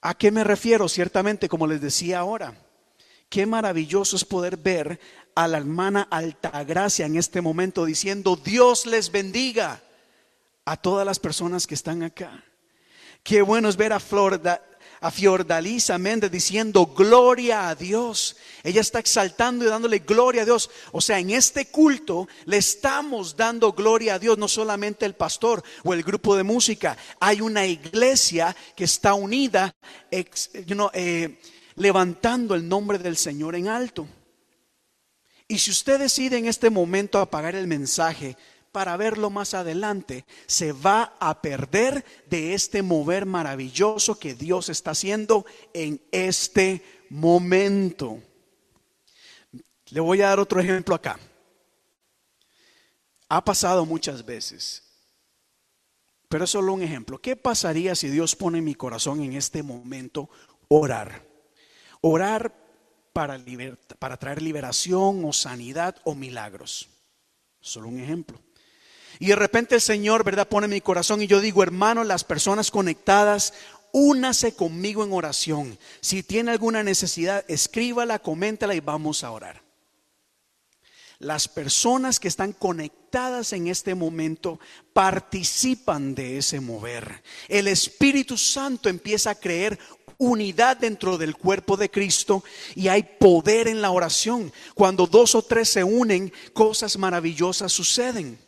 ¿A 0.00 0.14
qué 0.14 0.32
me 0.32 0.42
refiero? 0.42 0.88
Ciertamente, 0.88 1.48
como 1.48 1.68
les 1.68 1.80
decía 1.80 2.18
ahora, 2.18 2.54
qué 3.30 3.46
maravilloso 3.46 4.16
es 4.16 4.24
poder 4.26 4.58
ver 4.58 5.00
a 5.34 5.48
la 5.48 5.56
hermana 5.56 6.06
Altagracia 6.10 7.06
en 7.06 7.16
este 7.16 7.40
momento 7.40 7.86
diciendo, 7.86 8.36
Dios 8.36 8.84
les 8.84 9.10
bendiga 9.10 9.80
a 10.66 10.76
todas 10.76 11.06
las 11.06 11.18
personas 11.18 11.66
que 11.66 11.74
están 11.74 12.02
acá. 12.02 12.44
Qué 13.22 13.40
bueno 13.40 13.68
es 13.68 13.76
ver 13.76 13.92
a 13.92 14.00
Flor, 14.00 14.40
a 15.00 15.10
Fiordalisa 15.10 15.96
Méndez 15.98 16.30
diciendo 16.30 16.86
gloria 16.86 17.68
a 17.68 17.74
Dios. 17.74 18.36
Ella 18.62 18.80
está 18.80 18.98
exaltando 18.98 19.64
y 19.64 19.68
dándole 19.68 20.00
gloria 20.00 20.42
a 20.42 20.44
Dios. 20.44 20.68
O 20.92 21.00
sea, 21.00 21.18
en 21.18 21.30
este 21.30 21.66
culto 21.66 22.28
le 22.44 22.58
estamos 22.58 23.36
dando 23.36 23.72
gloria 23.72 24.14
a 24.14 24.18
Dios, 24.18 24.36
no 24.38 24.48
solamente 24.48 25.06
el 25.06 25.14
pastor 25.14 25.62
o 25.84 25.94
el 25.94 26.02
grupo 26.02 26.36
de 26.36 26.42
música. 26.42 26.96
Hay 27.20 27.40
una 27.40 27.64
iglesia 27.66 28.54
que 28.74 28.84
está 28.84 29.14
unida, 29.14 29.74
eh, 30.10 31.38
levantando 31.80 32.54
el 32.54 32.68
nombre 32.68 32.98
del 32.98 33.16
Señor 33.16 33.56
en 33.56 33.66
alto. 33.66 34.06
Y 35.48 35.58
si 35.58 35.70
usted 35.70 35.98
decide 35.98 36.36
en 36.36 36.46
este 36.46 36.68
momento 36.68 37.18
apagar 37.18 37.54
el 37.54 37.66
mensaje, 37.66 38.36
para 38.70 38.96
verlo 38.98 39.30
más 39.30 39.54
adelante, 39.54 40.26
se 40.46 40.72
va 40.72 41.16
a 41.18 41.40
perder 41.40 42.04
de 42.28 42.54
este 42.54 42.82
mover 42.82 43.24
maravilloso 43.24 44.18
que 44.18 44.34
Dios 44.34 44.68
está 44.68 44.92
haciendo 44.92 45.46
en 45.72 46.00
este 46.12 46.84
momento. 47.08 48.22
Le 49.88 50.00
voy 50.00 50.20
a 50.20 50.28
dar 50.28 50.38
otro 50.38 50.60
ejemplo 50.60 50.94
acá. 50.94 51.18
Ha 53.28 53.42
pasado 53.42 53.86
muchas 53.86 54.24
veces, 54.24 54.84
pero 56.28 56.44
es 56.44 56.50
solo 56.50 56.74
un 56.74 56.82
ejemplo. 56.82 57.18
¿Qué 57.18 57.36
pasaría 57.36 57.94
si 57.94 58.08
Dios 58.08 58.36
pone 58.36 58.58
en 58.58 58.64
mi 58.64 58.74
corazón 58.74 59.22
en 59.22 59.32
este 59.32 59.62
momento 59.62 60.28
orar? 60.68 61.29
Orar 62.00 62.54
para, 63.12 64.16
traer 64.16 64.42
liberación 64.42 65.24
o 65.24 65.32
sanidad 65.32 65.96
o 66.04 66.14
milagros. 66.14 66.88
Solo 67.60 67.88
un 67.88 68.00
ejemplo. 68.00 68.40
Y 69.18 69.26
de 69.26 69.36
repente 69.36 69.74
el 69.74 69.80
Señor, 69.80 70.24
¿verdad? 70.24 70.48
Pone 70.48 70.64
en 70.64 70.72
mi 70.72 70.80
corazón 70.80 71.20
y 71.20 71.26
yo 71.26 71.40
digo, 71.40 71.62
hermano, 71.62 72.04
las 72.04 72.24
personas 72.24 72.70
conectadas, 72.70 73.52
únase 73.92 74.54
conmigo 74.54 75.04
en 75.04 75.12
oración. 75.12 75.78
Si 76.00 76.22
tiene 76.22 76.52
alguna 76.52 76.82
necesidad, 76.82 77.44
escríbala, 77.48 78.20
coméntala 78.20 78.74
y 78.74 78.80
vamos 78.80 79.24
a 79.24 79.30
orar. 79.30 79.62
Las 81.18 81.48
personas 81.48 82.18
que 82.18 82.28
están 82.28 82.54
conectadas 82.54 83.52
en 83.52 83.68
este 83.68 83.94
momento 83.94 84.58
participan 84.94 86.14
de 86.14 86.38
ese 86.38 86.60
mover. 86.60 87.22
El 87.46 87.68
Espíritu 87.68 88.38
Santo 88.38 88.88
empieza 88.88 89.30
a 89.30 89.34
creer 89.34 89.78
unidad 90.20 90.76
dentro 90.76 91.18
del 91.18 91.34
cuerpo 91.34 91.76
de 91.76 91.90
Cristo 91.90 92.44
y 92.76 92.88
hay 92.88 93.02
poder 93.02 93.66
en 93.66 93.82
la 93.82 93.90
oración. 93.90 94.52
Cuando 94.74 95.06
dos 95.06 95.34
o 95.34 95.42
tres 95.42 95.70
se 95.70 95.82
unen, 95.82 96.32
cosas 96.52 96.96
maravillosas 96.98 97.72
suceden. 97.72 98.38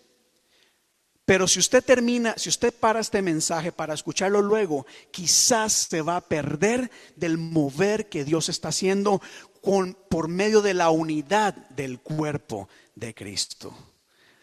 Pero 1.24 1.48
si 1.48 1.60
usted 1.60 1.82
termina, 1.82 2.34
si 2.36 2.50
usted 2.50 2.74
para 2.74 3.00
este 3.00 3.22
mensaje 3.22 3.72
para 3.72 3.94
escucharlo 3.94 4.42
luego, 4.42 4.86
quizás 5.10 5.88
se 5.90 6.02
va 6.02 6.16
a 6.16 6.20
perder 6.20 6.90
del 7.16 7.38
mover 7.38 8.08
que 8.08 8.24
Dios 8.24 8.50
está 8.50 8.68
haciendo 8.68 9.22
con, 9.62 9.96
por 10.10 10.28
medio 10.28 10.60
de 10.60 10.74
la 10.74 10.90
unidad 10.90 11.54
del 11.70 12.00
cuerpo 12.00 12.68
de 12.94 13.14
Cristo. 13.14 13.74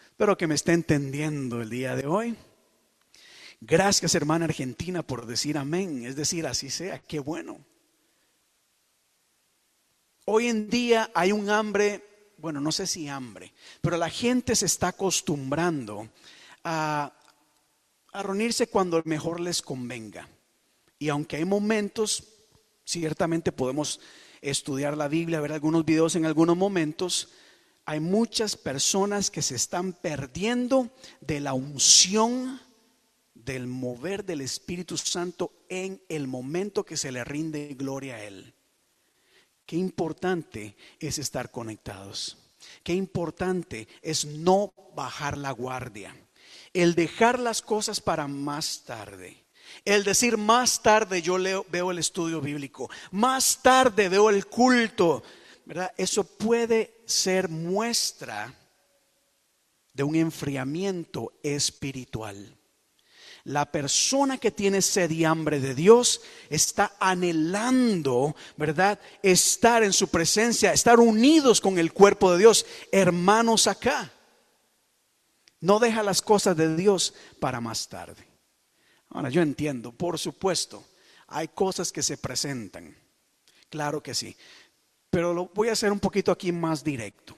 Espero 0.06 0.36
que 0.36 0.48
me 0.48 0.56
esté 0.56 0.72
entendiendo 0.72 1.62
el 1.62 1.70
día 1.70 1.94
de 1.94 2.06
hoy. 2.06 2.36
Gracias, 3.60 4.14
hermana 4.14 4.46
Argentina, 4.46 5.02
por 5.02 5.26
decir 5.26 5.58
amén. 5.58 6.06
Es 6.06 6.16
decir, 6.16 6.46
así 6.46 6.70
sea, 6.70 6.98
qué 6.98 7.20
bueno. 7.20 7.58
Hoy 10.24 10.48
en 10.48 10.70
día 10.70 11.10
hay 11.12 11.32
un 11.32 11.50
hambre, 11.50 12.32
bueno, 12.38 12.60
no 12.60 12.72
sé 12.72 12.86
si 12.86 13.08
hambre, 13.08 13.52
pero 13.82 13.98
la 13.98 14.08
gente 14.08 14.56
se 14.56 14.66
está 14.66 14.88
acostumbrando 14.88 16.08
a, 16.64 17.12
reunirse 18.12 18.66
cuando 18.66 19.02
mejor 19.04 19.40
les 19.40 19.60
convenga. 19.60 20.28
Y 20.98 21.10
aunque 21.10 21.36
hay 21.36 21.44
momentos, 21.44 22.24
ciertamente 22.84 23.52
podemos 23.52 24.00
estudiar 24.40 24.96
la 24.96 25.08
Biblia, 25.08 25.40
ver 25.40 25.52
algunos 25.52 25.84
videos 25.84 26.16
en 26.16 26.24
algunos 26.24 26.56
momentos, 26.56 27.28
hay 27.84 28.00
muchas 28.00 28.56
personas 28.56 29.30
que 29.30 29.42
se 29.42 29.54
están 29.54 29.92
perdiendo 29.92 30.90
de 31.20 31.40
la 31.40 31.52
unción 31.52 32.60
del 33.34 33.66
mover 33.66 34.24
del 34.24 34.40
Espíritu 34.40 34.96
Santo 34.96 35.52
en 35.68 36.02
el 36.08 36.26
momento 36.26 36.84
que 36.84 36.96
se 36.96 37.12
le 37.12 37.24
rinde 37.24 37.74
gloria 37.74 38.16
a 38.16 38.24
Él. 38.24 38.54
Qué 39.66 39.76
importante 39.76 40.76
es 40.98 41.18
estar 41.18 41.50
conectados. 41.50 42.38
Qué 42.82 42.92
importante 42.92 43.88
es 44.02 44.24
no 44.24 44.74
bajar 44.94 45.38
la 45.38 45.52
guardia 45.52 46.14
el 46.72 46.94
dejar 46.94 47.38
las 47.38 47.62
cosas 47.62 48.00
para 48.00 48.28
más 48.28 48.82
tarde. 48.84 49.44
El 49.84 50.04
decir 50.04 50.36
más 50.36 50.82
tarde 50.82 51.22
yo 51.22 51.38
leo, 51.38 51.64
veo 51.70 51.90
el 51.90 51.98
estudio 51.98 52.40
bíblico, 52.40 52.90
más 53.12 53.60
tarde 53.62 54.08
veo 54.08 54.28
el 54.28 54.46
culto, 54.46 55.22
¿verdad? 55.64 55.92
Eso 55.96 56.24
puede 56.24 57.02
ser 57.06 57.48
muestra 57.48 58.52
de 59.92 60.02
un 60.02 60.16
enfriamiento 60.16 61.32
espiritual. 61.42 62.56
La 63.44 63.70
persona 63.70 64.38
que 64.38 64.50
tiene 64.50 64.82
sed 64.82 65.10
y 65.10 65.24
hambre 65.24 65.60
de 65.60 65.74
Dios 65.74 66.20
está 66.48 66.96
anhelando, 67.00 68.36
¿verdad? 68.56 68.98
Estar 69.22 69.82
en 69.82 69.92
su 69.92 70.08
presencia, 70.08 70.72
estar 70.72 71.00
unidos 71.00 71.60
con 71.60 71.78
el 71.78 71.92
cuerpo 71.92 72.32
de 72.32 72.38
Dios, 72.38 72.66
hermanos 72.92 73.66
acá. 73.66 74.12
No 75.60 75.78
deja 75.78 76.02
las 76.02 76.22
cosas 76.22 76.56
de 76.56 76.74
Dios 76.76 77.14
para 77.38 77.60
más 77.60 77.88
tarde. 77.88 78.26
Ahora, 79.10 79.28
yo 79.30 79.42
entiendo, 79.42 79.92
por 79.92 80.18
supuesto, 80.18 80.84
hay 81.26 81.48
cosas 81.48 81.92
que 81.92 82.02
se 82.02 82.16
presentan. 82.16 82.96
Claro 83.68 84.02
que 84.02 84.14
sí. 84.14 84.36
Pero 85.10 85.34
lo 85.34 85.46
voy 85.46 85.68
a 85.68 85.72
hacer 85.72 85.92
un 85.92 86.00
poquito 86.00 86.30
aquí 86.32 86.52
más 86.52 86.84
directo. 86.84 87.36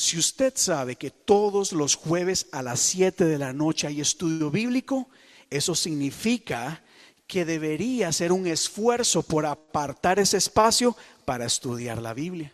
Si 0.00 0.16
usted 0.16 0.54
sabe 0.56 0.96
que 0.96 1.10
todos 1.10 1.72
los 1.72 1.94
jueves 1.94 2.46
a 2.52 2.62
las 2.62 2.80
7 2.80 3.26
de 3.26 3.36
la 3.36 3.52
noche 3.52 3.86
hay 3.86 4.00
estudio 4.00 4.50
bíblico, 4.50 5.10
eso 5.50 5.74
significa 5.74 6.82
que 7.26 7.44
debería 7.44 8.08
hacer 8.08 8.32
un 8.32 8.46
esfuerzo 8.46 9.22
por 9.22 9.44
apartar 9.44 10.18
ese 10.18 10.38
espacio 10.38 10.96
para 11.26 11.44
estudiar 11.44 12.00
la 12.00 12.14
Biblia. 12.14 12.50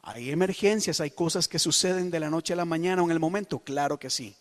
Hay 0.00 0.30
emergencias, 0.30 1.00
hay 1.00 1.10
cosas 1.10 1.48
que 1.48 1.58
suceden 1.58 2.08
de 2.08 2.20
la 2.20 2.30
noche 2.30 2.52
a 2.52 2.56
la 2.56 2.64
mañana 2.64 3.02
o 3.02 3.06
en 3.06 3.10
el 3.10 3.18
momento, 3.18 3.58
claro 3.58 3.98
que 3.98 4.08
sí. 4.08 4.36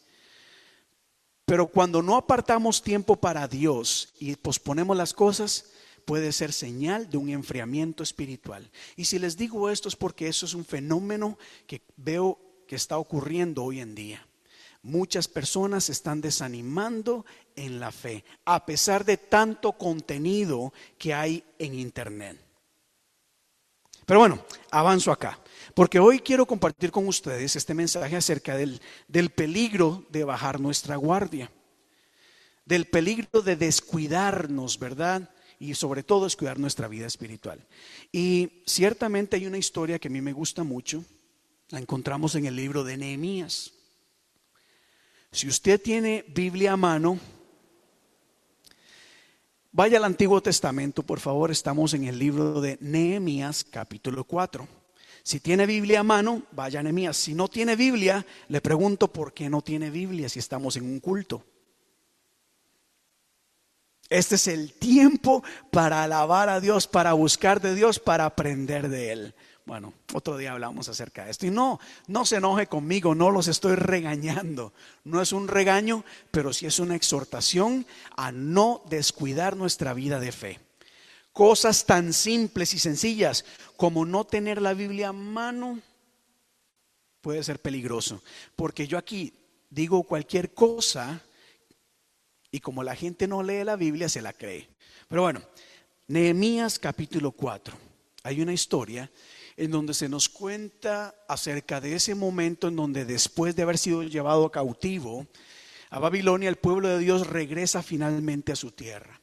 Pero 1.46 1.66
cuando 1.66 2.04
no 2.04 2.16
apartamos 2.16 2.84
tiempo 2.84 3.16
para 3.16 3.48
Dios 3.48 4.14
y 4.20 4.36
posponemos 4.36 4.96
las 4.96 5.16
cosas, 5.16 5.66
puede 6.06 6.32
ser 6.32 6.54
señal 6.54 7.10
de 7.10 7.18
un 7.18 7.30
enfriamiento 7.30 8.04
espiritual. 8.04 8.70
Y 8.96 9.06
si 9.06 9.20
les 9.20 9.36
digo 9.38 9.70
esto 9.70 9.90
es 9.90 9.96
porque 9.96 10.28
eso 10.28 10.46
es 10.46 10.54
un 10.54 10.66
fenómeno 10.66 11.38
que 11.68 11.82
veo 11.98 12.40
que 12.68 12.76
está 12.76 12.98
ocurriendo 12.98 13.64
hoy 13.64 13.80
en 13.80 13.96
día. 13.96 14.26
Muchas 14.82 15.28
personas 15.28 15.86
se 15.86 15.94
están 15.94 16.22
desanimando 16.22 17.26
en 17.56 17.80
la 17.80 17.92
fe, 17.92 18.24
a 18.46 18.66
pesar 18.66 19.04
de 19.04 19.18
tanto 19.18 19.72
contenido 19.74 20.74
que 21.00 21.14
hay 21.14 21.44
en 21.58 21.74
Internet. 21.74 22.40
Pero 24.06 24.20
bueno, 24.20 24.46
avanzo 24.70 25.12
acá. 25.12 25.40
Porque 25.74 26.00
hoy 26.00 26.20
quiero 26.20 26.46
compartir 26.46 26.92
con 26.92 27.08
ustedes 27.08 27.56
este 27.56 27.74
mensaje 27.74 28.16
acerca 28.16 28.56
del, 28.56 28.80
del 29.08 29.32
peligro 29.32 30.06
de 30.10 30.24
bajar 30.24 30.60
nuestra 30.60 30.96
guardia, 30.96 31.52
del 32.66 32.86
peligro 32.86 33.42
de 33.42 33.56
descuidarnos, 33.56 34.78
¿verdad? 34.78 35.30
Y 35.60 35.74
sobre 35.76 36.04
todo 36.04 36.26
descuidar 36.26 36.60
nuestra 36.60 36.88
vida 36.88 37.08
espiritual. 37.08 37.66
Y 38.12 38.64
ciertamente 38.66 39.36
hay 39.38 39.48
una 39.48 39.58
historia 39.58 40.00
que 40.00 40.08
a 40.08 40.12
mí 40.12 40.22
me 40.22 40.34
gusta 40.34 40.64
mucho, 40.64 41.04
la 41.70 41.80
encontramos 41.80 42.36
en 42.36 42.46
el 42.46 42.56
libro 42.56 42.84
de 42.84 42.98
Nehemías. 42.98 43.74
Si 45.32 45.48
usted 45.48 45.82
tiene 45.82 46.24
Biblia 46.28 46.74
a 46.74 46.78
mano, 46.78 47.20
vaya 49.72 49.98
al 49.98 50.06
Antiguo 50.06 50.42
Testamento, 50.42 51.04
por 51.04 51.20
favor, 51.20 51.52
estamos 51.52 51.94
en 51.94 52.06
el 52.06 52.18
libro 52.18 52.62
de 52.62 52.78
Nehemías 52.82 53.64
capítulo 53.64 54.24
4. 54.24 54.68
Si 55.24 55.40
tiene 55.40 55.66
Biblia 55.66 56.02
a 56.02 56.04
mano, 56.04 56.44
vaya 56.52 56.80
a 56.80 56.84
Nehemías. 56.84 57.18
Si 57.18 57.34
no 57.34 57.48
tiene 57.48 57.76
Biblia, 57.76 58.26
le 58.48 58.62
pregunto 58.62 59.12
por 59.12 59.34
qué 59.34 59.50
no 59.50 59.62
tiene 59.62 59.90
Biblia 59.90 60.30
si 60.30 60.40
estamos 60.40 60.78
en 60.78 60.86
un 60.86 61.00
culto. 61.00 61.44
Este 64.10 64.36
es 64.36 64.48
el 64.48 64.74
tiempo 64.74 65.44
para 65.72 66.04
alabar 66.04 66.50
a 66.50 66.60
Dios, 66.60 66.88
para 66.88 67.14
buscar 67.14 67.60
de 67.62 67.74
Dios, 67.74 68.00
para 68.00 68.26
aprender 68.26 68.90
de 68.90 69.12
Él. 69.12 69.36
Bueno, 69.66 69.94
otro 70.14 70.38
día 70.38 70.52
hablamos 70.52 70.90
acerca 70.90 71.26
de 71.26 71.32
esto. 71.32 71.48
Y 71.48 71.50
no, 71.50 71.80
no 72.08 72.24
se 72.24 72.36
enoje 72.36 72.68
conmigo, 72.68 73.16
no 73.16 73.32
los 73.32 73.48
estoy 73.48 73.76
regañando. 73.76 74.74
No 75.04 75.22
es 75.22 75.32
un 75.32 75.48
regaño, 75.48 76.06
pero 76.30 76.54
sí 76.54 76.68
es 76.68 76.78
una 76.78 76.96
exhortación 76.96 77.88
a 78.16 78.32
no 78.32 78.84
descuidar 78.90 79.58
nuestra 79.58 79.96
vida 79.96 80.20
de 80.20 80.32
fe. 80.32 80.60
Cosas 81.34 81.86
tan 81.86 82.14
simples 82.14 82.76
y 82.76 82.80
sencillas 82.80 83.44
como 83.76 84.06
no 84.06 84.24
tener 84.24 84.62
la 84.62 84.76
Biblia 84.76 85.10
a 85.10 85.14
mano 85.14 85.82
puede 87.22 87.44
ser 87.44 87.60
peligroso. 87.60 88.22
Porque 88.56 88.88
yo 88.88 89.00
aquí 89.00 89.34
digo 89.72 90.04
cualquier 90.04 90.54
cosa 90.54 91.22
y 92.56 92.62
como 92.62 92.84
la 92.84 92.96
gente 92.96 93.28
no 93.28 93.44
lee 93.44 93.66
la 93.66 93.76
Biblia, 93.76 94.08
se 94.08 94.22
la 94.22 94.32
cree. 94.32 94.70
Pero 95.10 95.24
bueno, 95.24 95.42
Nehemías 96.08 96.80
capítulo 96.80 97.34
4. 97.34 97.78
Hay 98.24 98.40
una 98.40 98.54
historia 98.54 99.12
en 99.58 99.72
donde 99.72 99.94
se 99.94 100.08
nos 100.08 100.30
cuenta 100.30 101.14
acerca 101.28 101.82
de 101.82 101.96
ese 101.96 102.16
momento 102.16 102.70
en 102.70 102.78
donde 102.78 103.04
después 103.04 103.58
de 103.58 103.64
haber 103.64 103.78
sido 103.78 104.04
llevado 104.04 104.50
cautivo 104.54 105.28
a 105.90 106.00
Babilonia, 106.00 106.48
el 106.48 106.56
pueblo 106.56 106.88
de 106.88 107.00
Dios 107.00 107.28
regresa 107.28 107.84
finalmente 107.84 108.54
a 108.54 108.56
su 108.56 108.72
tierra. 108.72 109.20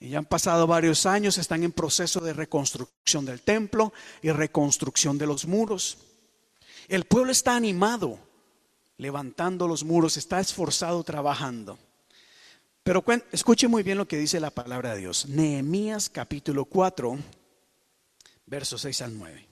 Y 0.00 0.08
ya 0.08 0.18
han 0.20 0.24
pasado 0.24 0.66
varios 0.66 1.04
años, 1.04 1.36
están 1.36 1.64
en 1.64 1.72
proceso 1.72 2.20
de 2.20 2.32
reconstrucción 2.32 3.26
del 3.26 3.42
templo 3.42 3.92
y 4.22 4.30
reconstrucción 4.30 5.18
de 5.18 5.26
los 5.26 5.46
muros. 5.46 5.98
El 6.88 7.04
pueblo 7.04 7.30
está 7.30 7.56
animado, 7.56 8.18
levantando 8.96 9.68
los 9.68 9.84
muros, 9.84 10.16
está 10.16 10.40
esforzado 10.40 11.04
trabajando. 11.04 11.78
Pero 12.84 13.02
escuche 13.32 13.66
muy 13.66 13.82
bien 13.82 13.96
lo 13.96 14.06
que 14.06 14.18
dice 14.18 14.38
la 14.38 14.50
palabra 14.50 14.92
de 14.92 15.00
Dios. 15.00 15.26
Nehemías 15.26 16.10
capítulo 16.10 16.66
4, 16.66 17.18
versos 18.44 18.82
6 18.82 19.00
al 19.00 19.18
9. 19.18 19.48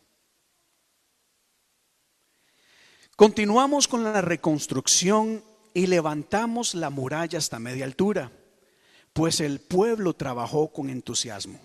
Continuamos 3.17 3.89
con 3.89 4.05
la 4.05 4.21
reconstrucción 4.21 5.43
y 5.73 5.87
levantamos 5.87 6.75
la 6.75 6.91
muralla 6.91 7.39
hasta 7.39 7.59
media 7.59 7.87
altura, 7.87 8.31
pues 9.15 9.41
el 9.41 9.61
pueblo 9.61 10.13
trabajó 10.13 10.71
con 10.71 10.91
entusiasmo. 10.91 11.59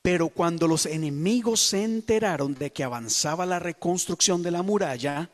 Pero 0.00 0.30
cuando 0.30 0.66
los 0.66 0.86
enemigos 0.86 1.60
se 1.60 1.84
enteraron 1.84 2.54
de 2.54 2.72
que 2.72 2.84
avanzaba 2.84 3.44
la 3.44 3.58
reconstrucción 3.58 4.42
de 4.42 4.50
la 4.50 4.62
muralla 4.62 5.28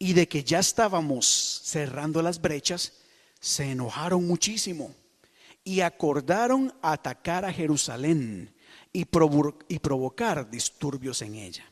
y 0.00 0.14
de 0.14 0.26
que 0.26 0.42
ya 0.42 0.58
estábamos 0.58 1.60
cerrando 1.62 2.22
las 2.22 2.40
brechas, 2.40 2.99
se 3.40 3.70
enojaron 3.70 4.26
muchísimo 4.26 4.94
y 5.64 5.80
acordaron 5.80 6.72
atacar 6.82 7.44
a 7.44 7.52
Jerusalén 7.52 8.54
y, 8.92 9.04
provocar 9.04 10.50
disturbios 10.50 11.22
en 11.22 11.34
ella. 11.34 11.64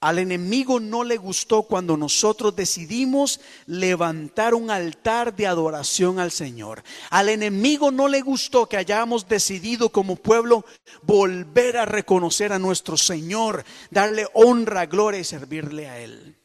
Al 0.00 0.20
enemigo 0.20 0.78
no 0.78 1.02
le 1.02 1.16
gustó 1.16 1.64
cuando 1.64 1.96
nosotros 1.96 2.54
decidimos 2.54 3.40
levantar 3.66 4.54
un 4.54 4.70
altar 4.70 5.34
de 5.34 5.48
adoración 5.48 6.20
al 6.20 6.30
Señor. 6.30 6.84
Al 7.10 7.28
enemigo 7.28 7.90
no 7.90 8.06
le 8.06 8.20
gustó 8.20 8.68
que 8.68 8.76
hayamos 8.76 9.26
decidido 9.26 9.88
como 9.88 10.14
pueblo 10.14 10.64
volver 11.02 11.78
a 11.78 11.84
reconocer 11.84 12.52
a 12.52 12.60
nuestro 12.60 12.96
Señor, 12.96 13.64
darle 13.90 14.28
honra, 14.34 14.86
gloria 14.86 15.18
y 15.18 15.24
servirle 15.24 15.88
a 15.88 15.98
Él. 15.98 16.36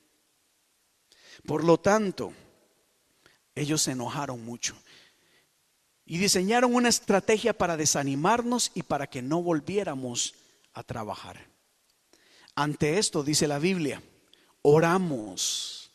Por 1.45 1.63
lo 1.63 1.79
tanto, 1.79 2.33
ellos 3.55 3.81
se 3.81 3.91
enojaron 3.91 4.43
mucho 4.43 4.75
y 6.05 6.17
diseñaron 6.17 6.75
una 6.75 6.89
estrategia 6.89 7.53
para 7.53 7.77
desanimarnos 7.77 8.71
y 8.73 8.83
para 8.83 9.07
que 9.07 9.21
no 9.21 9.41
volviéramos 9.41 10.35
a 10.73 10.83
trabajar. 10.83 11.47
Ante 12.55 12.97
esto 12.97 13.23
dice 13.23 13.47
la 13.47 13.59
Biblia, 13.59 14.01
oramos 14.61 15.91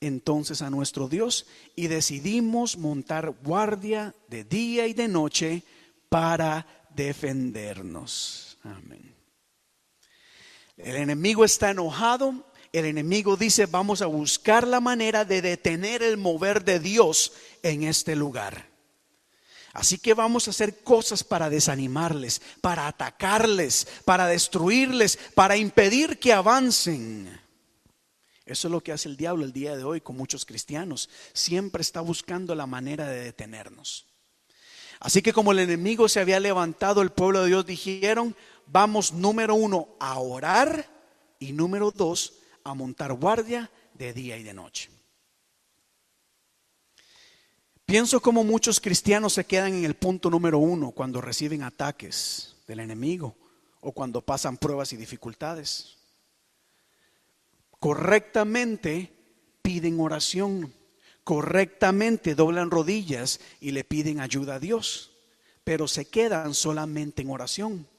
entonces 0.00 0.62
a 0.62 0.70
nuestro 0.70 1.08
Dios 1.08 1.46
y 1.76 1.86
decidimos 1.86 2.76
montar 2.76 3.34
guardia 3.42 4.14
de 4.28 4.44
día 4.44 4.86
y 4.86 4.92
de 4.92 5.08
noche 5.08 5.62
para 6.08 6.86
defendernos. 6.94 8.58
Amén. 8.62 9.14
El 10.76 10.96
enemigo 10.96 11.44
está 11.44 11.70
enojado. 11.70 12.51
El 12.72 12.86
enemigo 12.86 13.36
dice, 13.36 13.66
vamos 13.66 14.00
a 14.00 14.06
buscar 14.06 14.66
la 14.66 14.80
manera 14.80 15.26
de 15.26 15.42
detener 15.42 16.02
el 16.02 16.16
mover 16.16 16.64
de 16.64 16.80
Dios 16.80 17.32
en 17.62 17.82
este 17.82 18.16
lugar. 18.16 18.72
Así 19.74 19.98
que 19.98 20.14
vamos 20.14 20.46
a 20.46 20.50
hacer 20.50 20.82
cosas 20.82 21.22
para 21.22 21.50
desanimarles, 21.50 22.40
para 22.62 22.86
atacarles, 22.86 23.86
para 24.04 24.26
destruirles, 24.26 25.18
para 25.34 25.56
impedir 25.56 26.18
que 26.18 26.32
avancen. 26.32 27.40
Eso 28.44 28.68
es 28.68 28.72
lo 28.72 28.82
que 28.82 28.92
hace 28.92 29.08
el 29.08 29.16
diablo 29.16 29.44
el 29.44 29.52
día 29.52 29.76
de 29.76 29.84
hoy 29.84 30.00
con 30.00 30.16
muchos 30.16 30.44
cristianos. 30.44 31.10
Siempre 31.32 31.82
está 31.82 32.00
buscando 32.00 32.54
la 32.54 32.66
manera 32.66 33.06
de 33.06 33.20
detenernos. 33.20 34.06
Así 34.98 35.20
que 35.20 35.32
como 35.32 35.52
el 35.52 35.58
enemigo 35.58 36.08
se 36.08 36.20
había 36.20 36.40
levantado, 36.40 37.02
el 37.02 37.10
pueblo 37.10 37.42
de 37.42 37.48
Dios 37.48 37.66
dijeron, 37.66 38.36
vamos 38.66 39.12
número 39.12 39.54
uno 39.54 39.88
a 40.00 40.18
orar 40.18 40.88
y 41.38 41.52
número 41.52 41.90
dos 41.90 42.34
a 42.64 42.74
montar 42.74 43.12
guardia 43.12 43.70
de 43.94 44.12
día 44.12 44.36
y 44.36 44.42
de 44.42 44.54
noche. 44.54 44.90
Pienso 47.84 48.20
como 48.20 48.42
muchos 48.44 48.80
cristianos 48.80 49.34
se 49.34 49.44
quedan 49.44 49.74
en 49.74 49.84
el 49.84 49.94
punto 49.94 50.30
número 50.30 50.58
uno 50.58 50.92
cuando 50.92 51.20
reciben 51.20 51.62
ataques 51.62 52.56
del 52.66 52.80
enemigo 52.80 53.36
o 53.80 53.92
cuando 53.92 54.22
pasan 54.22 54.56
pruebas 54.56 54.92
y 54.92 54.96
dificultades. 54.96 55.98
Correctamente 57.78 59.12
piden 59.60 60.00
oración, 60.00 60.72
correctamente 61.24 62.34
doblan 62.34 62.70
rodillas 62.70 63.40
y 63.60 63.72
le 63.72 63.84
piden 63.84 64.20
ayuda 64.20 64.54
a 64.54 64.60
Dios, 64.60 65.10
pero 65.64 65.86
se 65.88 66.06
quedan 66.06 66.54
solamente 66.54 67.22
en 67.22 67.30
oración. 67.30 67.91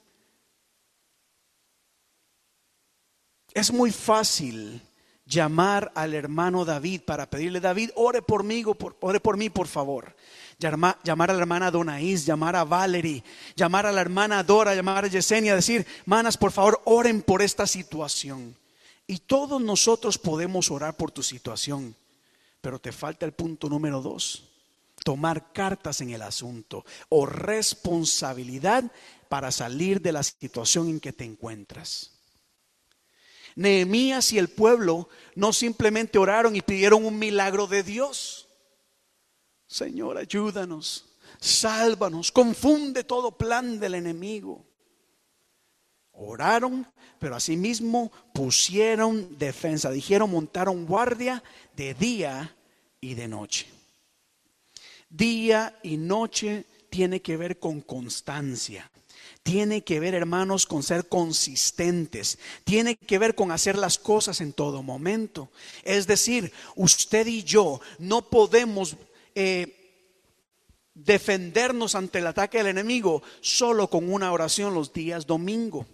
Es 3.54 3.72
muy 3.72 3.92
fácil 3.92 4.82
llamar 5.24 5.92
al 5.94 6.12
hermano 6.12 6.64
David 6.64 7.02
para 7.02 7.30
pedirle, 7.30 7.60
David, 7.60 7.90
ore 7.94 8.20
por 8.20 8.42
mí, 8.42 8.64
ore 9.00 9.20
por 9.20 9.36
mí, 9.36 9.48
por 9.48 9.68
favor. 9.68 10.14
Llamar, 10.58 10.98
llamar 11.04 11.30
a 11.30 11.34
la 11.34 11.40
hermana 11.40 11.70
Donaís, 11.70 12.26
llamar 12.26 12.56
a 12.56 12.64
Valerie, 12.64 13.22
llamar 13.56 13.86
a 13.86 13.92
la 13.92 14.00
hermana 14.00 14.42
Dora, 14.42 14.74
llamar 14.74 15.04
a 15.04 15.08
Yesenia, 15.08 15.54
decir, 15.54 15.86
manas, 16.04 16.36
por 16.36 16.52
favor, 16.52 16.80
oren 16.84 17.22
por 17.22 17.42
esta 17.42 17.66
situación. 17.66 18.56
Y 19.06 19.18
todos 19.18 19.60
nosotros 19.60 20.18
podemos 20.18 20.70
orar 20.70 20.96
por 20.96 21.10
tu 21.10 21.22
situación, 21.22 21.94
pero 22.60 22.80
te 22.80 22.92
falta 22.92 23.26
el 23.26 23.32
punto 23.32 23.68
número 23.68 24.00
dos, 24.00 24.48
tomar 25.04 25.52
cartas 25.52 26.00
en 26.00 26.10
el 26.10 26.22
asunto 26.22 26.84
o 27.08 27.26
responsabilidad 27.26 28.84
para 29.28 29.52
salir 29.52 30.00
de 30.00 30.12
la 30.12 30.22
situación 30.22 30.88
en 30.88 31.00
que 31.00 31.12
te 31.12 31.24
encuentras. 31.24 32.13
Nehemías 33.56 34.32
y 34.32 34.38
el 34.38 34.48
pueblo 34.48 35.08
no 35.34 35.52
simplemente 35.52 36.18
oraron 36.18 36.56
y 36.56 36.62
pidieron 36.62 37.04
un 37.04 37.18
milagro 37.18 37.66
de 37.66 37.82
Dios. 37.82 38.48
Señor, 39.66 40.18
ayúdanos, 40.18 41.16
sálvanos, 41.40 42.32
confunde 42.32 43.04
todo 43.04 43.36
plan 43.36 43.78
del 43.78 43.94
enemigo. 43.94 44.66
Oraron, 46.12 46.86
pero 47.18 47.34
asimismo 47.36 48.12
pusieron 48.32 49.36
defensa, 49.38 49.90
dijeron 49.90 50.30
montaron 50.30 50.86
guardia 50.86 51.42
de 51.76 51.94
día 51.94 52.56
y 53.00 53.14
de 53.14 53.28
noche. 53.28 53.66
Día 55.08 55.78
y 55.82 55.96
noche 55.96 56.66
tiene 56.90 57.20
que 57.20 57.36
ver 57.36 57.58
con 57.58 57.80
constancia 57.80 58.90
tiene 59.44 59.84
que 59.84 60.00
ver, 60.00 60.14
hermanos, 60.14 60.64
con 60.64 60.82
ser 60.82 61.06
consistentes, 61.06 62.38
tiene 62.64 62.96
que 62.96 63.18
ver 63.18 63.34
con 63.34 63.52
hacer 63.52 63.76
las 63.76 63.98
cosas 63.98 64.40
en 64.40 64.54
todo 64.54 64.82
momento. 64.82 65.50
Es 65.82 66.06
decir, 66.06 66.50
usted 66.74 67.26
y 67.26 67.44
yo 67.44 67.80
no 67.98 68.22
podemos 68.22 68.96
eh, 69.34 70.00
defendernos 70.94 71.94
ante 71.94 72.20
el 72.20 72.26
ataque 72.26 72.58
del 72.58 72.68
enemigo 72.68 73.22
solo 73.42 73.90
con 73.90 74.10
una 74.10 74.32
oración 74.32 74.72
los 74.72 74.94
días 74.94 75.26
domingo 75.26 75.86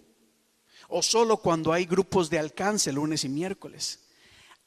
o 0.87 1.01
solo 1.01 1.37
cuando 1.37 1.73
hay 1.73 1.85
grupos 1.85 2.29
de 2.29 2.39
alcance 2.39 2.93
lunes 2.93 3.25
y 3.25 3.29
miércoles. 3.29 3.99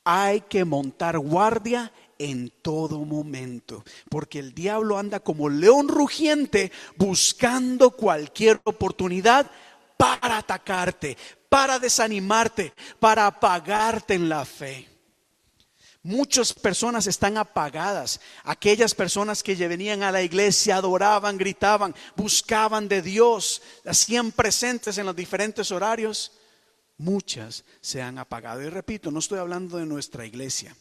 Hay 0.04 0.42
que 0.42 0.66
montar 0.66 1.18
guardia 1.18 1.90
en 2.24 2.50
todo 2.62 3.04
momento, 3.04 3.84
porque 4.08 4.38
el 4.38 4.54
diablo 4.54 4.98
anda 4.98 5.20
como 5.20 5.48
león 5.48 5.88
rugiente 5.88 6.72
buscando 6.96 7.90
cualquier 7.90 8.60
oportunidad 8.64 9.50
para 9.96 10.38
atacarte, 10.38 11.16
para 11.48 11.78
desanimarte, 11.78 12.72
para 12.98 13.26
apagarte 13.26 14.14
en 14.14 14.28
la 14.28 14.44
fe. 14.44 14.88
Muchas 16.02 16.52
personas 16.52 17.06
están 17.06 17.38
apagadas. 17.38 18.20
Aquellas 18.42 18.94
personas 18.94 19.42
que 19.42 19.54
venían 19.54 20.02
a 20.02 20.12
la 20.12 20.22
iglesia, 20.22 20.76
adoraban, 20.76 21.38
gritaban, 21.38 21.94
buscaban 22.14 22.88
de 22.88 23.00
Dios, 23.00 23.62
hacían 23.86 24.30
presentes 24.30 24.98
en 24.98 25.06
los 25.06 25.16
diferentes 25.16 25.70
horarios. 25.70 26.32
Muchas 26.98 27.64
se 27.80 28.02
han 28.02 28.18
apagado. 28.18 28.62
Y 28.62 28.68
repito, 28.68 29.10
no 29.10 29.18
estoy 29.18 29.38
hablando 29.38 29.78
de 29.78 29.86
nuestra 29.86 30.26
iglesia. 30.26 30.76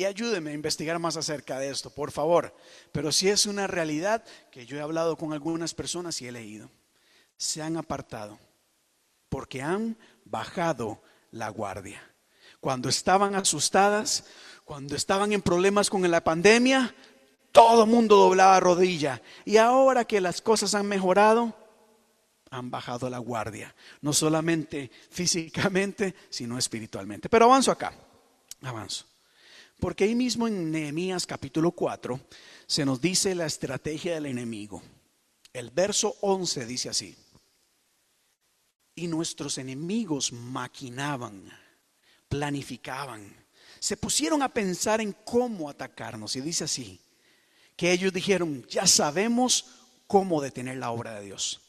Y 0.00 0.06
ayúdeme 0.06 0.52
a 0.52 0.54
investigar 0.54 0.98
más 0.98 1.18
acerca 1.18 1.58
de 1.58 1.68
esto, 1.68 1.90
por 1.90 2.10
favor. 2.10 2.56
Pero 2.90 3.12
si 3.12 3.28
es 3.28 3.44
una 3.44 3.66
realidad 3.66 4.24
que 4.50 4.64
yo 4.64 4.78
he 4.78 4.80
hablado 4.80 5.14
con 5.18 5.34
algunas 5.34 5.74
personas 5.74 6.22
y 6.22 6.26
he 6.26 6.32
leído. 6.32 6.70
Se 7.36 7.60
han 7.60 7.76
apartado 7.76 8.38
porque 9.28 9.60
han 9.60 9.98
bajado 10.24 11.02
la 11.32 11.50
guardia 11.50 12.02
cuando 12.60 12.88
estaban 12.88 13.34
asustadas, 13.34 14.24
cuando 14.64 14.96
estaban 14.96 15.34
en 15.34 15.42
problemas 15.42 15.90
con 15.90 16.10
la 16.10 16.24
pandemia, 16.24 16.94
todo 17.52 17.84
mundo 17.84 18.16
doblaba 18.16 18.58
rodilla. 18.58 19.20
Y 19.44 19.58
ahora 19.58 20.06
que 20.06 20.22
las 20.22 20.40
cosas 20.40 20.74
han 20.74 20.86
mejorado, 20.86 21.54
han 22.50 22.70
bajado 22.70 23.10
la 23.10 23.18
guardia, 23.18 23.74
no 24.00 24.14
solamente 24.14 24.90
físicamente, 25.10 26.14
sino 26.30 26.56
espiritualmente. 26.56 27.28
Pero 27.28 27.44
avanzo 27.44 27.70
acá, 27.70 27.92
avanzo. 28.62 29.09
Porque 29.80 30.04
ahí 30.04 30.14
mismo 30.14 30.46
en 30.46 30.70
Nehemías 30.70 31.26
capítulo 31.26 31.72
4 31.72 32.20
se 32.66 32.84
nos 32.84 33.00
dice 33.00 33.34
la 33.34 33.46
estrategia 33.46 34.14
del 34.14 34.26
enemigo. 34.26 34.82
El 35.52 35.70
verso 35.70 36.16
11 36.20 36.66
dice 36.66 36.90
así. 36.90 37.16
Y 38.94 39.06
nuestros 39.06 39.58
enemigos 39.58 40.32
maquinaban 40.32 41.50
planificaban, 42.30 43.34
se 43.80 43.96
pusieron 43.96 44.40
a 44.42 44.48
pensar 44.48 45.02
en 45.02 45.12
cómo 45.12 45.68
atacarnos. 45.68 46.36
Y 46.36 46.40
dice 46.40 46.64
así, 46.64 46.98
que 47.76 47.92
ellos 47.92 48.12
dijeron, 48.12 48.64
ya 48.68 48.86
sabemos 48.86 49.66
cómo 50.06 50.40
detener 50.40 50.78
la 50.78 50.92
obra 50.92 51.18
de 51.18 51.26
Dios. 51.26 51.60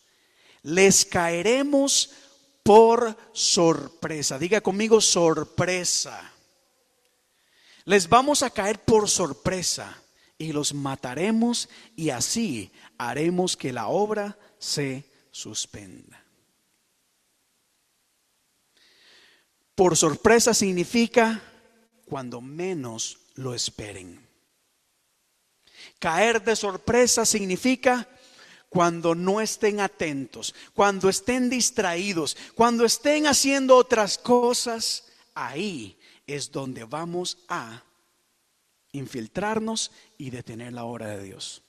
Les 0.61 1.03
caeremos 1.03 2.11
por 2.63 3.17
sorpresa. 3.33 4.37
Diga 4.37 4.61
conmigo 4.61 5.01
sorpresa. 5.01 6.31
Les 7.85 8.07
vamos 8.07 8.43
a 8.43 8.49
caer 8.49 8.79
por 8.79 9.09
sorpresa 9.09 10.01
y 10.37 10.53
los 10.53 10.73
mataremos 10.73 11.69
y 11.95 12.09
así 12.09 12.71
haremos 12.97 13.57
que 13.57 13.73
la 13.73 13.87
obra 13.87 14.37
se 14.59 15.03
suspenda. 15.31 16.23
Por 19.75 19.97
sorpresa 19.97 20.53
significa 20.53 21.41
cuando 22.05 22.41
menos 22.41 23.17
lo 23.35 23.55
esperen. 23.55 24.27
Caer 25.97 26.43
de 26.43 26.55
sorpresa 26.55 27.25
significa 27.25 28.07
cuando 28.69 29.15
no 29.15 29.41
estén 29.41 29.79
atentos, 29.79 30.53
cuando 30.73 31.09
estén 31.09 31.49
distraídos, 31.49 32.37
cuando 32.53 32.85
estén 32.85 33.25
haciendo 33.27 33.75
otras 33.75 34.17
cosas, 34.17 35.05
ahí 35.33 35.97
es 36.35 36.51
donde 36.51 36.83
vamos 36.83 37.39
a 37.47 37.83
infiltrarnos 38.91 39.91
y 40.17 40.29
detener 40.29 40.73
la 40.73 40.85
obra 40.85 41.07
de 41.07 41.23
Dios. 41.23 41.63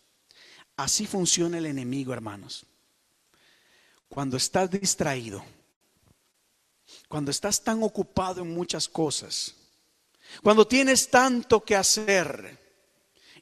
Así 0.76 1.06
funciona 1.06 1.58
el 1.58 1.66
enemigo, 1.66 2.12
hermanos. 2.12 2.66
Cuando 4.08 4.36
estás 4.36 4.70
distraído, 4.70 5.44
cuando 7.08 7.30
estás 7.30 7.62
tan 7.62 7.82
ocupado 7.82 8.42
en 8.42 8.52
muchas 8.52 8.88
cosas, 8.88 9.54
cuando 10.42 10.66
tienes 10.66 11.08
tanto 11.10 11.62
que 11.62 11.76
hacer 11.76 12.58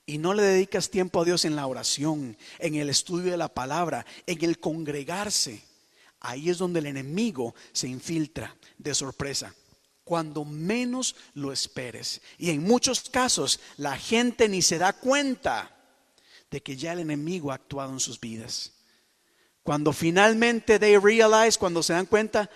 y 0.07 0.19
no 0.19 0.35
le 0.35 0.43
dedicas 0.43 0.91
tiempo 0.91 1.21
a 1.21 1.25
Dios 1.25 1.45
en 1.45 1.57
la 1.57 1.67
oración, 1.67 2.37
en 2.59 2.75
el 2.75 2.91
estudio 2.91 3.31
de 3.31 3.37
la 3.37 3.53
palabra, 3.53 4.05
en 4.27 4.45
el 4.45 4.59
congregarse, 4.59 5.63
ahí 6.21 6.51
es 6.51 6.59
donde 6.59 6.81
el 6.81 6.87
enemigo 6.87 7.55
se 7.73 7.89
infiltra 7.89 8.57
de 8.79 8.95
sorpresa. 8.95 9.55
Cuando 10.11 10.45
menos 10.45 11.15
lo 11.35 11.53
esperes. 11.53 12.21
Y 12.37 12.51
en 12.51 12.65
muchos 12.65 13.09
casos 13.11 13.61
la 13.77 13.97
gente 13.97 14.49
ni 14.49 14.61
se 14.61 14.77
da 14.77 14.93
cuenta 14.93 15.71
de 16.51 16.61
que 16.61 16.77
ya 16.77 16.95
el 16.95 16.99
enemigo 16.99 17.53
ha 17.53 17.55
actuado 17.55 17.93
en 17.93 18.01
sus 18.01 18.19
vidas. 18.19 18.73
Cuando 19.63 19.93
finalmente 19.93 20.81
they 20.81 20.99
realize, 20.99 21.57
cuando 21.57 21.81
se 21.81 21.93
dan 21.93 22.07
cuenta, 22.07 22.51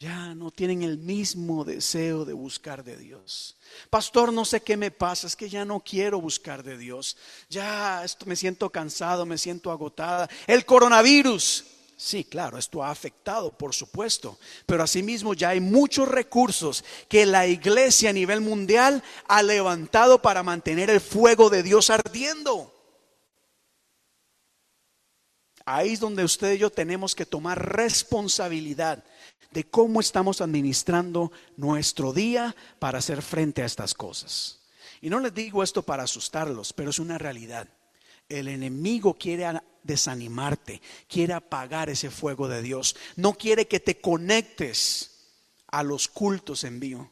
ya 0.00 0.34
no 0.34 0.50
tienen 0.50 0.82
el 0.82 0.96
mismo 0.96 1.62
deseo 1.62 2.24
de 2.24 2.32
buscar 2.32 2.82
de 2.82 2.96
Dios. 2.96 3.58
Pastor, 3.90 4.32
no 4.32 4.46
sé 4.46 4.62
qué 4.62 4.78
me 4.78 4.90
pasa, 4.90 5.26
es 5.26 5.36
que 5.36 5.50
ya 5.50 5.66
no 5.66 5.80
quiero 5.80 6.22
buscar 6.22 6.62
de 6.62 6.78
Dios. 6.78 7.18
Ya 7.50 8.02
esto 8.02 8.24
me 8.24 8.34
siento 8.34 8.70
cansado, 8.70 9.26
me 9.26 9.36
siento 9.36 9.70
agotada. 9.70 10.26
El 10.46 10.64
coronavirus. 10.64 11.66
Sí, 12.04 12.24
claro, 12.24 12.58
esto 12.58 12.82
ha 12.82 12.90
afectado, 12.90 13.56
por 13.56 13.72
supuesto, 13.72 14.36
pero 14.66 14.82
asimismo 14.82 15.34
ya 15.34 15.50
hay 15.50 15.60
muchos 15.60 16.08
recursos 16.08 16.84
que 17.08 17.24
la 17.24 17.46
iglesia 17.46 18.10
a 18.10 18.12
nivel 18.12 18.40
mundial 18.40 19.04
ha 19.28 19.40
levantado 19.40 20.20
para 20.20 20.42
mantener 20.42 20.90
el 20.90 21.00
fuego 21.00 21.48
de 21.48 21.62
Dios 21.62 21.90
ardiendo. 21.90 22.74
Ahí 25.64 25.92
es 25.92 26.00
donde 26.00 26.24
usted 26.24 26.54
y 26.54 26.58
yo 26.58 26.70
tenemos 26.70 27.14
que 27.14 27.24
tomar 27.24 27.72
responsabilidad 27.72 29.04
de 29.52 29.62
cómo 29.70 30.00
estamos 30.00 30.40
administrando 30.40 31.30
nuestro 31.56 32.12
día 32.12 32.56
para 32.80 32.98
hacer 32.98 33.22
frente 33.22 33.62
a 33.62 33.66
estas 33.66 33.94
cosas. 33.94 34.58
Y 35.00 35.08
no 35.08 35.20
les 35.20 35.32
digo 35.32 35.62
esto 35.62 35.84
para 35.84 36.02
asustarlos, 36.02 36.72
pero 36.72 36.90
es 36.90 36.98
una 36.98 37.16
realidad. 37.16 37.68
El 38.38 38.48
enemigo 38.48 39.14
quiere 39.14 39.60
desanimarte, 39.82 40.80
quiere 41.08 41.34
apagar 41.34 41.90
ese 41.90 42.10
fuego 42.10 42.48
de 42.48 42.62
Dios, 42.62 42.96
no 43.16 43.34
quiere 43.34 43.66
que 43.66 43.80
te 43.80 44.00
conectes 44.00 45.10
a 45.68 45.82
los 45.82 46.08
cultos 46.08 46.64
en 46.64 46.80
vivo. 46.80 47.10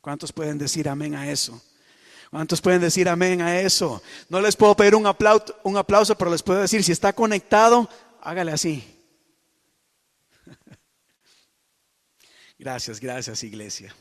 ¿Cuántos 0.00 0.32
pueden 0.32 0.58
decir 0.58 0.88
amén 0.88 1.14
a 1.14 1.30
eso? 1.30 1.62
¿Cuántos 2.30 2.60
pueden 2.60 2.80
decir 2.80 3.08
amén 3.08 3.40
a 3.40 3.60
eso? 3.60 4.02
No 4.28 4.40
les 4.40 4.54
puedo 4.56 4.74
pedir 4.76 4.94
un 4.94 5.06
aplauso, 5.06 6.16
pero 6.16 6.30
les 6.30 6.42
puedo 6.42 6.60
decir, 6.60 6.84
si 6.84 6.92
está 6.92 7.12
conectado, 7.12 7.88
hágale 8.20 8.52
así. 8.52 8.84
Gracias, 12.58 13.00
gracias 13.00 13.44
iglesia. 13.44 13.94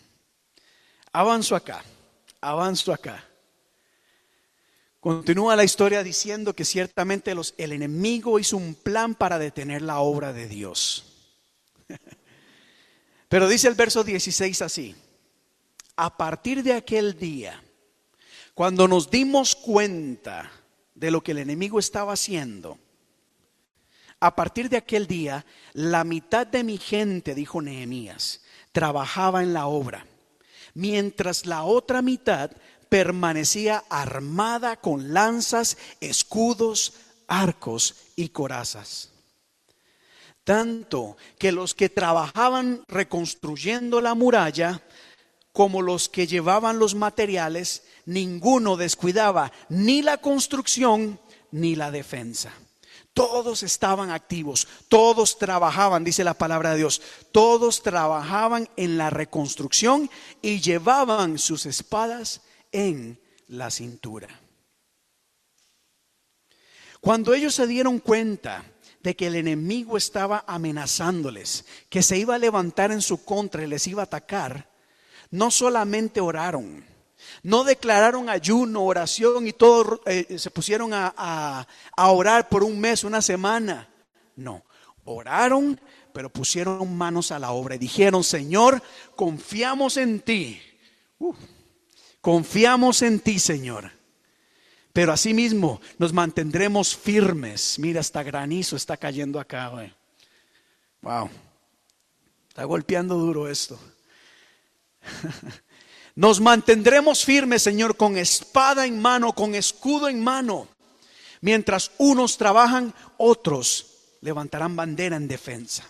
Avanzo 1.13 1.55
acá, 1.55 1.84
avanzo 2.42 2.94
acá. 2.94 3.24
Continúa 5.00 5.56
la 5.56 5.64
historia 5.64 6.04
diciendo 6.04 6.54
que 6.54 6.66
ciertamente 6.66 7.34
los, 7.36 7.54
el 7.58 7.72
enemigo 7.72 8.40
hizo 8.40 8.58
un 8.58 8.76
plan 8.76 9.16
para 9.16 9.40
detener 9.40 9.82
la 9.82 10.00
obra 10.00 10.34
de 10.34 10.48
Dios. 10.48 11.06
Pero 13.30 13.48
dice 13.48 13.68
el 13.68 13.76
verso 13.76 14.04
16 14.04 14.62
así, 14.62 14.96
a 15.96 16.18
partir 16.18 16.64
de 16.64 16.74
aquel 16.74 17.18
día, 17.18 17.64
cuando 18.54 18.88
nos 18.88 19.10
dimos 19.10 19.56
cuenta 19.56 20.52
de 20.96 21.12
lo 21.12 21.22
que 21.22 21.32
el 21.32 21.38
enemigo 21.40 21.80
estaba 21.80 22.14
haciendo, 22.14 22.80
a 24.20 24.36
partir 24.36 24.70
de 24.70 24.78
aquel 24.78 25.06
día, 25.06 25.46
la 25.74 26.04
mitad 26.04 26.48
de 26.48 26.64
mi 26.64 26.78
gente, 26.78 27.36
dijo 27.36 27.62
Nehemías, 27.62 28.42
trabajaba 28.72 29.44
en 29.44 29.54
la 29.54 29.68
obra, 29.68 30.08
mientras 30.78 31.47
la 31.47 31.63
otra 31.63 32.03
mitad 32.03 32.51
permanecía 32.88 33.84
armada 33.89 34.75
con 34.80 35.11
lanzas, 35.11 35.75
escudos, 36.01 36.93
arcos 37.28 37.95
y 38.15 38.30
corazas. 38.30 39.09
Tanto 40.43 41.17
que 41.39 41.51
los 41.51 41.73
que 41.73 41.89
trabajaban 41.89 42.84
reconstruyendo 42.88 44.01
la 44.01 44.13
muralla, 44.13 44.84
como 45.51 45.82
los 45.82 46.09
que 46.09 46.28
llevaban 46.28 46.78
los 46.78 46.93
materiales, 46.93 47.82
ninguno 48.05 48.78
descuidaba 48.78 49.51
ni 49.69 50.03
la 50.03 50.19
construcción 50.19 51.19
ni 51.49 51.75
la 51.75 51.89
defensa. 51.89 52.53
Todos 53.18 53.63
estaban 53.63 54.11
activos, 54.11 54.68
todos 54.89 55.39
trabajaban, 55.39 56.03
dice 56.03 56.24
la 56.24 56.36
palabra 56.36 56.74
de 56.74 56.78
Dios, 56.78 57.01
todos 57.32 57.82
trabajaban 57.82 58.70
en 58.78 58.95
la 58.95 59.09
reconstrucción 59.09 60.07
y 60.39 60.61
llevaban 60.61 61.39
sus 61.39 61.65
espadas 61.65 62.41
en 62.72 63.20
la 63.47 63.72
cintura. 63.72 64.28
Cuando 67.01 67.34
ellos 67.34 67.55
se 67.55 67.65
dieron 67.65 67.97
cuenta 67.97 68.63
de 69.01 69.15
que 69.15 69.26
el 69.26 69.36
enemigo 69.36 69.97
estaba 69.97 70.43
amenazándoles, 70.45 71.65
que 71.89 72.03
se 72.03 72.20
iba 72.20 72.36
a 72.36 72.38
levantar 72.38 72.91
en 72.91 73.01
su 73.01 73.26
contra 73.26 73.63
y 73.63 73.68
les 73.68 73.88
iba 73.88 74.03
a 74.03 74.05
atacar, 74.05 74.70
no 75.32 75.49
solamente 75.49 76.22
oraron, 76.22 76.86
No 77.44 77.64
declararon 77.64 78.30
ayuno, 78.30 78.84
oración 78.84 79.48
y 79.48 79.54
todo 79.54 80.02
eh, 80.06 80.38
se 80.38 80.52
pusieron 80.52 80.92
a, 80.94 81.68
orar 81.96 82.50
por 82.50 82.64
un 82.64 82.80
mes, 82.80 83.04
una 83.04 83.22
semana. 83.22 83.90
No, 84.36 84.64
oraron, 85.06 85.80
pero 86.14 86.30
pusieron 86.30 86.96
manos 86.96 87.32
a 87.32 87.40
la 87.40 87.52
obra 87.52 87.76
y 87.76 87.80
dijeron, 87.80 88.24
Señor, 88.24 88.82
confiamos 89.16 89.98
en 89.98 90.20
ti. 90.20 90.62
Confiamos 92.22 93.02
en 93.02 93.20
ti, 93.20 93.40
Señor. 93.40 93.92
Pero 94.94 95.14
asimismo 95.14 95.80
nos 96.00 96.12
mantendremos 96.12 96.96
firmes. 96.96 97.78
Mira, 97.78 98.00
hasta 98.00 98.24
granizo 98.24 98.76
está 98.76 98.98
cayendo 98.98 99.40
acá. 99.40 99.72
Wow. 101.02 101.30
Está 102.50 102.64
golpeando 102.64 103.16
duro 103.16 103.48
esto. 103.48 103.80
Nos 106.18 106.41
mantendremos 106.41 107.24
firmes, 107.24 107.61
Señor, 107.61 107.95
con 107.95 108.18
espada 108.18 108.88
en 108.88 108.99
mano, 108.99 109.34
con 109.34 109.53
escudo 109.53 110.09
en 110.09 110.24
mano. 110.24 110.68
Mientras 111.41 111.91
unos 111.99 112.39
trabajan, 112.39 112.91
otros 113.18 113.86
levantarán 114.22 114.76
bandera 114.76 115.15
en 115.15 115.28
defensa. 115.28 115.88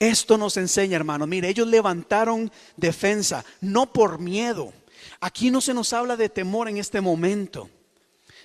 Esto 0.00 0.36
nos 0.36 0.56
enseña, 0.56 0.96
hermano. 0.96 1.28
Mire, 1.28 1.48
ellos 1.48 1.68
levantaron 1.68 2.50
defensa, 2.76 3.44
no 3.60 3.92
por 3.92 4.18
miedo. 4.18 4.72
Aquí 5.20 5.52
no 5.52 5.60
se 5.60 5.74
nos 5.74 5.92
habla 5.92 6.16
de 6.16 6.28
temor 6.28 6.68
en 6.68 6.78
este 6.78 7.00
momento. 7.00 7.70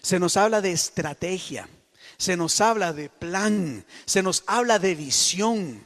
Se 0.04 0.20
nos 0.20 0.38
habla 0.38 0.62
de 0.62 0.72
estrategia. 0.72 1.68
Se 2.18 2.38
nos 2.38 2.62
habla 2.62 2.93
de 2.93 3.10
plan. 3.10 3.84
Se 4.06 4.22
nos 4.22 4.43
habla 4.45 4.78
de 4.78 4.93
visión. 4.93 5.84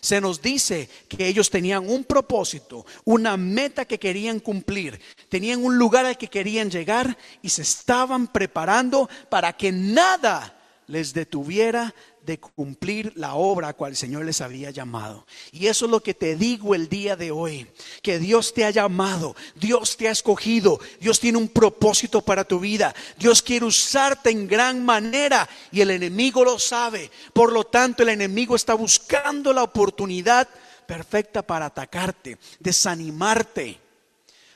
Se 0.00 0.20
nos 0.20 0.40
dice 0.40 0.88
que 1.08 1.26
ellos 1.26 1.50
tenían 1.50 1.88
un 1.88 2.04
propósito, 2.04 2.86
una 3.04 3.36
meta 3.36 3.84
que 3.84 3.98
querían 3.98 4.40
cumplir, 4.40 5.00
tenían 5.28 5.64
un 5.64 5.76
lugar 5.76 6.06
al 6.06 6.16
que 6.16 6.28
querían 6.28 6.70
llegar 6.70 7.16
y 7.42 7.50
se 7.50 7.62
estaban 7.62 8.26
preparando 8.26 9.08
para 9.28 9.52
que 9.52 9.72
nada 9.72 10.56
les 10.86 11.14
detuviera 11.14 11.94
de 12.24 12.38
cumplir 12.38 13.12
la 13.16 13.34
obra 13.34 13.68
a 13.68 13.72
cual 13.72 13.92
el 13.92 13.96
Señor 13.96 14.24
les 14.24 14.40
había 14.40 14.70
llamado. 14.70 15.26
Y 15.52 15.66
eso 15.66 15.86
es 15.86 15.90
lo 15.90 16.02
que 16.02 16.14
te 16.14 16.36
digo 16.36 16.74
el 16.74 16.88
día 16.88 17.16
de 17.16 17.30
hoy, 17.30 17.66
que 18.02 18.18
Dios 18.18 18.54
te 18.54 18.64
ha 18.64 18.70
llamado, 18.70 19.36
Dios 19.54 19.96
te 19.96 20.08
ha 20.08 20.10
escogido, 20.10 20.80
Dios 21.00 21.20
tiene 21.20 21.38
un 21.38 21.48
propósito 21.48 22.20
para 22.20 22.44
tu 22.44 22.60
vida, 22.60 22.94
Dios 23.18 23.42
quiere 23.42 23.66
usarte 23.66 24.30
en 24.30 24.46
gran 24.46 24.84
manera 24.84 25.48
y 25.72 25.80
el 25.80 25.90
enemigo 25.90 26.44
lo 26.44 26.58
sabe. 26.58 27.10
Por 27.32 27.52
lo 27.52 27.64
tanto, 27.64 28.02
el 28.02 28.10
enemigo 28.10 28.56
está 28.56 28.74
buscando 28.74 29.52
la 29.52 29.62
oportunidad 29.62 30.48
perfecta 30.86 31.42
para 31.42 31.66
atacarte, 31.66 32.38
desanimarte, 32.58 33.78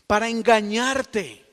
para 0.07 0.29
engañarte 0.29 1.44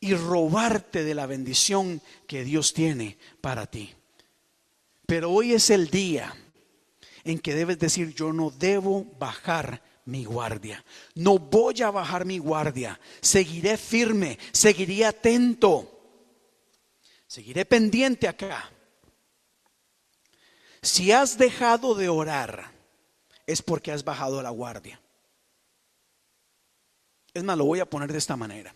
y 0.00 0.14
robarte 0.14 1.04
de 1.04 1.14
la 1.14 1.26
bendición 1.26 2.00
que 2.26 2.42
Dios 2.42 2.72
tiene 2.72 3.18
para 3.40 3.66
ti. 3.66 3.94
Pero 5.06 5.30
hoy 5.30 5.52
es 5.52 5.70
el 5.70 5.90
día 5.90 6.34
en 7.24 7.38
que 7.38 7.54
debes 7.54 7.78
decir, 7.78 8.14
yo 8.14 8.32
no 8.32 8.50
debo 8.50 9.04
bajar 9.18 9.82
mi 10.06 10.24
guardia. 10.24 10.82
No 11.14 11.38
voy 11.38 11.82
a 11.82 11.90
bajar 11.90 12.24
mi 12.24 12.38
guardia. 12.38 12.98
Seguiré 13.20 13.76
firme, 13.76 14.38
seguiré 14.52 15.04
atento. 15.04 15.98
Seguiré 17.26 17.64
pendiente 17.64 18.26
acá. 18.26 18.70
Si 20.82 21.12
has 21.12 21.36
dejado 21.36 21.94
de 21.94 22.08
orar, 22.08 22.72
es 23.46 23.60
porque 23.60 23.92
has 23.92 24.02
bajado 24.02 24.42
la 24.42 24.50
guardia. 24.50 25.00
Es 27.34 27.44
más, 27.44 27.56
lo 27.56 27.66
voy 27.66 27.80
a 27.80 27.88
poner 27.88 28.10
de 28.10 28.18
esta 28.18 28.36
manera. 28.36 28.74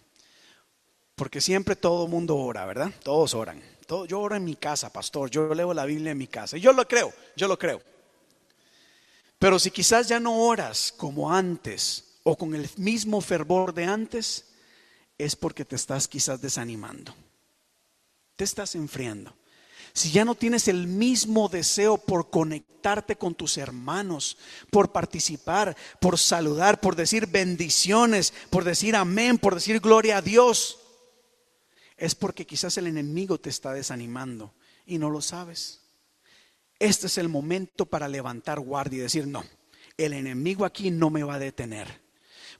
Porque 1.14 1.40
siempre 1.40 1.76
todo 1.76 2.08
mundo 2.08 2.36
ora, 2.36 2.66
¿verdad? 2.66 2.92
Todos 3.02 3.34
oran. 3.34 3.62
Todo, 3.86 4.06
yo 4.06 4.20
oro 4.20 4.34
en 4.34 4.44
mi 4.44 4.56
casa, 4.56 4.92
pastor. 4.92 5.30
Yo 5.30 5.54
leo 5.54 5.72
la 5.72 5.84
Biblia 5.84 6.12
en 6.12 6.18
mi 6.18 6.26
casa. 6.26 6.56
Y 6.56 6.60
yo 6.60 6.72
lo 6.72 6.86
creo, 6.88 7.12
yo 7.36 7.46
lo 7.46 7.58
creo. 7.58 7.80
Pero 9.38 9.58
si 9.58 9.70
quizás 9.70 10.08
ya 10.08 10.18
no 10.18 10.38
oras 10.38 10.92
como 10.96 11.32
antes 11.32 12.18
o 12.22 12.36
con 12.36 12.54
el 12.54 12.68
mismo 12.78 13.20
fervor 13.20 13.74
de 13.74 13.84
antes, 13.84 14.46
es 15.18 15.36
porque 15.36 15.64
te 15.64 15.76
estás 15.76 16.08
quizás 16.08 16.40
desanimando. 16.40 17.14
Te 18.36 18.44
estás 18.44 18.74
enfriando. 18.74 19.34
Si 19.92 20.10
ya 20.10 20.24
no 20.24 20.34
tienes 20.34 20.66
el 20.66 20.88
mismo 20.88 21.48
deseo 21.48 21.98
por 21.98 22.30
conectarte 22.30 23.16
con 23.16 23.34
tus 23.34 23.58
hermanos, 23.58 24.36
por 24.70 24.90
participar, 24.90 25.76
por 26.00 26.18
saludar, 26.18 26.80
por 26.80 26.96
decir 26.96 27.28
bendiciones, 27.28 28.32
por 28.50 28.64
decir 28.64 28.96
amén, 28.96 29.38
por 29.38 29.54
decir 29.54 29.78
gloria 29.78 30.16
a 30.16 30.22
Dios, 30.22 30.80
es 31.96 32.14
porque 32.14 32.46
quizás 32.46 32.76
el 32.78 32.86
enemigo 32.86 33.38
te 33.38 33.50
está 33.50 33.72
desanimando 33.72 34.54
y 34.86 34.98
no 34.98 35.10
lo 35.10 35.20
sabes. 35.20 35.82
Este 36.78 37.06
es 37.06 37.18
el 37.18 37.28
momento 37.28 37.86
para 37.86 38.08
levantar 38.08 38.60
guardia 38.60 38.98
y 38.98 39.02
decir, 39.02 39.26
no, 39.26 39.44
el 39.96 40.12
enemigo 40.12 40.64
aquí 40.64 40.90
no 40.90 41.10
me 41.10 41.22
va 41.22 41.34
a 41.34 41.38
detener. 41.38 42.02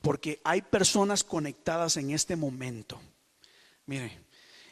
Porque 0.00 0.40
hay 0.44 0.62
personas 0.62 1.24
conectadas 1.24 1.96
en 1.96 2.10
este 2.10 2.36
momento. 2.36 3.00
Mire, 3.86 4.20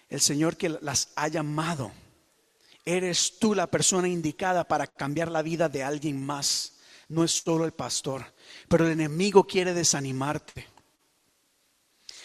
el 0.09 0.21
Señor 0.21 0.57
que 0.57 0.69
las 0.69 1.11
ha 1.17 1.29
llamado, 1.29 1.93
eres 2.85 3.39
tú 3.39 3.55
la 3.55 3.67
persona 3.67 4.09
indicada 4.09 4.65
para 4.65 4.87
cambiar 4.87 5.31
la 5.31 5.43
vida 5.43 5.69
de 5.69 5.83
alguien 5.83 6.25
más. 6.25 6.75
No 7.09 7.25
es 7.25 7.33
solo 7.33 7.65
el 7.65 7.73
pastor, 7.73 8.25
pero 8.69 8.87
el 8.87 8.93
enemigo 8.93 9.45
quiere 9.47 9.75
desanimarte. 9.75 10.72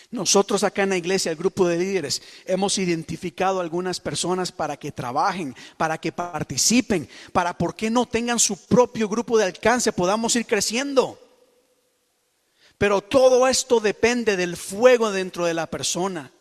Nosotros 0.10 0.64
acá 0.64 0.84
en 0.84 0.89
la 0.89 0.97
iglesia, 0.97 1.32
el 1.32 1.38
grupo 1.38 1.68
de 1.68 1.78
líderes, 1.78 2.22
hemos 2.45 2.78
identificado 2.78 3.60
algunas 3.60 3.99
personas 3.99 4.53
para 4.53 4.78
que 4.78 4.93
trabajen, 4.93 5.53
para 5.76 5.97
que 5.97 6.14
participen, 6.14 7.10
para 7.34 7.58
por 7.58 7.76
qué 7.76 7.89
no 7.89 8.05
tengan 8.05 8.39
su 8.39 8.55
propio 8.68 9.10
grupo 9.10 9.38
de 9.38 9.43
alcance, 9.43 9.91
podamos 9.91 10.36
ir 10.38 10.45
creciendo. 10.45 11.20
Pero 12.78 13.01
todo 13.01 13.47
esto 13.47 13.82
depende 13.82 14.38
del 14.38 14.55
fuego 14.55 15.12
dentro 15.12 15.45
de 15.45 15.53
la 15.53 15.68
persona. 15.68 16.32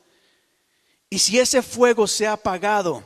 Y 1.11 1.19
si 1.19 1.39
ese 1.41 1.61
fuego 1.63 2.07
se 2.07 2.27
ha 2.27 2.35
apagado, 2.35 3.03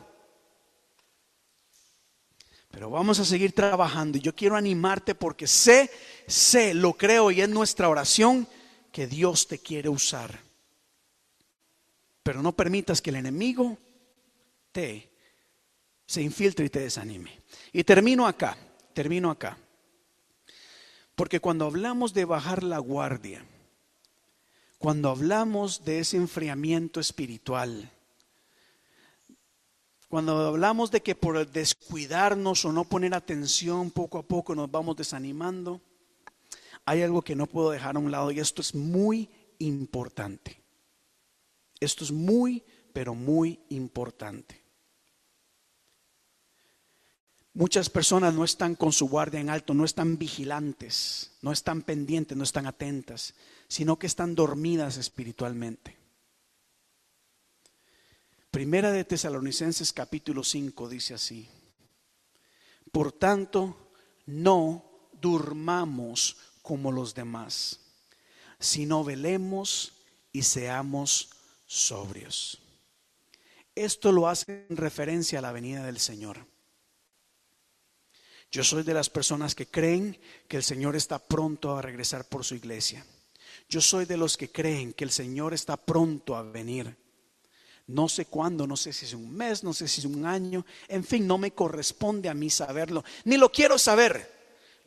pero 2.71 2.91
vamos 2.91 3.19
a 3.19 3.25
seguir 3.25 3.55
trabajando. 3.55 4.19
Y 4.19 4.21
yo 4.21 4.35
quiero 4.35 4.57
animarte 4.57 5.15
porque 5.15 5.47
sé, 5.47 5.91
sé, 6.27 6.75
lo 6.75 6.93
creo 6.93 7.31
y 7.31 7.41
es 7.41 7.49
nuestra 7.49 7.89
oración 7.89 8.47
que 8.93 9.07
Dios 9.07 9.49
te 9.49 9.59
quiere 9.59 9.89
usar. 9.89 10.50
Pero 12.31 12.45
no 12.45 12.53
permitas 12.53 13.03
que 13.03 13.11
el 13.11 13.17
enemigo 13.17 13.77
te 14.71 15.11
se 16.07 16.23
infiltre 16.23 16.67
y 16.67 16.69
te 16.69 16.79
desanime. 16.79 17.41
Y 17.73 17.83
termino 17.83 18.25
acá, 18.25 18.57
termino 18.95 19.33
acá. 19.33 19.59
Porque 21.17 21.41
cuando 21.41 21.67
hablamos 21.67 22.15
de 22.15 22.25
bajar 22.25 22.63
la 22.63 22.79
guardia, 22.79 23.45
cuando 24.79 25.11
hablamos 25.11 25.85
de 25.85 25.99
ese 25.99 26.19
enfriamiento 26.19 27.01
espiritual, 27.01 27.91
cuando 30.09 30.47
hablamos 30.47 30.93
de 30.93 31.01
que 31.03 31.17
por 31.17 31.51
descuidarnos 31.51 32.65
o 32.65 32.71
no 32.71 32.85
poner 32.85 33.13
atención 33.13 33.91
poco 33.91 34.19
a 34.19 34.23
poco 34.23 34.55
nos 34.55 34.71
vamos 34.71 34.95
desanimando, 34.95 35.81
hay 36.85 37.03
algo 37.03 37.23
que 37.23 37.35
no 37.35 37.49
puedo 37.49 37.73
dejar 37.73 37.97
a 37.97 37.99
un 37.99 38.13
lado 38.13 38.31
y 38.31 38.39
esto 38.39 38.63
es 38.63 38.73
muy 38.73 39.29
importante. 39.59 40.60
Esto 41.81 42.05
es 42.05 42.13
muy, 42.13 42.63
pero 42.93 43.15
muy 43.15 43.59
importante. 43.71 44.61
Muchas 47.53 47.91
personas 47.91 48.33
no 48.33 48.45
están 48.45 48.77
con 48.77 48.93
su 48.93 49.09
guardia 49.09 49.41
en 49.41 49.51
alto, 49.51 49.75
no 49.75 49.85
están 49.85 50.19
vigilantes, 50.19 51.33
no 51.43 51.51
están 51.51 51.83
pendientes, 51.83 52.37
no 52.37 52.45
están 52.45 52.67
atentas, 52.67 53.35
sino 53.67 53.99
que 53.99 54.07
están 54.07 54.35
dormidas 54.37 54.99
espiritualmente. 54.99 55.97
Primera 58.51 58.93
de 58.93 59.05
Tesalonicenses 59.05 59.93
capítulo 59.93 60.45
5 60.45 60.89
dice 60.89 61.15
así, 61.15 61.49
por 62.93 63.13
tanto, 63.13 63.93
no 64.27 65.09
durmamos 65.21 66.37
como 66.63 66.93
los 66.93 67.15
demás, 67.15 67.81
sino 68.59 69.05
velemos 69.05 69.93
y 70.33 70.43
seamos 70.43 71.31
sobrios. 71.71 72.59
Esto 73.77 74.11
lo 74.11 74.29
hace 74.29 74.67
en 74.69 74.77
referencia 74.77 75.39
a 75.39 75.43
la 75.43 75.53
venida 75.53 75.87
del 75.87 76.01
Señor. 76.01 76.45
Yo 78.51 78.65
soy 78.65 78.83
de 78.83 78.93
las 78.93 79.09
personas 79.09 79.55
que 79.55 79.67
creen 79.69 80.19
que 80.49 80.57
el 80.57 80.65
Señor 80.65 80.97
está 80.97 81.21
pronto 81.21 81.77
a 81.77 81.81
regresar 81.81 82.25
por 82.25 82.45
su 82.45 82.57
iglesia. 82.57 83.07
Yo 83.69 83.81
soy 83.81 84.05
de 84.05 84.17
los 84.17 84.37
que 84.37 84.51
creen 84.51 84.93
que 84.95 85.05
el 85.05 85.13
Señor 85.13 85.55
está 85.55 85.77
pronto 85.77 86.35
a 86.35 86.43
venir. 86.43 86.97
No 87.87 88.09
sé 88.09 88.27
cuándo, 88.27 88.67
no 88.67 88.77
sé 88.77 88.93
si 88.93 89.05
es 89.05 89.15
un 89.15 89.33
mes, 89.33 89.63
no 89.63 89.73
sé 89.73 89.87
si 89.87 90.01
es 90.01 90.07
un 90.07 90.27
año, 90.27 90.67
en 90.89 91.05
fin, 91.05 91.25
no 91.25 91.39
me 91.39 91.53
corresponde 91.53 92.29
a 92.29 92.35
mí 92.35 92.51
saberlo, 92.51 93.05
ni 93.25 93.37
lo 93.37 93.53
quiero 93.53 93.79
saber. 93.79 94.40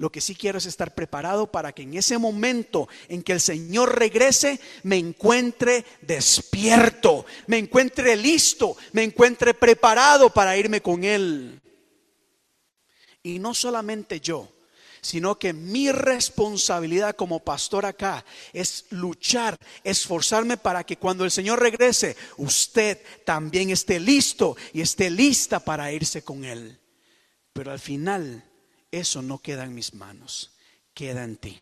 Lo 0.04 0.12
que 0.12 0.20
sí 0.20 0.36
quiero 0.36 0.58
es 0.58 0.66
estar 0.66 0.94
preparado 0.94 1.50
para 1.50 1.72
que 1.72 1.84
en 1.84 1.94
ese 1.94 2.18
momento 2.18 2.90
en 3.08 3.24
que 3.24 3.32
el 3.32 3.40
Señor 3.40 3.98
regrese, 3.98 4.60
me 4.84 4.98
encuentre 4.98 5.86
despierto, 6.02 7.26
me 7.48 7.58
encuentre 7.58 8.18
listo, 8.18 8.76
me 8.92 9.04
encuentre 9.04 9.54
preparado 9.54 10.30
para 10.30 10.58
irme 10.58 10.82
con 10.82 11.06
Él. 11.06 11.62
Y 13.24 13.40
no 13.40 13.54
solamente 13.54 14.20
yo, 14.20 14.52
sino 15.00 15.40
que 15.40 15.54
mi 15.54 15.90
responsabilidad 15.90 17.16
como 17.16 17.40
pastor 17.40 17.86
acá 17.86 18.26
es 18.52 18.88
luchar, 18.90 19.58
esforzarme 19.86 20.58
para 20.58 20.84
que 20.84 20.98
cuando 20.98 21.24
el 21.24 21.32
Señor 21.32 21.62
regrese, 21.62 22.18
usted 22.36 23.02
también 23.24 23.70
esté 23.70 24.02
listo 24.02 24.58
y 24.74 24.82
esté 24.82 25.10
lista 25.10 25.62
para 25.62 25.94
irse 25.94 26.26
con 26.26 26.44
Él. 26.44 26.78
Pero 27.54 27.72
al 27.72 27.80
final, 27.80 28.44
eso 29.00 29.22
no 29.22 29.40
queda 29.40 29.64
en 29.66 29.76
mis 29.76 29.94
manos, 29.94 30.52
queda 30.94 31.24
en 31.24 31.38
ti. 31.38 31.62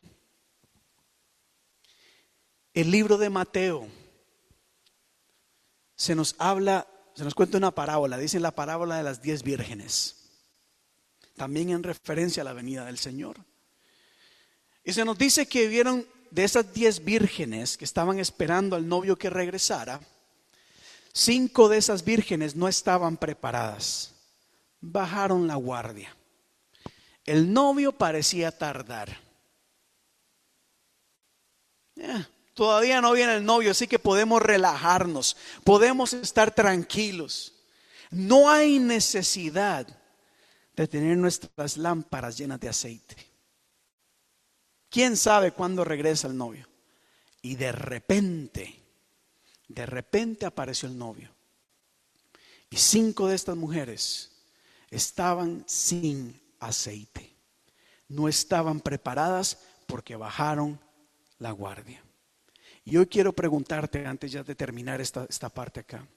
El 2.74 2.92
libro 2.92 3.18
de 3.18 3.30
Mateo 3.30 3.88
se 5.96 6.16
nos 6.16 6.36
habla, 6.38 6.88
se 7.16 7.24
nos 7.24 7.36
cuenta 7.36 7.58
una 7.58 7.72
parábola, 7.72 8.18
dicen 8.18 8.42
la 8.42 8.56
parábola 8.56 8.98
de 8.98 9.04
las 9.04 9.22
diez 9.22 9.44
vírgenes 9.44 10.22
también 11.42 11.72
en 11.72 11.82
referencia 11.82 12.42
a 12.42 12.44
la 12.44 12.54
venida 12.54 12.86
del 12.86 13.00
Señor. 13.00 13.44
Y 14.84 14.94
se 14.94 15.04
nos 15.04 15.18
dice 15.18 15.48
que 15.48 15.68
vieron 15.68 16.06
de 16.30 16.44
esas 16.44 16.72
diez 16.72 17.04
vírgenes 17.04 17.78
que 17.78 17.86
estaban 17.86 18.20
esperando 18.20 18.76
al 18.76 18.88
novio 18.88 19.18
que 19.18 19.30
regresara, 19.30 20.00
cinco 21.14 21.68
de 21.68 21.78
esas 21.78 22.06
vírgenes 22.06 22.56
no 22.56 22.68
estaban 22.68 23.18
preparadas, 23.18 24.14
bajaron 24.82 25.48
la 25.48 25.56
guardia. 25.56 26.16
El 27.26 27.54
novio 27.54 27.92
parecía 27.92 28.52
tardar. 28.52 29.20
Todavía 32.54 33.02
no 33.02 33.14
viene 33.14 33.36
el 33.36 33.46
novio, 33.46 33.72
así 33.72 33.88
que 33.88 34.00
podemos 34.00 34.42
relajarnos, 34.42 35.38
podemos 35.64 36.14
estar 36.14 36.54
tranquilos. 36.54 37.54
No 38.10 38.50
hay 38.50 38.80
necesidad 38.80 39.88
de 40.76 40.88
tener 40.88 41.18
nuestras 41.18 41.78
lámparas 41.78 42.38
llenas 42.38 42.60
de 42.60 42.70
aceite. 42.70 43.16
¿Quién 44.90 45.16
sabe 45.16 45.52
cuándo 45.52 45.86
regresa 45.86 46.28
el 46.28 46.36
novio? 46.36 46.68
Y 47.42 47.56
de 47.56 47.72
repente, 47.72 48.84
de 49.68 49.86
repente 49.86 50.46
apareció 50.46 50.90
el 50.90 50.98
novio. 50.98 51.34
Y 52.70 52.78
cinco 52.78 53.28
de 53.28 53.36
estas 53.36 53.56
mujeres 53.56 54.32
estaban 54.90 55.64
sin 55.68 56.41
aceite. 56.62 57.36
No 58.08 58.30
estaban 58.30 58.80
preparadas 58.80 59.58
porque 59.88 60.16
bajaron 60.16 60.80
la 61.40 61.52
guardia. 61.52 62.02
Y 62.86 62.98
hoy 62.98 63.08
quiero 63.08 63.34
preguntarte, 63.34 64.06
antes 64.06 64.32
ya 64.32 64.44
de 64.44 64.56
terminar 64.56 65.02
esta, 65.02 65.26
esta 65.30 65.50
parte 65.50 65.82
acá, 65.82 66.08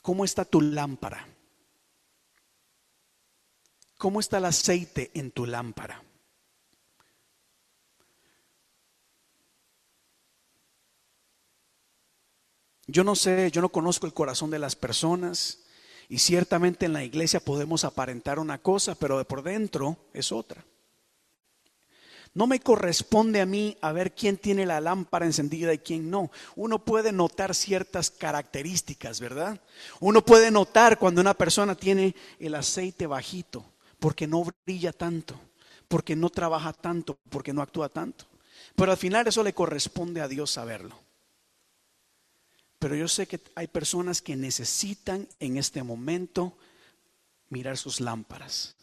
¿cómo 0.00 0.24
está 0.24 0.44
tu 0.44 0.60
lámpara? 0.60 1.26
¿Cómo 3.98 4.20
está 4.20 4.38
el 4.38 4.46
aceite 4.46 5.10
en 5.14 5.30
tu 5.30 5.46
lámpara? 5.46 6.02
Yo 12.86 13.02
no 13.02 13.16
sé, 13.16 13.50
yo 13.50 13.60
no 13.60 13.70
conozco 13.70 14.06
el 14.06 14.14
corazón 14.14 14.50
de 14.50 14.60
las 14.60 14.76
personas 14.76 15.65
y 16.08 16.18
ciertamente 16.18 16.86
en 16.86 16.92
la 16.92 17.04
iglesia 17.04 17.40
podemos 17.40 17.84
aparentar 17.84 18.38
una 18.38 18.58
cosa, 18.58 18.94
pero 18.94 19.18
de 19.18 19.24
por 19.24 19.42
dentro 19.42 19.96
es 20.12 20.32
otra. 20.32 20.64
No 22.36 22.46
me 22.46 22.60
corresponde 22.60 23.40
a 23.40 23.46
mí 23.46 23.78
a 23.80 23.92
ver 23.92 24.14
quién 24.14 24.36
tiene 24.36 24.66
la 24.66 24.78
lámpara 24.78 25.24
encendida 25.24 25.72
y 25.72 25.78
quién 25.78 26.10
no. 26.10 26.30
Uno 26.54 26.84
puede 26.84 27.10
notar 27.10 27.54
ciertas 27.54 28.10
características, 28.10 29.20
¿verdad? 29.20 29.58
Uno 30.00 30.22
puede 30.22 30.50
notar 30.50 30.98
cuando 30.98 31.22
una 31.22 31.32
persona 31.32 31.74
tiene 31.74 32.14
el 32.38 32.54
aceite 32.54 33.06
bajito 33.06 33.64
porque 33.98 34.26
no 34.26 34.44
brilla 34.66 34.92
tanto, 34.92 35.34
porque 35.88 36.14
no 36.14 36.28
trabaja 36.28 36.74
tanto, 36.74 37.18
porque 37.30 37.54
no 37.54 37.62
actúa 37.62 37.88
tanto. 37.88 38.26
Pero 38.74 38.92
al 38.92 38.98
final 38.98 39.26
eso 39.26 39.42
le 39.42 39.54
corresponde 39.54 40.20
a 40.20 40.28
Dios 40.28 40.50
saberlo. 40.50 41.05
Pero 42.78 42.94
yo 42.94 43.08
sé 43.08 43.26
que 43.26 43.40
hay 43.54 43.66
personas 43.68 44.20
que 44.20 44.36
necesitan 44.36 45.28
en 45.40 45.56
este 45.56 45.82
momento 45.82 46.56
mirar 47.48 47.76
sus 47.76 48.00
lámparas 48.00 48.76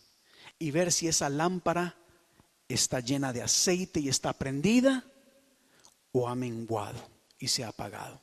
y 0.58 0.72
ver 0.72 0.92
si 0.92 1.08
esa 1.08 1.30
lámpara 1.30 1.96
está 2.68 3.00
llena 3.00 3.34
de 3.34 3.42
aceite 3.42 4.00
y 4.00 4.10
está 4.10 4.34
prendida 4.34 5.06
o 6.12 6.28
ha 6.28 6.36
menguado 6.36 7.00
y 7.38 7.48
se 7.48 7.64
ha 7.64 7.70
apagado. 7.70 8.22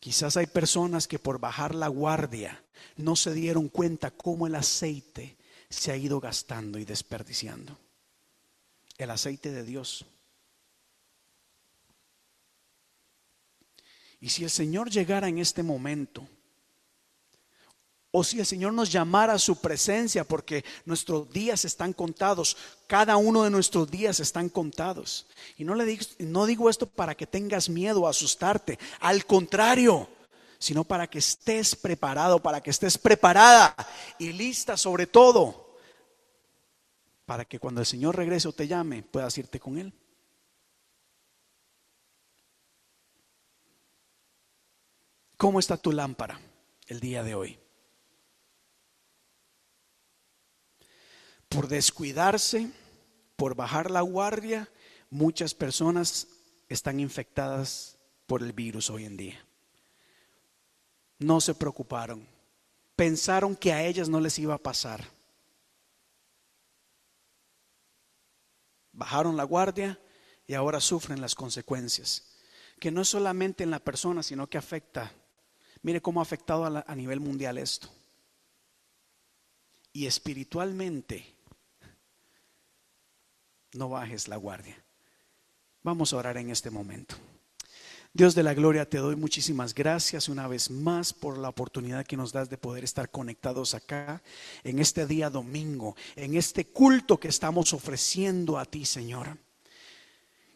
Quizás 0.00 0.36
hay 0.36 0.46
personas 0.46 1.08
que 1.08 1.18
por 1.18 1.38
bajar 1.38 1.74
la 1.74 1.88
guardia 1.88 2.62
no 2.96 3.16
se 3.16 3.32
dieron 3.32 3.68
cuenta 3.68 4.10
cómo 4.10 4.46
el 4.46 4.54
aceite 4.54 5.36
se 5.70 5.92
ha 5.92 5.96
ido 5.96 6.20
gastando 6.20 6.78
y 6.78 6.84
desperdiciando. 6.84 7.78
El 8.98 9.10
aceite 9.10 9.50
de 9.50 9.64
Dios. 9.64 10.04
Y 14.24 14.30
si 14.30 14.42
el 14.42 14.48
Señor 14.48 14.88
llegara 14.88 15.28
en 15.28 15.36
este 15.36 15.62
momento, 15.62 16.26
o 18.10 18.24
si 18.24 18.40
el 18.40 18.46
Señor 18.46 18.72
nos 18.72 18.90
llamara 18.90 19.34
a 19.34 19.38
su 19.38 19.60
presencia, 19.60 20.24
porque 20.24 20.64
nuestros 20.86 21.30
días 21.30 21.66
están 21.66 21.92
contados, 21.92 22.56
cada 22.86 23.18
uno 23.18 23.42
de 23.42 23.50
nuestros 23.50 23.90
días 23.90 24.20
están 24.20 24.48
contados. 24.48 25.26
Y 25.58 25.64
no, 25.64 25.74
le 25.74 25.84
digo, 25.84 26.06
no 26.20 26.46
digo 26.46 26.70
esto 26.70 26.86
para 26.86 27.14
que 27.14 27.26
tengas 27.26 27.68
miedo 27.68 28.00
o 28.00 28.08
asustarte, 28.08 28.78
al 29.00 29.26
contrario, 29.26 30.08
sino 30.58 30.84
para 30.84 31.06
que 31.06 31.18
estés 31.18 31.76
preparado, 31.76 32.42
para 32.42 32.62
que 32.62 32.70
estés 32.70 32.96
preparada 32.96 33.76
y 34.18 34.32
lista 34.32 34.78
sobre 34.78 35.06
todo, 35.06 35.76
para 37.26 37.44
que 37.44 37.58
cuando 37.58 37.82
el 37.82 37.86
Señor 37.86 38.16
regrese 38.16 38.48
o 38.48 38.52
te 38.54 38.66
llame 38.66 39.02
puedas 39.02 39.36
irte 39.36 39.60
con 39.60 39.76
Él. 39.76 39.92
¿Cómo 45.44 45.58
está 45.58 45.76
tu 45.76 45.92
lámpara 45.92 46.40
el 46.86 47.00
día 47.00 47.22
de 47.22 47.34
hoy? 47.34 47.58
Por 51.50 51.68
descuidarse, 51.68 52.70
por 53.36 53.54
bajar 53.54 53.90
la 53.90 54.00
guardia, 54.00 54.70
muchas 55.10 55.52
personas 55.52 56.28
están 56.70 56.98
infectadas 56.98 57.98
por 58.24 58.42
el 58.42 58.54
virus 58.54 58.88
hoy 58.88 59.04
en 59.04 59.18
día 59.18 59.44
no 61.18 61.42
se 61.42 61.54
preocuparon. 61.54 62.26
Pensaron 62.96 63.54
que 63.54 63.74
a 63.74 63.84
ellas 63.84 64.08
no 64.08 64.20
les 64.20 64.38
iba 64.38 64.54
a 64.54 64.58
pasar. 64.62 65.04
Bajaron 68.92 69.36
la 69.36 69.44
guardia 69.44 70.00
y 70.46 70.54
ahora 70.54 70.80
sufren 70.80 71.20
las 71.20 71.34
consecuencias. 71.34 72.30
Que 72.80 72.90
no 72.90 73.02
es 73.02 73.10
solamente 73.10 73.62
en 73.62 73.70
la 73.70 73.78
persona, 73.78 74.22
sino 74.22 74.48
que 74.48 74.56
afecta. 74.56 75.12
Mire 75.84 76.00
cómo 76.00 76.20
ha 76.20 76.22
afectado 76.22 76.64
a, 76.64 76.84
a 76.86 76.94
nivel 76.94 77.20
mundial 77.20 77.58
esto. 77.58 77.88
Y 79.92 80.06
espiritualmente, 80.06 81.24
no 83.74 83.90
bajes 83.90 84.26
la 84.26 84.36
guardia. 84.36 84.82
Vamos 85.82 86.12
a 86.12 86.16
orar 86.16 86.38
en 86.38 86.48
este 86.48 86.70
momento. 86.70 87.16
Dios 88.14 88.34
de 88.34 88.42
la 88.42 88.54
gloria, 88.54 88.88
te 88.88 88.96
doy 88.96 89.14
muchísimas 89.14 89.74
gracias 89.74 90.30
una 90.30 90.48
vez 90.48 90.70
más 90.70 91.12
por 91.12 91.36
la 91.36 91.50
oportunidad 91.50 92.06
que 92.06 92.16
nos 92.16 92.32
das 92.32 92.48
de 92.48 92.56
poder 92.56 92.82
estar 92.82 93.10
conectados 93.10 93.74
acá 93.74 94.22
en 94.62 94.78
este 94.78 95.06
día 95.06 95.28
domingo, 95.28 95.96
en 96.16 96.34
este 96.34 96.64
culto 96.64 97.20
que 97.20 97.28
estamos 97.28 97.74
ofreciendo 97.74 98.58
a 98.58 98.64
ti, 98.64 98.86
Señor. 98.86 99.36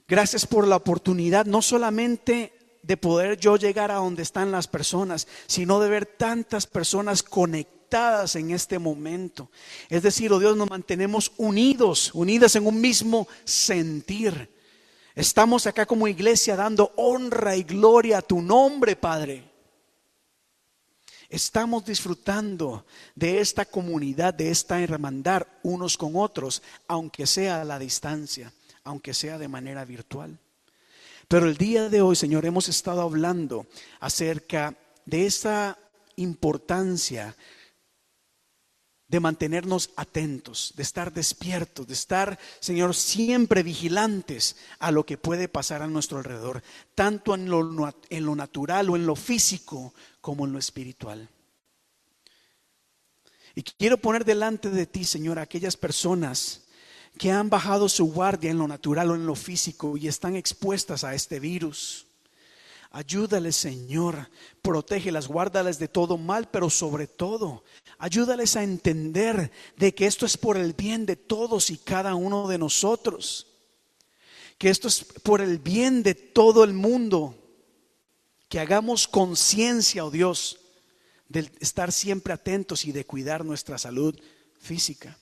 Gracias 0.06 0.46
por 0.46 0.66
la 0.66 0.76
oportunidad, 0.76 1.44
no 1.44 1.60
solamente 1.60 2.57
de 2.82 2.96
poder 2.96 3.38
yo 3.38 3.56
llegar 3.56 3.90
a 3.90 3.96
donde 3.96 4.22
están 4.22 4.50
las 4.50 4.68
personas, 4.68 5.28
sino 5.46 5.80
de 5.80 5.88
ver 5.88 6.06
tantas 6.06 6.66
personas 6.66 7.22
conectadas 7.22 8.36
en 8.36 8.50
este 8.50 8.78
momento. 8.78 9.50
Es 9.88 10.02
decir, 10.02 10.32
oh 10.32 10.38
Dios, 10.38 10.56
nos 10.56 10.70
mantenemos 10.70 11.32
unidos, 11.36 12.10
unidas 12.14 12.56
en 12.56 12.66
un 12.66 12.80
mismo 12.80 13.28
sentir 13.44 14.58
Estamos 15.18 15.66
acá 15.66 15.84
como 15.84 16.06
iglesia 16.06 16.54
dando 16.54 16.92
honra 16.94 17.56
y 17.56 17.64
gloria 17.64 18.18
a 18.18 18.22
tu 18.22 18.40
nombre, 18.40 18.94
Padre. 18.94 19.50
Estamos 21.28 21.84
disfrutando 21.84 22.86
de 23.16 23.40
esta 23.40 23.64
comunidad, 23.64 24.32
de 24.32 24.52
esta 24.52 24.80
hermandad 24.80 25.42
unos 25.64 25.98
con 25.98 26.14
otros, 26.14 26.62
aunque 26.86 27.26
sea 27.26 27.62
a 27.62 27.64
la 27.64 27.80
distancia, 27.80 28.52
aunque 28.84 29.12
sea 29.12 29.38
de 29.38 29.48
manera 29.48 29.84
virtual. 29.84 30.38
Pero 31.28 31.46
el 31.46 31.58
día 31.58 31.90
de 31.90 32.00
hoy, 32.00 32.16
Señor, 32.16 32.46
hemos 32.46 32.68
estado 32.68 33.02
hablando 33.02 33.66
acerca 34.00 34.74
de 35.04 35.26
esa 35.26 35.78
importancia 36.16 37.36
de 39.08 39.20
mantenernos 39.20 39.90
atentos, 39.96 40.72
de 40.76 40.82
estar 40.82 41.12
despiertos, 41.12 41.86
de 41.86 41.94
estar, 41.94 42.38
Señor, 42.60 42.94
siempre 42.94 43.62
vigilantes 43.62 44.56
a 44.78 44.90
lo 44.90 45.04
que 45.04 45.16
puede 45.16 45.48
pasar 45.48 45.82
a 45.82 45.86
nuestro 45.86 46.18
alrededor, 46.18 46.62
tanto 46.94 47.34
en 47.34 47.48
lo, 47.48 47.62
natural 48.34 48.90
o 48.90 48.96
en 48.96 49.06
lo 49.06 49.16
físico 49.16 49.94
como 50.20 50.46
en 50.46 50.52
lo 50.52 50.58
espiritual. 50.58 51.28
Y 53.54 53.62
quiero 53.62 53.98
poner 53.98 54.24
delante 54.24 54.70
de 54.70 54.86
ti, 54.86 55.04
Señor, 55.04 55.38
aquellas 55.38 55.76
personas 55.76 56.67
que 57.18 57.32
han 57.32 57.50
bajado 57.50 57.88
su 57.88 58.06
guardia 58.12 58.50
en 58.50 58.58
lo 58.58 58.68
natural 58.68 59.10
o 59.10 59.14
en 59.14 59.26
lo 59.26 59.34
físico 59.34 59.96
y 59.96 60.08
están 60.08 60.36
expuestas 60.36 61.04
a 61.04 61.14
este 61.14 61.40
virus. 61.40 62.06
Ayúdales, 62.90 63.56
Señor, 63.56 64.30
protégelas, 64.62 65.28
guárdalas 65.28 65.78
de 65.78 65.88
todo 65.88 66.16
mal, 66.16 66.48
pero 66.50 66.70
sobre 66.70 67.06
todo, 67.06 67.64
ayúdales 67.98 68.56
a 68.56 68.62
entender 68.62 69.52
de 69.76 69.94
que 69.94 70.06
esto 70.06 70.24
es 70.24 70.38
por 70.38 70.56
el 70.56 70.72
bien 70.72 71.04
de 71.04 71.16
todos 71.16 71.68
y 71.68 71.76
cada 71.76 72.14
uno 72.14 72.48
de 72.48 72.56
nosotros. 72.56 73.46
Que 74.56 74.70
esto 74.70 74.88
es 74.88 75.04
por 75.04 75.40
el 75.40 75.58
bien 75.58 76.02
de 76.02 76.14
todo 76.14 76.64
el 76.64 76.72
mundo. 76.72 77.36
Que 78.48 78.58
hagamos 78.58 79.06
conciencia, 79.06 80.04
oh 80.04 80.10
Dios, 80.10 80.58
de 81.28 81.50
estar 81.60 81.92
siempre 81.92 82.32
atentos 82.32 82.86
y 82.86 82.92
de 82.92 83.04
cuidar 83.04 83.44
nuestra 83.44 83.76
salud 83.76 84.18
física. 84.58 85.18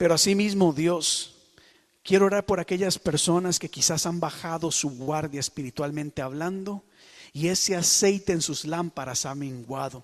Pero 0.00 0.14
asimismo, 0.14 0.72
Dios, 0.72 1.34
quiero 2.02 2.24
orar 2.24 2.46
por 2.46 2.58
aquellas 2.58 2.98
personas 2.98 3.58
que 3.58 3.68
quizás 3.68 4.06
han 4.06 4.18
bajado 4.18 4.72
su 4.72 4.88
guardia 4.96 5.40
espiritualmente 5.40 6.22
hablando 6.22 6.82
y 7.34 7.48
ese 7.48 7.76
aceite 7.76 8.32
en 8.32 8.40
sus 8.40 8.64
lámparas 8.64 9.26
ha 9.26 9.34
menguado. 9.34 10.02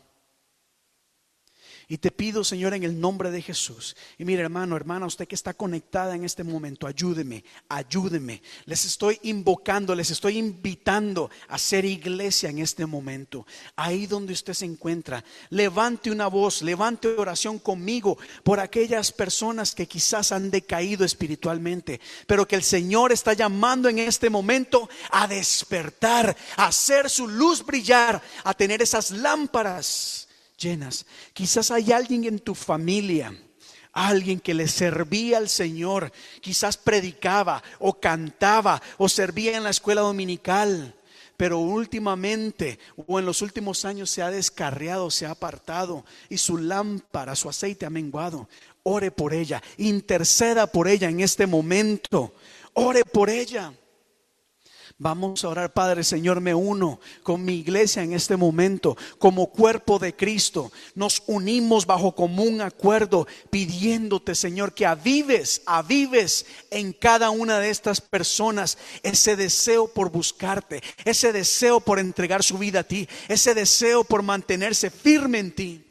Y 1.89 1.99
te 1.99 2.11
pido, 2.11 2.43
Señor, 2.43 2.75
en 2.75 2.83
el 2.83 2.99
nombre 2.99 3.31
de 3.31 3.41
Jesús. 3.41 3.95
Y 4.19 4.25
mire, 4.25 4.43
hermano, 4.43 4.75
hermana, 4.75 5.07
usted 5.07 5.29
que 5.29 5.37
está 5.37 5.55
conectada 5.55 6.17
en 6.17 6.25
este 6.25 6.43
momento, 6.43 6.89
ayúdeme, 6.89 7.45
ayúdeme. 7.69 8.43
Les 8.65 8.85
estoy 8.85 9.21
invocando, 9.23 9.95
les 9.95 10.11
estoy 10.11 10.39
invitando 10.39 11.31
a 11.47 11.57
ser 11.59 11.85
iglesia 11.85 12.51
en 12.51 12.59
este 12.59 12.87
momento. 12.87 13.47
Ahí 13.77 14.09
donde 14.09 14.33
usted 14.33 14.55
se 14.55 14.65
encuentra, 14.65 15.23
levante 15.51 16.11
una 16.11 16.27
voz, 16.27 16.61
levante 16.63 17.07
oración 17.07 17.61
conmigo 17.61 18.19
por 18.43 18.59
aquellas 18.59 19.13
personas 19.13 19.73
que 19.73 19.87
quizás 19.87 20.33
han 20.33 20.51
decaído 20.51 21.05
espiritualmente, 21.05 22.01
pero 22.27 22.49
que 22.49 22.57
el 22.57 22.65
Señor 22.65 23.13
está 23.13 23.33
llamando 23.33 23.89
en 23.89 24.01
este 24.01 24.29
momento 24.29 24.89
a 25.13 25.29
despertar, 25.29 26.37
a 26.57 26.67
hacer 26.67 27.09
su 27.09 27.29
luz 27.29 27.65
brillar, 27.65 28.21
a 28.43 28.55
tener 28.55 28.83
esas 28.83 29.13
lámparas 29.13 30.27
llenas. 30.57 31.07
Quizás 31.33 31.71
hay 31.71 31.93
alguien 31.93 32.25
en 32.25 32.39
tu 32.39 32.55
familia, 32.55 33.37
alguien 33.93 34.41
que 34.41 34.55
le 34.55 34.69
servía 34.69 35.39
al 35.39 35.49
Señor, 35.49 36.13
quizás 36.41 36.77
predicaba 36.77 37.63
o 37.79 37.99
cantaba 37.99 38.83
o 38.99 39.09
servía 39.09 39.57
en 39.57 39.65
la 39.65 39.71
escuela 39.71 40.03
dominical, 40.03 40.95
pero 41.37 41.59
últimamente 41.59 42.79
o 43.07 43.19
en 43.19 43.27
los 43.27 43.43
últimos 43.43 43.85
años 43.85 44.11
se 44.11 44.23
ha 44.23 44.31
descarriado, 44.31 45.11
se 45.11 45.27
ha 45.27 45.31
apartado 45.33 46.05
y 46.29 46.39
su 46.39 46.59
lámpara, 46.59 47.37
su 47.37 47.49
aceite 47.49 47.87
ha 47.87 47.91
menguado. 47.91 48.49
Ore 48.83 49.11
por 49.11 49.35
ella, 49.35 49.63
interceda 49.79 50.67
por 50.67 50.89
ella 50.89 51.09
en 51.09 51.21
este 51.21 51.47
momento. 51.47 52.35
Ore 52.73 53.05
por 53.05 53.31
ella. 53.31 53.73
Vamos 54.99 55.45
a 55.45 55.51
orar, 55.51 55.75
Padre 55.75 56.03
Señor, 56.05 56.41
me 56.41 56.55
uno 56.55 57.01
con 57.23 57.45
mi 57.45 57.57
iglesia 57.57 58.03
en 58.03 58.15
este 58.15 58.35
momento, 58.39 58.97
como 59.19 59.51
cuerpo 59.51 59.99
de 59.99 60.17
Cristo. 60.17 60.73
Nos 60.95 61.23
unimos 61.27 61.85
bajo 61.85 62.15
común 62.15 62.63
acuerdo, 62.63 63.27
pidiéndote, 63.51 64.35
Señor, 64.35 64.73
que 64.73 64.87
avives, 64.87 65.61
avives 65.67 66.47
en 66.71 66.95
cada 66.95 67.29
una 67.29 67.61
de 67.61 67.69
estas 67.69 68.01
personas 68.01 68.79
ese 69.03 69.37
deseo 69.37 69.87
por 69.87 70.11
buscarte, 70.11 70.83
ese 71.05 71.31
deseo 71.31 71.81
por 71.81 71.99
entregar 71.99 72.43
su 72.43 72.57
vida 72.57 72.81
a 72.81 72.85
ti, 72.85 73.07
ese 73.29 73.53
deseo 73.53 74.03
por 74.03 74.23
mantenerse 74.23 74.89
firme 74.89 75.41
en 75.41 75.55
ti. 75.55 75.83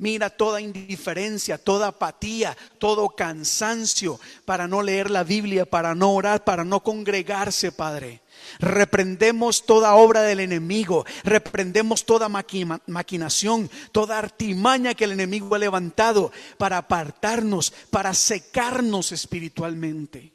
Mira 0.00 0.30
toda 0.30 0.60
indiferencia, 0.60 1.58
toda 1.58 1.88
apatía, 1.88 2.56
todo 2.78 3.08
cansancio 3.16 4.20
para 4.44 4.68
no 4.68 4.80
leer 4.80 5.10
la 5.10 5.24
Biblia, 5.24 5.66
para 5.66 5.96
no 5.96 6.12
orar, 6.12 6.44
para 6.44 6.64
no 6.64 6.84
congregarse, 6.84 7.72
Padre. 7.72 8.22
Reprendemos 8.58 9.64
toda 9.66 9.94
obra 9.94 10.22
del 10.22 10.40
enemigo, 10.40 11.04
reprendemos 11.24 12.04
toda 12.04 12.28
maquina- 12.28 12.80
maquinación, 12.86 13.70
toda 13.92 14.18
artimaña 14.18 14.94
que 14.94 15.04
el 15.04 15.12
enemigo 15.12 15.54
ha 15.54 15.58
levantado 15.58 16.32
para 16.56 16.78
apartarnos, 16.78 17.72
para 17.90 18.14
secarnos 18.14 19.12
espiritualmente. 19.12 20.32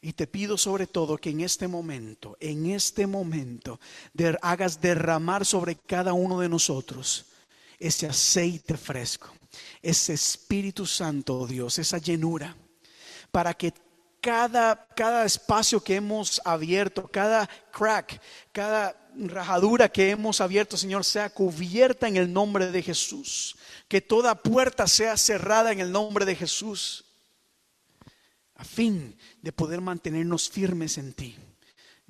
Y 0.00 0.12
te 0.12 0.26
pido 0.28 0.56
sobre 0.56 0.86
todo 0.86 1.18
que 1.18 1.30
en 1.30 1.40
este 1.40 1.66
momento, 1.66 2.36
en 2.40 2.66
este 2.66 3.06
momento, 3.06 3.80
hagas 4.42 4.80
derramar 4.80 5.44
sobre 5.44 5.74
cada 5.74 6.12
uno 6.12 6.38
de 6.38 6.48
nosotros 6.48 7.26
ese 7.80 8.06
aceite 8.06 8.76
fresco, 8.76 9.32
ese 9.82 10.12
Espíritu 10.12 10.86
Santo, 10.86 11.40
oh 11.40 11.46
Dios, 11.46 11.78
esa 11.78 11.98
llenura, 11.98 12.56
para 13.32 13.54
que 13.54 13.72
cada, 14.20 14.86
cada 14.94 15.24
espacio 15.24 15.80
que 15.80 15.96
hemos 15.96 16.40
abierto, 16.44 17.08
cada 17.08 17.48
crack, 17.70 18.20
cada 18.52 18.96
rajadura 19.14 19.88
que 19.88 20.10
hemos 20.10 20.40
abierto, 20.40 20.76
Señor, 20.76 21.04
sea 21.04 21.30
cubierta 21.30 22.08
en 22.08 22.16
el 22.16 22.32
nombre 22.32 22.70
de 22.70 22.82
Jesús. 22.82 23.56
Que 23.88 24.00
toda 24.00 24.42
puerta 24.42 24.86
sea 24.86 25.16
cerrada 25.16 25.72
en 25.72 25.80
el 25.80 25.90
nombre 25.90 26.24
de 26.24 26.36
Jesús, 26.36 27.04
a 28.54 28.64
fin 28.64 29.16
de 29.40 29.52
poder 29.52 29.80
mantenernos 29.80 30.48
firmes 30.48 30.98
en 30.98 31.12
ti. 31.12 31.36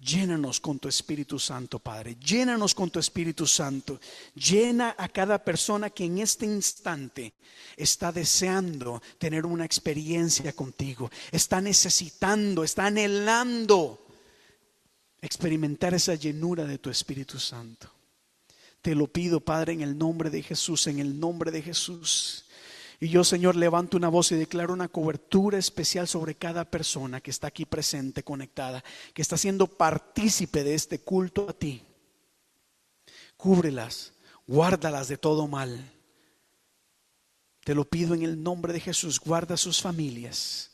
Llénanos 0.08 0.58
con 0.58 0.78
tu 0.78 0.88
Espíritu 0.88 1.38
Santo, 1.38 1.78
Padre. 1.78 2.16
Llénanos 2.16 2.74
con 2.74 2.88
tu 2.88 2.98
Espíritu 2.98 3.46
Santo. 3.46 4.00
Llena 4.34 4.94
a 4.96 5.06
cada 5.08 5.44
persona 5.44 5.90
que 5.90 6.06
en 6.06 6.18
este 6.18 6.46
instante 6.46 7.34
está 7.76 8.10
deseando 8.10 9.02
tener 9.18 9.44
una 9.44 9.66
experiencia 9.66 10.54
contigo. 10.54 11.10
Está 11.30 11.60
necesitando, 11.60 12.64
está 12.64 12.86
anhelando 12.86 14.06
experimentar 15.20 15.92
esa 15.92 16.14
llenura 16.14 16.64
de 16.64 16.78
tu 16.78 16.88
Espíritu 16.88 17.38
Santo. 17.38 17.90
Te 18.80 18.94
lo 18.94 19.08
pido, 19.08 19.40
Padre, 19.40 19.74
en 19.74 19.82
el 19.82 19.98
nombre 19.98 20.30
de 20.30 20.42
Jesús, 20.42 20.86
en 20.86 21.00
el 21.00 21.20
nombre 21.20 21.50
de 21.50 21.60
Jesús. 21.60 22.46
Y 23.00 23.08
yo, 23.08 23.22
Señor, 23.22 23.54
levanto 23.54 23.96
una 23.96 24.08
voz 24.08 24.32
y 24.32 24.34
declaro 24.34 24.72
una 24.72 24.88
cobertura 24.88 25.58
especial 25.58 26.08
sobre 26.08 26.34
cada 26.34 26.64
persona 26.64 27.20
que 27.20 27.30
está 27.30 27.46
aquí 27.46 27.64
presente, 27.64 28.24
conectada, 28.24 28.82
que 29.14 29.22
está 29.22 29.36
siendo 29.36 29.68
partícipe 29.68 30.64
de 30.64 30.74
este 30.74 31.00
culto 31.00 31.48
a 31.48 31.52
ti. 31.52 31.82
Cúbrelas, 33.36 34.12
guárdalas 34.46 35.06
de 35.06 35.16
todo 35.16 35.46
mal. 35.46 35.92
Te 37.64 37.74
lo 37.74 37.84
pido 37.84 38.14
en 38.14 38.22
el 38.22 38.42
nombre 38.42 38.72
de 38.72 38.80
Jesús, 38.80 39.20
guarda 39.20 39.56
sus 39.56 39.80
familias 39.80 40.72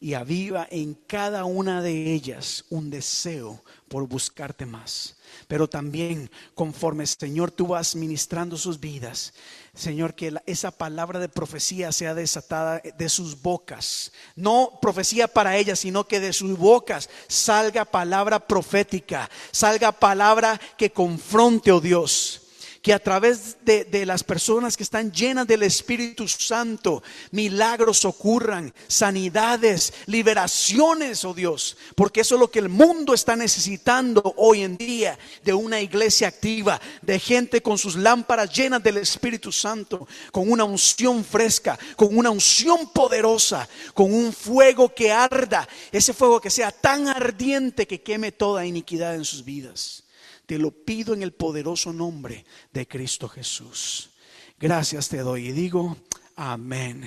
y 0.00 0.14
aviva 0.14 0.66
en 0.70 0.94
cada 0.94 1.44
una 1.44 1.82
de 1.82 2.12
ellas 2.12 2.64
un 2.70 2.90
deseo 2.90 3.62
por 3.88 4.06
buscarte 4.06 4.64
más. 4.64 5.16
Pero 5.48 5.68
también 5.68 6.30
conforme 6.54 7.06
Señor 7.06 7.50
tú 7.50 7.68
vas 7.68 7.96
ministrando 7.96 8.56
sus 8.56 8.78
vidas, 8.78 9.34
Señor, 9.74 10.14
que 10.14 10.34
esa 10.46 10.70
palabra 10.70 11.18
de 11.18 11.28
profecía 11.28 11.92
sea 11.92 12.14
desatada 12.14 12.80
de 12.96 13.08
sus 13.08 13.40
bocas. 13.40 14.12
No 14.36 14.78
profecía 14.80 15.28
para 15.28 15.56
ellas, 15.56 15.80
sino 15.80 16.06
que 16.06 16.20
de 16.20 16.32
sus 16.32 16.56
bocas 16.56 17.08
salga 17.28 17.84
palabra 17.84 18.46
profética, 18.46 19.28
salga 19.52 19.92
palabra 19.92 20.60
que 20.76 20.90
confronte, 20.90 21.72
oh 21.72 21.80
Dios 21.80 22.47
que 22.82 22.92
a 22.92 22.98
través 22.98 23.56
de, 23.64 24.06
las 24.06 24.22
personas 24.22 24.76
que 24.76 24.82
están 24.82 25.12
llenas 25.12 25.46
del 25.46 25.62
Espíritu 25.62 26.28
Santo, 26.28 27.02
milagros 27.32 28.04
ocurran, 28.04 28.72
sanidades, 28.86 29.92
liberaciones, 30.06 31.24
oh 31.24 31.34
Dios, 31.34 31.76
porque 31.94 32.20
eso 32.20 32.36
es 32.36 32.40
lo 32.40 32.50
que 32.50 32.60
el 32.60 32.68
mundo 32.68 33.14
está 33.14 33.36
necesitando 33.36 34.34
hoy 34.36 34.62
en 34.62 34.76
día, 34.76 35.18
de 35.44 35.52
una 35.52 35.80
iglesia 35.80 36.28
activa, 36.28 36.80
de 37.02 37.18
gente 37.18 37.60
con 37.62 37.78
sus 37.78 37.96
lámparas 37.96 38.52
llenas 38.52 38.82
del 38.82 38.98
Espíritu 38.98 39.50
Santo, 39.50 40.06
con 40.30 40.50
una 40.50 40.64
unción 40.64 41.24
fresca, 41.24 41.78
con 41.96 42.16
una 42.16 42.30
unción 42.30 42.90
poderosa, 42.92 43.68
con 43.94 44.12
un 44.12 44.32
fuego 44.32 44.94
que 44.94 45.10
arda, 45.10 45.68
ese 45.90 46.12
fuego 46.12 46.40
que 46.40 46.50
sea 46.50 46.70
tan 46.70 47.08
ardiente 47.08 47.86
que 47.86 48.02
queme 48.02 48.32
toda 48.32 48.66
iniquidad 48.66 49.14
en 49.14 49.24
sus 49.24 49.44
vidas. 49.44 50.04
Te 50.48 50.56
lo 50.56 50.70
pido 50.70 51.12
en 51.12 51.22
el 51.22 51.34
poderoso 51.34 51.92
nombre 51.92 52.46
de 52.72 52.88
Cristo 52.88 53.28
Jesús. 53.28 54.12
Gracias 54.58 55.10
te 55.10 55.18
doy 55.18 55.48
y 55.48 55.52
digo 55.52 55.98
amén 56.36 57.06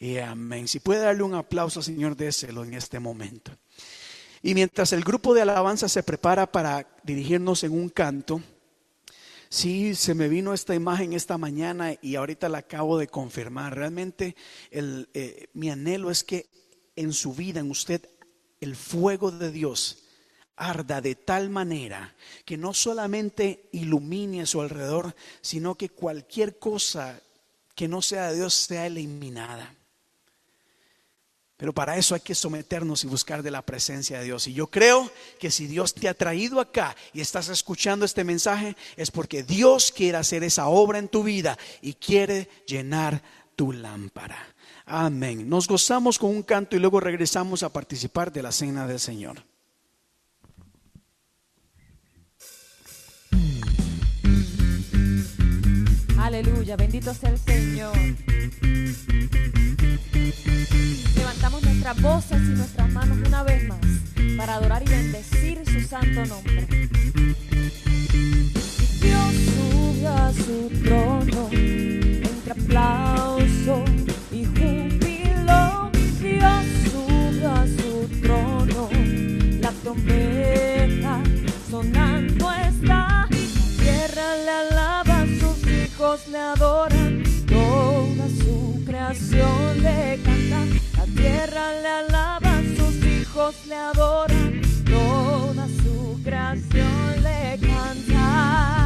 y 0.00 0.18
amén. 0.18 0.66
Si 0.66 0.80
puede 0.80 1.02
darle 1.02 1.22
un 1.22 1.34
aplauso, 1.34 1.82
Señor, 1.82 2.16
déselo 2.16 2.64
en 2.64 2.74
este 2.74 2.98
momento. 2.98 3.56
Y 4.42 4.54
mientras 4.54 4.92
el 4.92 5.04
grupo 5.04 5.34
de 5.34 5.42
alabanza 5.42 5.88
se 5.88 6.02
prepara 6.02 6.50
para 6.50 6.88
dirigirnos 7.04 7.62
en 7.62 7.72
un 7.74 7.90
canto, 7.90 8.42
Sí, 9.52 9.96
se 9.96 10.14
me 10.14 10.28
vino 10.28 10.52
esta 10.54 10.76
imagen 10.76 11.12
esta 11.12 11.36
mañana 11.36 11.94
y 12.00 12.14
ahorita 12.14 12.48
la 12.48 12.58
acabo 12.58 12.98
de 12.98 13.08
confirmar. 13.08 13.74
Realmente 13.74 14.36
eh, 14.70 15.48
mi 15.54 15.70
anhelo 15.70 16.10
es 16.10 16.22
que 16.22 16.46
en 16.94 17.12
su 17.12 17.34
vida, 17.34 17.58
en 17.58 17.68
usted, 17.68 18.08
el 18.60 18.76
fuego 18.76 19.32
de 19.32 19.50
Dios 19.50 20.04
arda 20.60 21.00
de 21.00 21.14
tal 21.14 21.48
manera 21.48 22.14
que 22.44 22.58
no 22.58 22.74
solamente 22.74 23.68
ilumine 23.72 24.42
a 24.42 24.46
su 24.46 24.60
alrededor, 24.60 25.16
sino 25.40 25.74
que 25.74 25.88
cualquier 25.88 26.58
cosa 26.58 27.18
que 27.74 27.88
no 27.88 28.02
sea 28.02 28.30
de 28.30 28.36
Dios 28.36 28.52
sea 28.52 28.86
eliminada. 28.86 29.74
Pero 31.56 31.72
para 31.74 31.96
eso 31.96 32.14
hay 32.14 32.20
que 32.20 32.34
someternos 32.34 33.04
y 33.04 33.06
buscar 33.06 33.42
de 33.42 33.50
la 33.50 33.62
presencia 33.62 34.18
de 34.18 34.24
Dios. 34.24 34.46
Y 34.46 34.54
yo 34.54 34.66
creo 34.68 35.10
que 35.38 35.50
si 35.50 35.66
Dios 35.66 35.94
te 35.94 36.08
ha 36.08 36.14
traído 36.14 36.60
acá 36.60 36.96
y 37.12 37.20
estás 37.20 37.48
escuchando 37.48 38.04
este 38.04 38.24
mensaje, 38.24 38.76
es 38.96 39.10
porque 39.10 39.42
Dios 39.42 39.92
quiere 39.92 40.18
hacer 40.18 40.44
esa 40.44 40.68
obra 40.68 40.98
en 40.98 41.08
tu 41.08 41.22
vida 41.22 41.58
y 41.82 41.94
quiere 41.94 42.48
llenar 42.66 43.22
tu 43.56 43.72
lámpara. 43.72 44.38
Amén. 44.86 45.48
Nos 45.48 45.68
gozamos 45.68 46.18
con 46.18 46.30
un 46.30 46.42
canto 46.42 46.76
y 46.76 46.78
luego 46.78 47.00
regresamos 47.00 47.62
a 47.62 47.72
participar 47.72 48.32
de 48.32 48.42
la 48.42 48.52
cena 48.52 48.86
del 48.86 49.00
Señor. 49.00 49.49
Aleluya, 56.30 56.76
bendito 56.76 57.12
sea 57.12 57.30
el 57.30 57.38
Señor. 57.38 57.96
Levantamos 61.16 61.60
nuestras 61.60 62.00
voces 62.00 62.40
y 62.40 62.50
nuestras 62.52 62.88
manos 62.92 63.18
una 63.26 63.42
vez 63.42 63.66
más 63.66 63.80
para 64.36 64.54
adorar 64.54 64.80
y 64.86 64.90
bendecir 64.90 65.60
su 65.64 65.80
santo 65.80 66.24
nombre. 66.26 66.68
Dios 69.00 69.34
sube 69.44 70.06
a 70.06 70.32
su 70.32 70.70
trono 70.84 71.59
hijos 86.10 86.26
le 86.26 86.38
adoran, 86.38 87.22
toda 87.46 88.28
su 88.42 88.82
creación 88.84 89.80
le 89.80 90.18
canta. 90.24 90.66
La 90.96 91.04
tierra 91.04 91.72
le 91.80 91.88
alaba, 91.88 92.60
sus 92.76 93.06
hijos 93.06 93.54
le 93.68 93.76
adoran, 93.76 94.60
toda 94.84 95.68
su 95.68 96.20
creación 96.24 97.22
le 97.22 97.58
canta. 97.60 98.79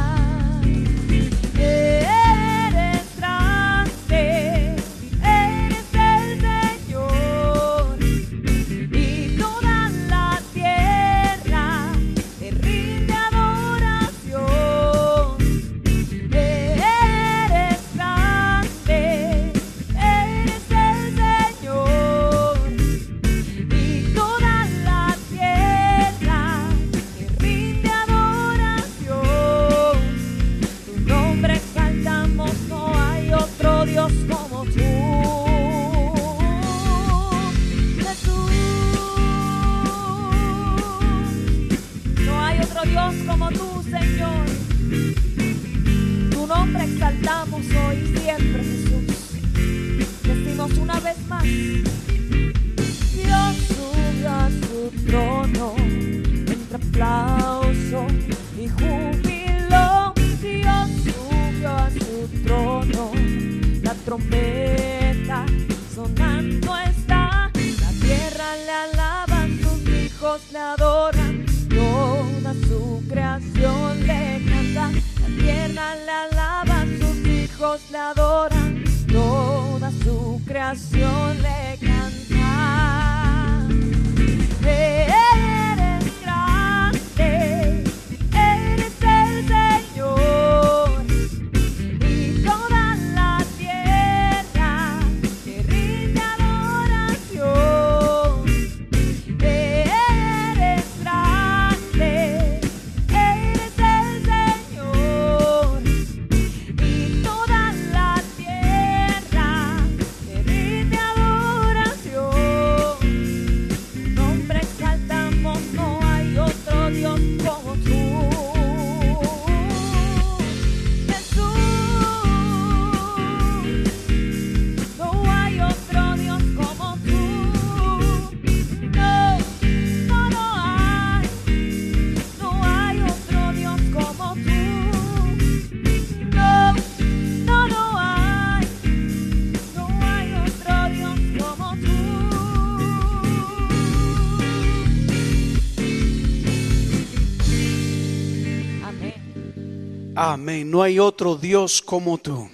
Amén. 150.35 150.69
No 150.69 150.83
hay 150.83 150.99
otro 150.99 151.37
Dios 151.37 151.81
como 151.81 152.17
tú. 152.17 152.49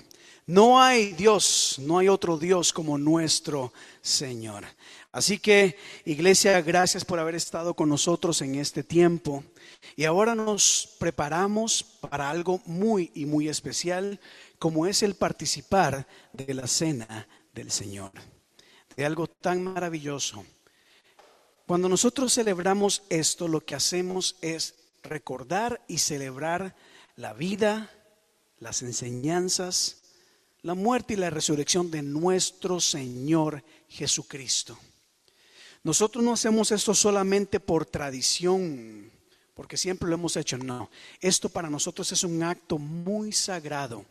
No 0.45 0.79
hay 0.79 1.13
Dios, 1.13 1.77
no 1.79 1.97
hay 1.97 2.09
otro 2.09 2.37
Dios 2.37 2.71
como 2.71 2.99
nuestro 2.99 3.73
Señor. 4.03 4.65
Así 5.11 5.39
que, 5.39 5.75
iglesia, 6.05 6.61
gracias 6.61 7.03
por 7.03 7.17
haber 7.17 7.33
estado 7.33 7.73
con 7.73 7.89
nosotros 7.89 8.39
en 8.43 8.53
este 8.53 8.83
tiempo. 8.83 9.43
Y 9.95 10.05
ahora 10.05 10.35
nos 10.35 10.95
preparamos 10.99 11.83
para 11.83 12.29
algo 12.29 12.61
muy 12.67 13.09
y 13.15 13.25
muy 13.25 13.49
especial, 13.49 14.19
como 14.59 14.85
es 14.85 15.01
el 15.01 15.15
participar 15.15 16.05
de 16.33 16.53
la 16.53 16.67
cena 16.67 17.27
del 17.51 17.71
Señor. 17.71 18.11
De 18.95 19.07
algo 19.07 19.25
tan 19.25 19.63
maravilloso. 19.63 20.45
Cuando 21.65 21.89
nosotros 21.89 22.31
celebramos 22.31 23.01
esto, 23.09 23.47
lo 23.47 23.65
que 23.65 23.73
hacemos 23.73 24.35
es 24.39 24.75
recordar 25.01 25.81
y 25.87 25.97
celebrar 25.97 26.75
la 27.21 27.33
vida, 27.33 27.87
las 28.57 28.81
enseñanzas, 28.81 30.01
la 30.63 30.73
muerte 30.73 31.13
y 31.13 31.17
la 31.17 31.29
resurrección 31.29 31.91
de 31.91 32.01
nuestro 32.01 32.79
Señor 32.79 33.63
Jesucristo. 33.87 34.75
Nosotros 35.83 36.23
no 36.23 36.33
hacemos 36.33 36.71
esto 36.71 36.95
solamente 36.95 37.59
por 37.59 37.85
tradición, 37.85 39.11
porque 39.53 39.77
siempre 39.77 40.09
lo 40.09 40.15
hemos 40.15 40.35
hecho, 40.35 40.57
no. 40.57 40.89
Esto 41.19 41.47
para 41.47 41.69
nosotros 41.69 42.11
es 42.11 42.23
un 42.23 42.41
acto 42.41 42.79
muy 42.79 43.31
sagrado, 43.31 44.03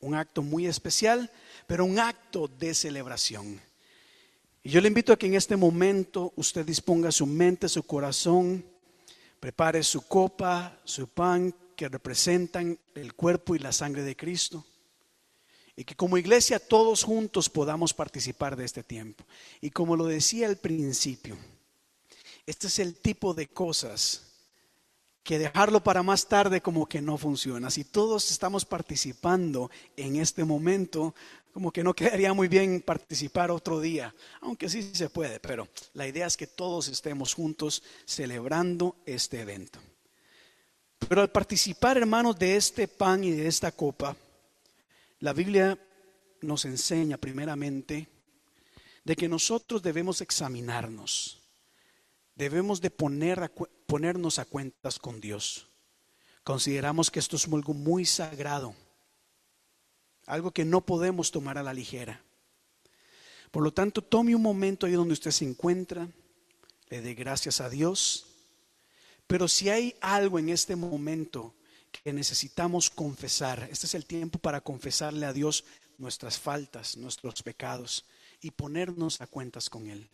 un 0.00 0.14
acto 0.14 0.42
muy 0.42 0.66
especial, 0.66 1.30
pero 1.66 1.86
un 1.86 1.98
acto 1.98 2.48
de 2.48 2.74
celebración. 2.74 3.58
Y 4.62 4.68
yo 4.68 4.82
le 4.82 4.88
invito 4.88 5.14
a 5.14 5.16
que 5.16 5.26
en 5.26 5.34
este 5.36 5.56
momento 5.56 6.34
usted 6.36 6.66
disponga 6.66 7.10
su 7.10 7.24
mente, 7.24 7.66
su 7.66 7.82
corazón, 7.82 8.62
prepare 9.40 9.82
su 9.82 10.06
copa, 10.06 10.78
su 10.84 11.08
pan, 11.08 11.54
que 11.76 11.88
representan 11.88 12.78
el 12.94 13.14
cuerpo 13.14 13.54
y 13.54 13.58
la 13.58 13.70
sangre 13.70 14.02
de 14.02 14.16
Cristo. 14.16 14.64
Y 15.76 15.84
que 15.84 15.94
como 15.94 16.16
iglesia 16.16 16.58
todos 16.58 17.04
juntos 17.04 17.50
podamos 17.50 17.92
participar 17.92 18.56
de 18.56 18.64
este 18.64 18.82
tiempo. 18.82 19.24
Y 19.60 19.70
como 19.70 19.94
lo 19.94 20.06
decía 20.06 20.48
al 20.48 20.56
principio, 20.56 21.36
este 22.46 22.68
es 22.68 22.78
el 22.78 22.96
tipo 22.96 23.34
de 23.34 23.48
cosas 23.48 24.22
que 25.22 25.38
dejarlo 25.38 25.82
para 25.82 26.02
más 26.02 26.28
tarde 26.28 26.62
como 26.62 26.86
que 26.86 27.02
no 27.02 27.18
funciona. 27.18 27.70
Si 27.70 27.84
todos 27.84 28.30
estamos 28.30 28.64
participando 28.64 29.70
en 29.96 30.16
este 30.16 30.44
momento, 30.44 31.14
como 31.52 31.72
que 31.72 31.82
no 31.82 31.94
quedaría 31.94 32.32
muy 32.32 32.48
bien 32.48 32.80
participar 32.80 33.50
otro 33.50 33.80
día, 33.80 34.14
aunque 34.40 34.68
sí 34.68 34.94
se 34.94 35.10
puede, 35.10 35.40
pero 35.40 35.68
la 35.94 36.06
idea 36.06 36.26
es 36.26 36.36
que 36.36 36.46
todos 36.46 36.88
estemos 36.88 37.34
juntos 37.34 37.82
celebrando 38.06 38.96
este 39.04 39.40
evento. 39.40 39.80
Pero 40.98 41.20
al 41.20 41.30
participar, 41.30 41.96
hermanos, 41.96 42.38
de 42.38 42.56
este 42.56 42.88
pan 42.88 43.22
y 43.24 43.30
de 43.30 43.46
esta 43.46 43.72
copa, 43.72 44.16
la 45.20 45.32
Biblia 45.32 45.78
nos 46.42 46.64
enseña 46.64 47.16
primeramente 47.16 48.08
de 49.04 49.16
que 49.16 49.28
nosotros 49.28 49.82
debemos 49.82 50.20
examinarnos, 50.20 51.40
debemos 52.34 52.80
de 52.80 52.90
poner 52.90 53.52
ponernos 53.86 54.38
a 54.38 54.44
cuentas 54.44 54.98
con 54.98 55.20
Dios. 55.20 55.68
Consideramos 56.42 57.10
que 57.10 57.20
esto 57.20 57.36
es 57.36 57.46
algo 57.46 57.72
muy 57.72 58.04
sagrado, 58.04 58.74
algo 60.26 60.50
que 60.50 60.64
no 60.64 60.84
podemos 60.84 61.30
tomar 61.30 61.56
a 61.56 61.62
la 61.62 61.72
ligera. 61.72 62.22
Por 63.50 63.62
lo 63.62 63.72
tanto, 63.72 64.02
tome 64.02 64.34
un 64.34 64.42
momento 64.42 64.86
ahí 64.86 64.92
donde 64.92 65.14
usted 65.14 65.30
se 65.30 65.44
encuentra, 65.44 66.08
le 66.88 67.00
dé 67.00 67.14
gracias 67.14 67.60
a 67.60 67.70
Dios, 67.70 68.25
pero 69.26 69.48
si 69.48 69.68
hay 69.68 69.96
algo 70.00 70.38
en 70.38 70.48
este 70.48 70.76
momento 70.76 71.54
que 71.90 72.12
necesitamos 72.12 72.90
confesar, 72.90 73.68
este 73.70 73.86
es 73.86 73.94
el 73.94 74.06
tiempo 74.06 74.38
para 74.38 74.60
confesarle 74.60 75.26
a 75.26 75.32
Dios 75.32 75.64
nuestras 75.98 76.38
faltas, 76.38 76.96
nuestros 76.96 77.42
pecados 77.42 78.04
y 78.40 78.50
ponernos 78.50 79.20
a 79.20 79.26
cuentas 79.26 79.70
con 79.70 79.88
Él. 79.88 80.08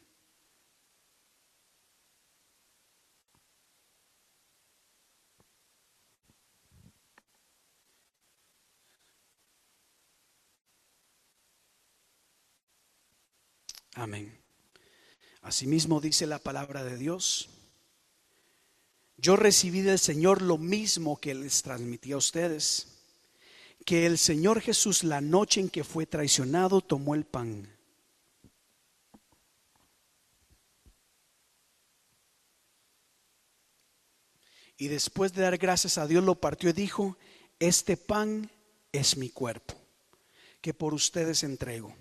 Amén. 13.94 14.38
Asimismo 15.42 16.00
dice 16.00 16.26
la 16.26 16.38
palabra 16.38 16.82
de 16.82 16.96
Dios. 16.96 17.50
Yo 19.16 19.36
recibí 19.36 19.82
del 19.82 19.98
Señor 19.98 20.42
lo 20.42 20.58
mismo 20.58 21.16
que 21.20 21.34
les 21.34 21.62
transmití 21.62 22.12
a 22.12 22.16
ustedes, 22.16 22.88
que 23.84 24.06
el 24.06 24.18
Señor 24.18 24.60
Jesús 24.60 25.04
la 25.04 25.20
noche 25.20 25.60
en 25.60 25.68
que 25.68 25.84
fue 25.84 26.06
traicionado 26.06 26.80
tomó 26.80 27.14
el 27.14 27.24
pan. 27.24 27.68
Y 34.76 34.88
después 34.88 35.32
de 35.32 35.42
dar 35.42 35.58
gracias 35.58 35.98
a 35.98 36.08
Dios 36.08 36.24
lo 36.24 36.34
partió 36.34 36.70
y 36.70 36.72
dijo, 36.72 37.16
este 37.60 37.96
pan 37.96 38.50
es 38.90 39.16
mi 39.16 39.28
cuerpo, 39.28 39.74
que 40.60 40.74
por 40.74 40.92
ustedes 40.92 41.44
entrego. 41.44 41.94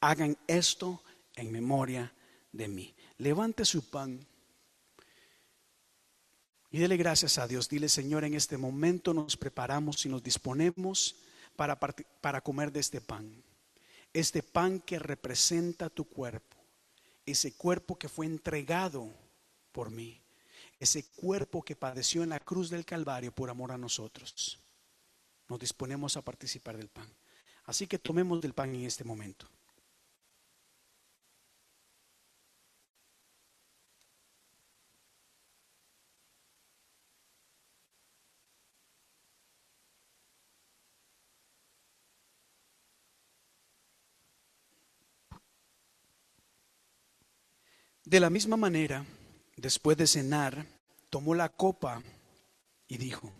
Hagan 0.00 0.36
esto 0.48 1.00
en 1.36 1.52
memoria 1.52 2.12
de 2.50 2.66
mí. 2.66 2.94
Levante 3.18 3.64
su 3.64 3.88
pan 3.88 4.26
y 6.70 6.78
dele 6.78 6.96
gracias 6.96 7.38
a 7.38 7.48
Dios. 7.48 7.68
Dile, 7.68 7.88
Señor, 7.88 8.24
en 8.24 8.34
este 8.34 8.56
momento 8.58 9.14
nos 9.14 9.36
preparamos 9.36 10.04
y 10.04 10.08
nos 10.08 10.22
disponemos 10.22 11.16
para, 11.56 11.78
para 11.78 12.40
comer 12.42 12.72
de 12.72 12.80
este 12.80 13.00
pan. 13.00 13.42
Este 14.12 14.42
pan 14.42 14.80
que 14.80 14.98
representa 14.98 15.88
tu 15.88 16.04
cuerpo. 16.04 16.56
Ese 17.24 17.52
cuerpo 17.54 17.96
que 17.98 18.08
fue 18.08 18.26
entregado 18.26 19.10
por 19.72 19.90
mí. 19.90 20.20
Ese 20.78 21.04
cuerpo 21.16 21.62
que 21.62 21.74
padeció 21.74 22.22
en 22.22 22.30
la 22.30 22.40
cruz 22.40 22.70
del 22.70 22.84
Calvario 22.84 23.32
por 23.32 23.50
amor 23.50 23.72
a 23.72 23.78
nosotros. 23.78 24.58
Nos 25.48 25.58
disponemos 25.58 26.16
a 26.16 26.22
participar 26.22 26.76
del 26.76 26.88
pan. 26.88 27.08
Así 27.64 27.86
que 27.86 27.98
tomemos 27.98 28.40
del 28.40 28.54
pan 28.54 28.74
en 28.74 28.84
este 28.84 29.04
momento. 29.04 29.46
De 48.08 48.20
la 48.20 48.30
misma 48.30 48.56
manera, 48.56 49.04
después 49.54 49.94
de 49.98 50.06
cenar, 50.06 50.64
tomó 51.10 51.34
la 51.34 51.50
copa 51.50 52.02
y 52.88 52.96
dijo, 52.96 53.30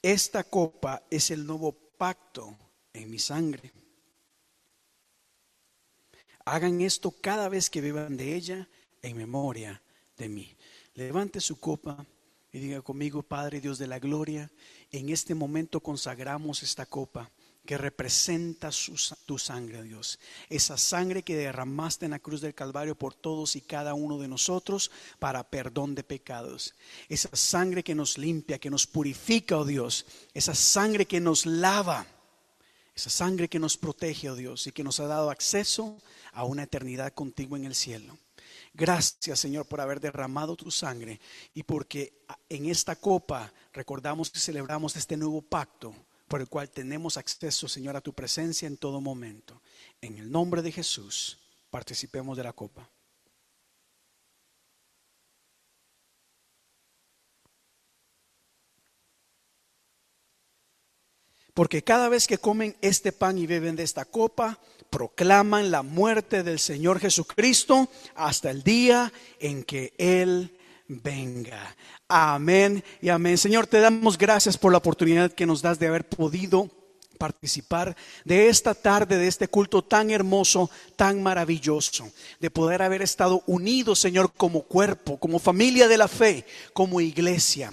esta 0.00 0.44
copa 0.44 1.02
es 1.10 1.30
el 1.30 1.46
nuevo 1.46 1.72
pacto 1.98 2.56
en 2.94 3.10
mi 3.10 3.18
sangre. 3.18 3.70
Hagan 6.46 6.80
esto 6.80 7.10
cada 7.10 7.50
vez 7.50 7.68
que 7.68 7.82
beban 7.82 8.16
de 8.16 8.34
ella 8.34 8.66
en 9.02 9.14
memoria 9.14 9.82
de 10.16 10.30
mí. 10.30 10.56
Levante 10.94 11.38
su 11.42 11.60
copa 11.60 12.06
y 12.50 12.60
diga 12.60 12.80
conmigo, 12.80 13.22
Padre 13.22 13.60
Dios 13.60 13.76
de 13.76 13.88
la 13.88 13.98
Gloria, 13.98 14.50
en 14.90 15.10
este 15.10 15.34
momento 15.34 15.80
consagramos 15.80 16.62
esta 16.62 16.86
copa 16.86 17.30
que 17.64 17.78
representa 17.78 18.70
tu 19.24 19.38
sangre, 19.38 19.82
Dios. 19.82 20.18
Esa 20.48 20.76
sangre 20.76 21.22
que 21.22 21.36
derramaste 21.36 22.04
en 22.04 22.10
la 22.10 22.18
cruz 22.18 22.40
del 22.40 22.54
Calvario 22.54 22.96
por 22.96 23.14
todos 23.14 23.54
y 23.54 23.60
cada 23.60 23.94
uno 23.94 24.18
de 24.18 24.28
nosotros 24.28 24.90
para 25.18 25.48
perdón 25.48 25.94
de 25.94 26.02
pecados. 26.02 26.74
Esa 27.08 27.34
sangre 27.34 27.84
que 27.84 27.94
nos 27.94 28.18
limpia, 28.18 28.58
que 28.58 28.70
nos 28.70 28.86
purifica, 28.86 29.58
oh 29.58 29.64
Dios. 29.64 30.06
Esa 30.34 30.54
sangre 30.54 31.06
que 31.06 31.20
nos 31.20 31.46
lava. 31.46 32.06
Esa 32.94 33.10
sangre 33.10 33.48
que 33.48 33.60
nos 33.60 33.76
protege, 33.76 34.30
oh 34.30 34.36
Dios, 34.36 34.66
y 34.66 34.72
que 34.72 34.84
nos 34.84 34.98
ha 35.00 35.06
dado 35.06 35.30
acceso 35.30 35.96
a 36.32 36.44
una 36.44 36.64
eternidad 36.64 37.12
contigo 37.14 37.56
en 37.56 37.64
el 37.64 37.74
cielo. 37.74 38.18
Gracias, 38.74 39.38
Señor, 39.38 39.66
por 39.66 39.80
haber 39.80 40.00
derramado 40.00 40.56
tu 40.56 40.70
sangre 40.70 41.20
y 41.54 41.62
porque 41.62 42.24
en 42.48 42.68
esta 42.68 42.96
copa 42.96 43.52
recordamos 43.72 44.32
y 44.34 44.38
celebramos 44.38 44.96
este 44.96 45.16
nuevo 45.16 45.42
pacto 45.42 45.94
por 46.32 46.40
el 46.40 46.48
cual 46.48 46.70
tenemos 46.70 47.18
acceso, 47.18 47.68
Señor, 47.68 47.94
a 47.94 48.00
tu 48.00 48.14
presencia 48.14 48.66
en 48.66 48.78
todo 48.78 49.02
momento. 49.02 49.60
En 50.00 50.16
el 50.16 50.32
nombre 50.32 50.62
de 50.62 50.72
Jesús, 50.72 51.38
participemos 51.68 52.38
de 52.38 52.42
la 52.42 52.54
copa. 52.54 52.88
Porque 61.52 61.84
cada 61.84 62.08
vez 62.08 62.26
que 62.26 62.38
comen 62.38 62.78
este 62.80 63.12
pan 63.12 63.36
y 63.36 63.46
beben 63.46 63.76
de 63.76 63.82
esta 63.82 64.06
copa, 64.06 64.58
proclaman 64.88 65.70
la 65.70 65.82
muerte 65.82 66.42
del 66.42 66.58
Señor 66.58 66.98
Jesucristo 66.98 67.90
hasta 68.14 68.50
el 68.50 68.62
día 68.62 69.12
en 69.38 69.64
que 69.64 69.92
Él 69.98 70.58
venga. 71.02 71.76
Amén 72.08 72.82
y 73.00 73.08
amén. 73.08 73.38
Señor, 73.38 73.66
te 73.66 73.80
damos 73.80 74.18
gracias 74.18 74.58
por 74.58 74.72
la 74.72 74.78
oportunidad 74.78 75.32
que 75.32 75.46
nos 75.46 75.62
das 75.62 75.78
de 75.78 75.86
haber 75.86 76.08
podido 76.08 76.68
participar 77.22 77.96
de 78.24 78.48
esta 78.48 78.74
tarde, 78.74 79.16
de 79.16 79.28
este 79.28 79.46
culto 79.46 79.82
tan 79.82 80.10
hermoso, 80.10 80.68
tan 80.96 81.22
maravilloso, 81.22 82.10
de 82.40 82.50
poder 82.50 82.82
haber 82.82 83.00
estado 83.00 83.44
unidos, 83.46 84.00
Señor, 84.00 84.32
como 84.32 84.62
cuerpo, 84.62 85.20
como 85.20 85.38
familia 85.38 85.86
de 85.86 85.98
la 85.98 86.08
fe, 86.08 86.44
como 86.72 87.00
iglesia. 87.00 87.72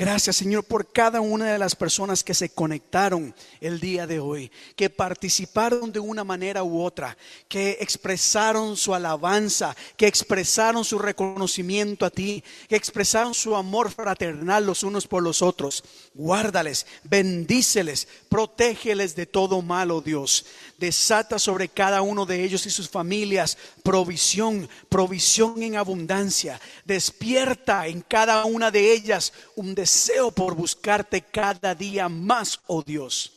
Gracias 0.00 0.36
Señor 0.36 0.62
por 0.62 0.92
cada 0.92 1.20
una 1.20 1.46
de 1.52 1.58
las 1.58 1.74
personas 1.74 2.22
que 2.22 2.32
se 2.32 2.50
conectaron 2.50 3.34
el 3.60 3.80
día 3.80 4.06
de 4.06 4.20
hoy, 4.20 4.48
que 4.76 4.90
participaron 4.90 5.90
de 5.90 5.98
una 5.98 6.22
manera 6.22 6.62
u 6.62 6.80
otra, 6.80 7.18
que 7.48 7.78
expresaron 7.80 8.76
su 8.76 8.94
alabanza, 8.94 9.74
que 9.96 10.06
expresaron 10.06 10.84
su 10.84 11.00
reconocimiento 11.00 12.06
a 12.06 12.10
ti, 12.10 12.44
que 12.68 12.76
expresaron 12.76 13.34
su 13.34 13.56
amor 13.56 13.90
fraternal 13.90 14.64
los 14.64 14.84
unos 14.84 15.08
por 15.08 15.20
los 15.20 15.42
otros. 15.42 15.82
Guárdales, 16.14 16.86
bendíceles, 17.02 18.06
protégeles 18.28 19.16
de 19.16 19.26
todo 19.26 19.62
mal, 19.62 19.90
oh 19.90 20.00
Dios. 20.00 20.46
Desata 20.78 21.40
sobre 21.40 21.68
cada 21.68 22.02
uno 22.02 22.24
de 22.24 22.44
ellos 22.44 22.66
y 22.66 22.70
sus 22.70 22.88
familias 22.88 23.58
provisión, 23.82 24.68
provisión 24.88 25.60
en 25.60 25.74
abundancia. 25.74 26.60
Despierta 26.84 27.88
en 27.88 28.02
cada 28.02 28.44
una 28.44 28.70
de 28.70 28.92
ellas 28.92 29.32
un 29.56 29.74
deseo 29.88 30.30
por 30.30 30.54
buscarte 30.54 31.22
cada 31.22 31.74
día 31.74 32.10
más, 32.10 32.60
oh 32.66 32.82
Dios. 32.82 33.32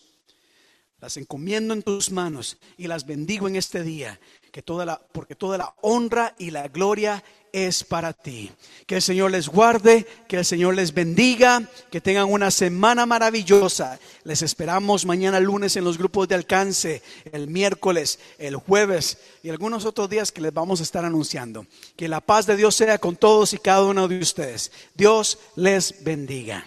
Las 0.99 1.15
encomiendo 1.15 1.73
en 1.73 1.81
tus 1.81 2.11
manos 2.11 2.57
y 2.75 2.87
las 2.87 3.05
bendigo 3.05 3.47
en 3.47 3.55
este 3.55 3.83
día, 3.83 4.19
que 4.51 4.61
toda 4.61 4.85
la, 4.85 4.99
porque 5.13 5.33
toda 5.33 5.57
la 5.57 5.73
honra 5.81 6.35
y 6.37 6.51
la 6.51 6.67
gloria 6.67 7.23
es 7.51 7.83
para 7.83 8.13
ti. 8.13 8.51
Que 8.85 8.95
el 8.95 9.01
Señor 9.01 9.31
les 9.31 9.47
guarde, 9.47 10.05
que 10.27 10.37
el 10.37 10.45
Señor 10.45 10.75
les 10.75 10.93
bendiga, 10.93 11.63
que 11.89 12.01
tengan 12.01 12.31
una 12.31 12.51
semana 12.51 13.05
maravillosa. 13.05 13.99
Les 14.23 14.41
esperamos 14.41 15.05
mañana 15.05 15.39
lunes 15.39 15.75
en 15.75 15.83
los 15.83 15.97
grupos 15.97 16.27
de 16.27 16.35
alcance, 16.35 17.01
el 17.31 17.47
miércoles, 17.47 18.19
el 18.37 18.55
jueves 18.55 19.17
y 19.43 19.49
algunos 19.49 19.85
otros 19.85 20.09
días 20.09 20.31
que 20.31 20.41
les 20.41 20.53
vamos 20.53 20.79
a 20.79 20.83
estar 20.83 21.05
anunciando. 21.05 21.65
Que 21.95 22.07
la 22.07 22.21
paz 22.21 22.45
de 22.45 22.55
Dios 22.55 22.75
sea 22.75 22.97
con 22.97 23.15
todos 23.15 23.53
y 23.53 23.57
cada 23.57 23.83
uno 23.83 24.07
de 24.07 24.19
ustedes. 24.19 24.71
Dios 24.95 25.37
les 25.55 26.03
bendiga. 26.03 26.65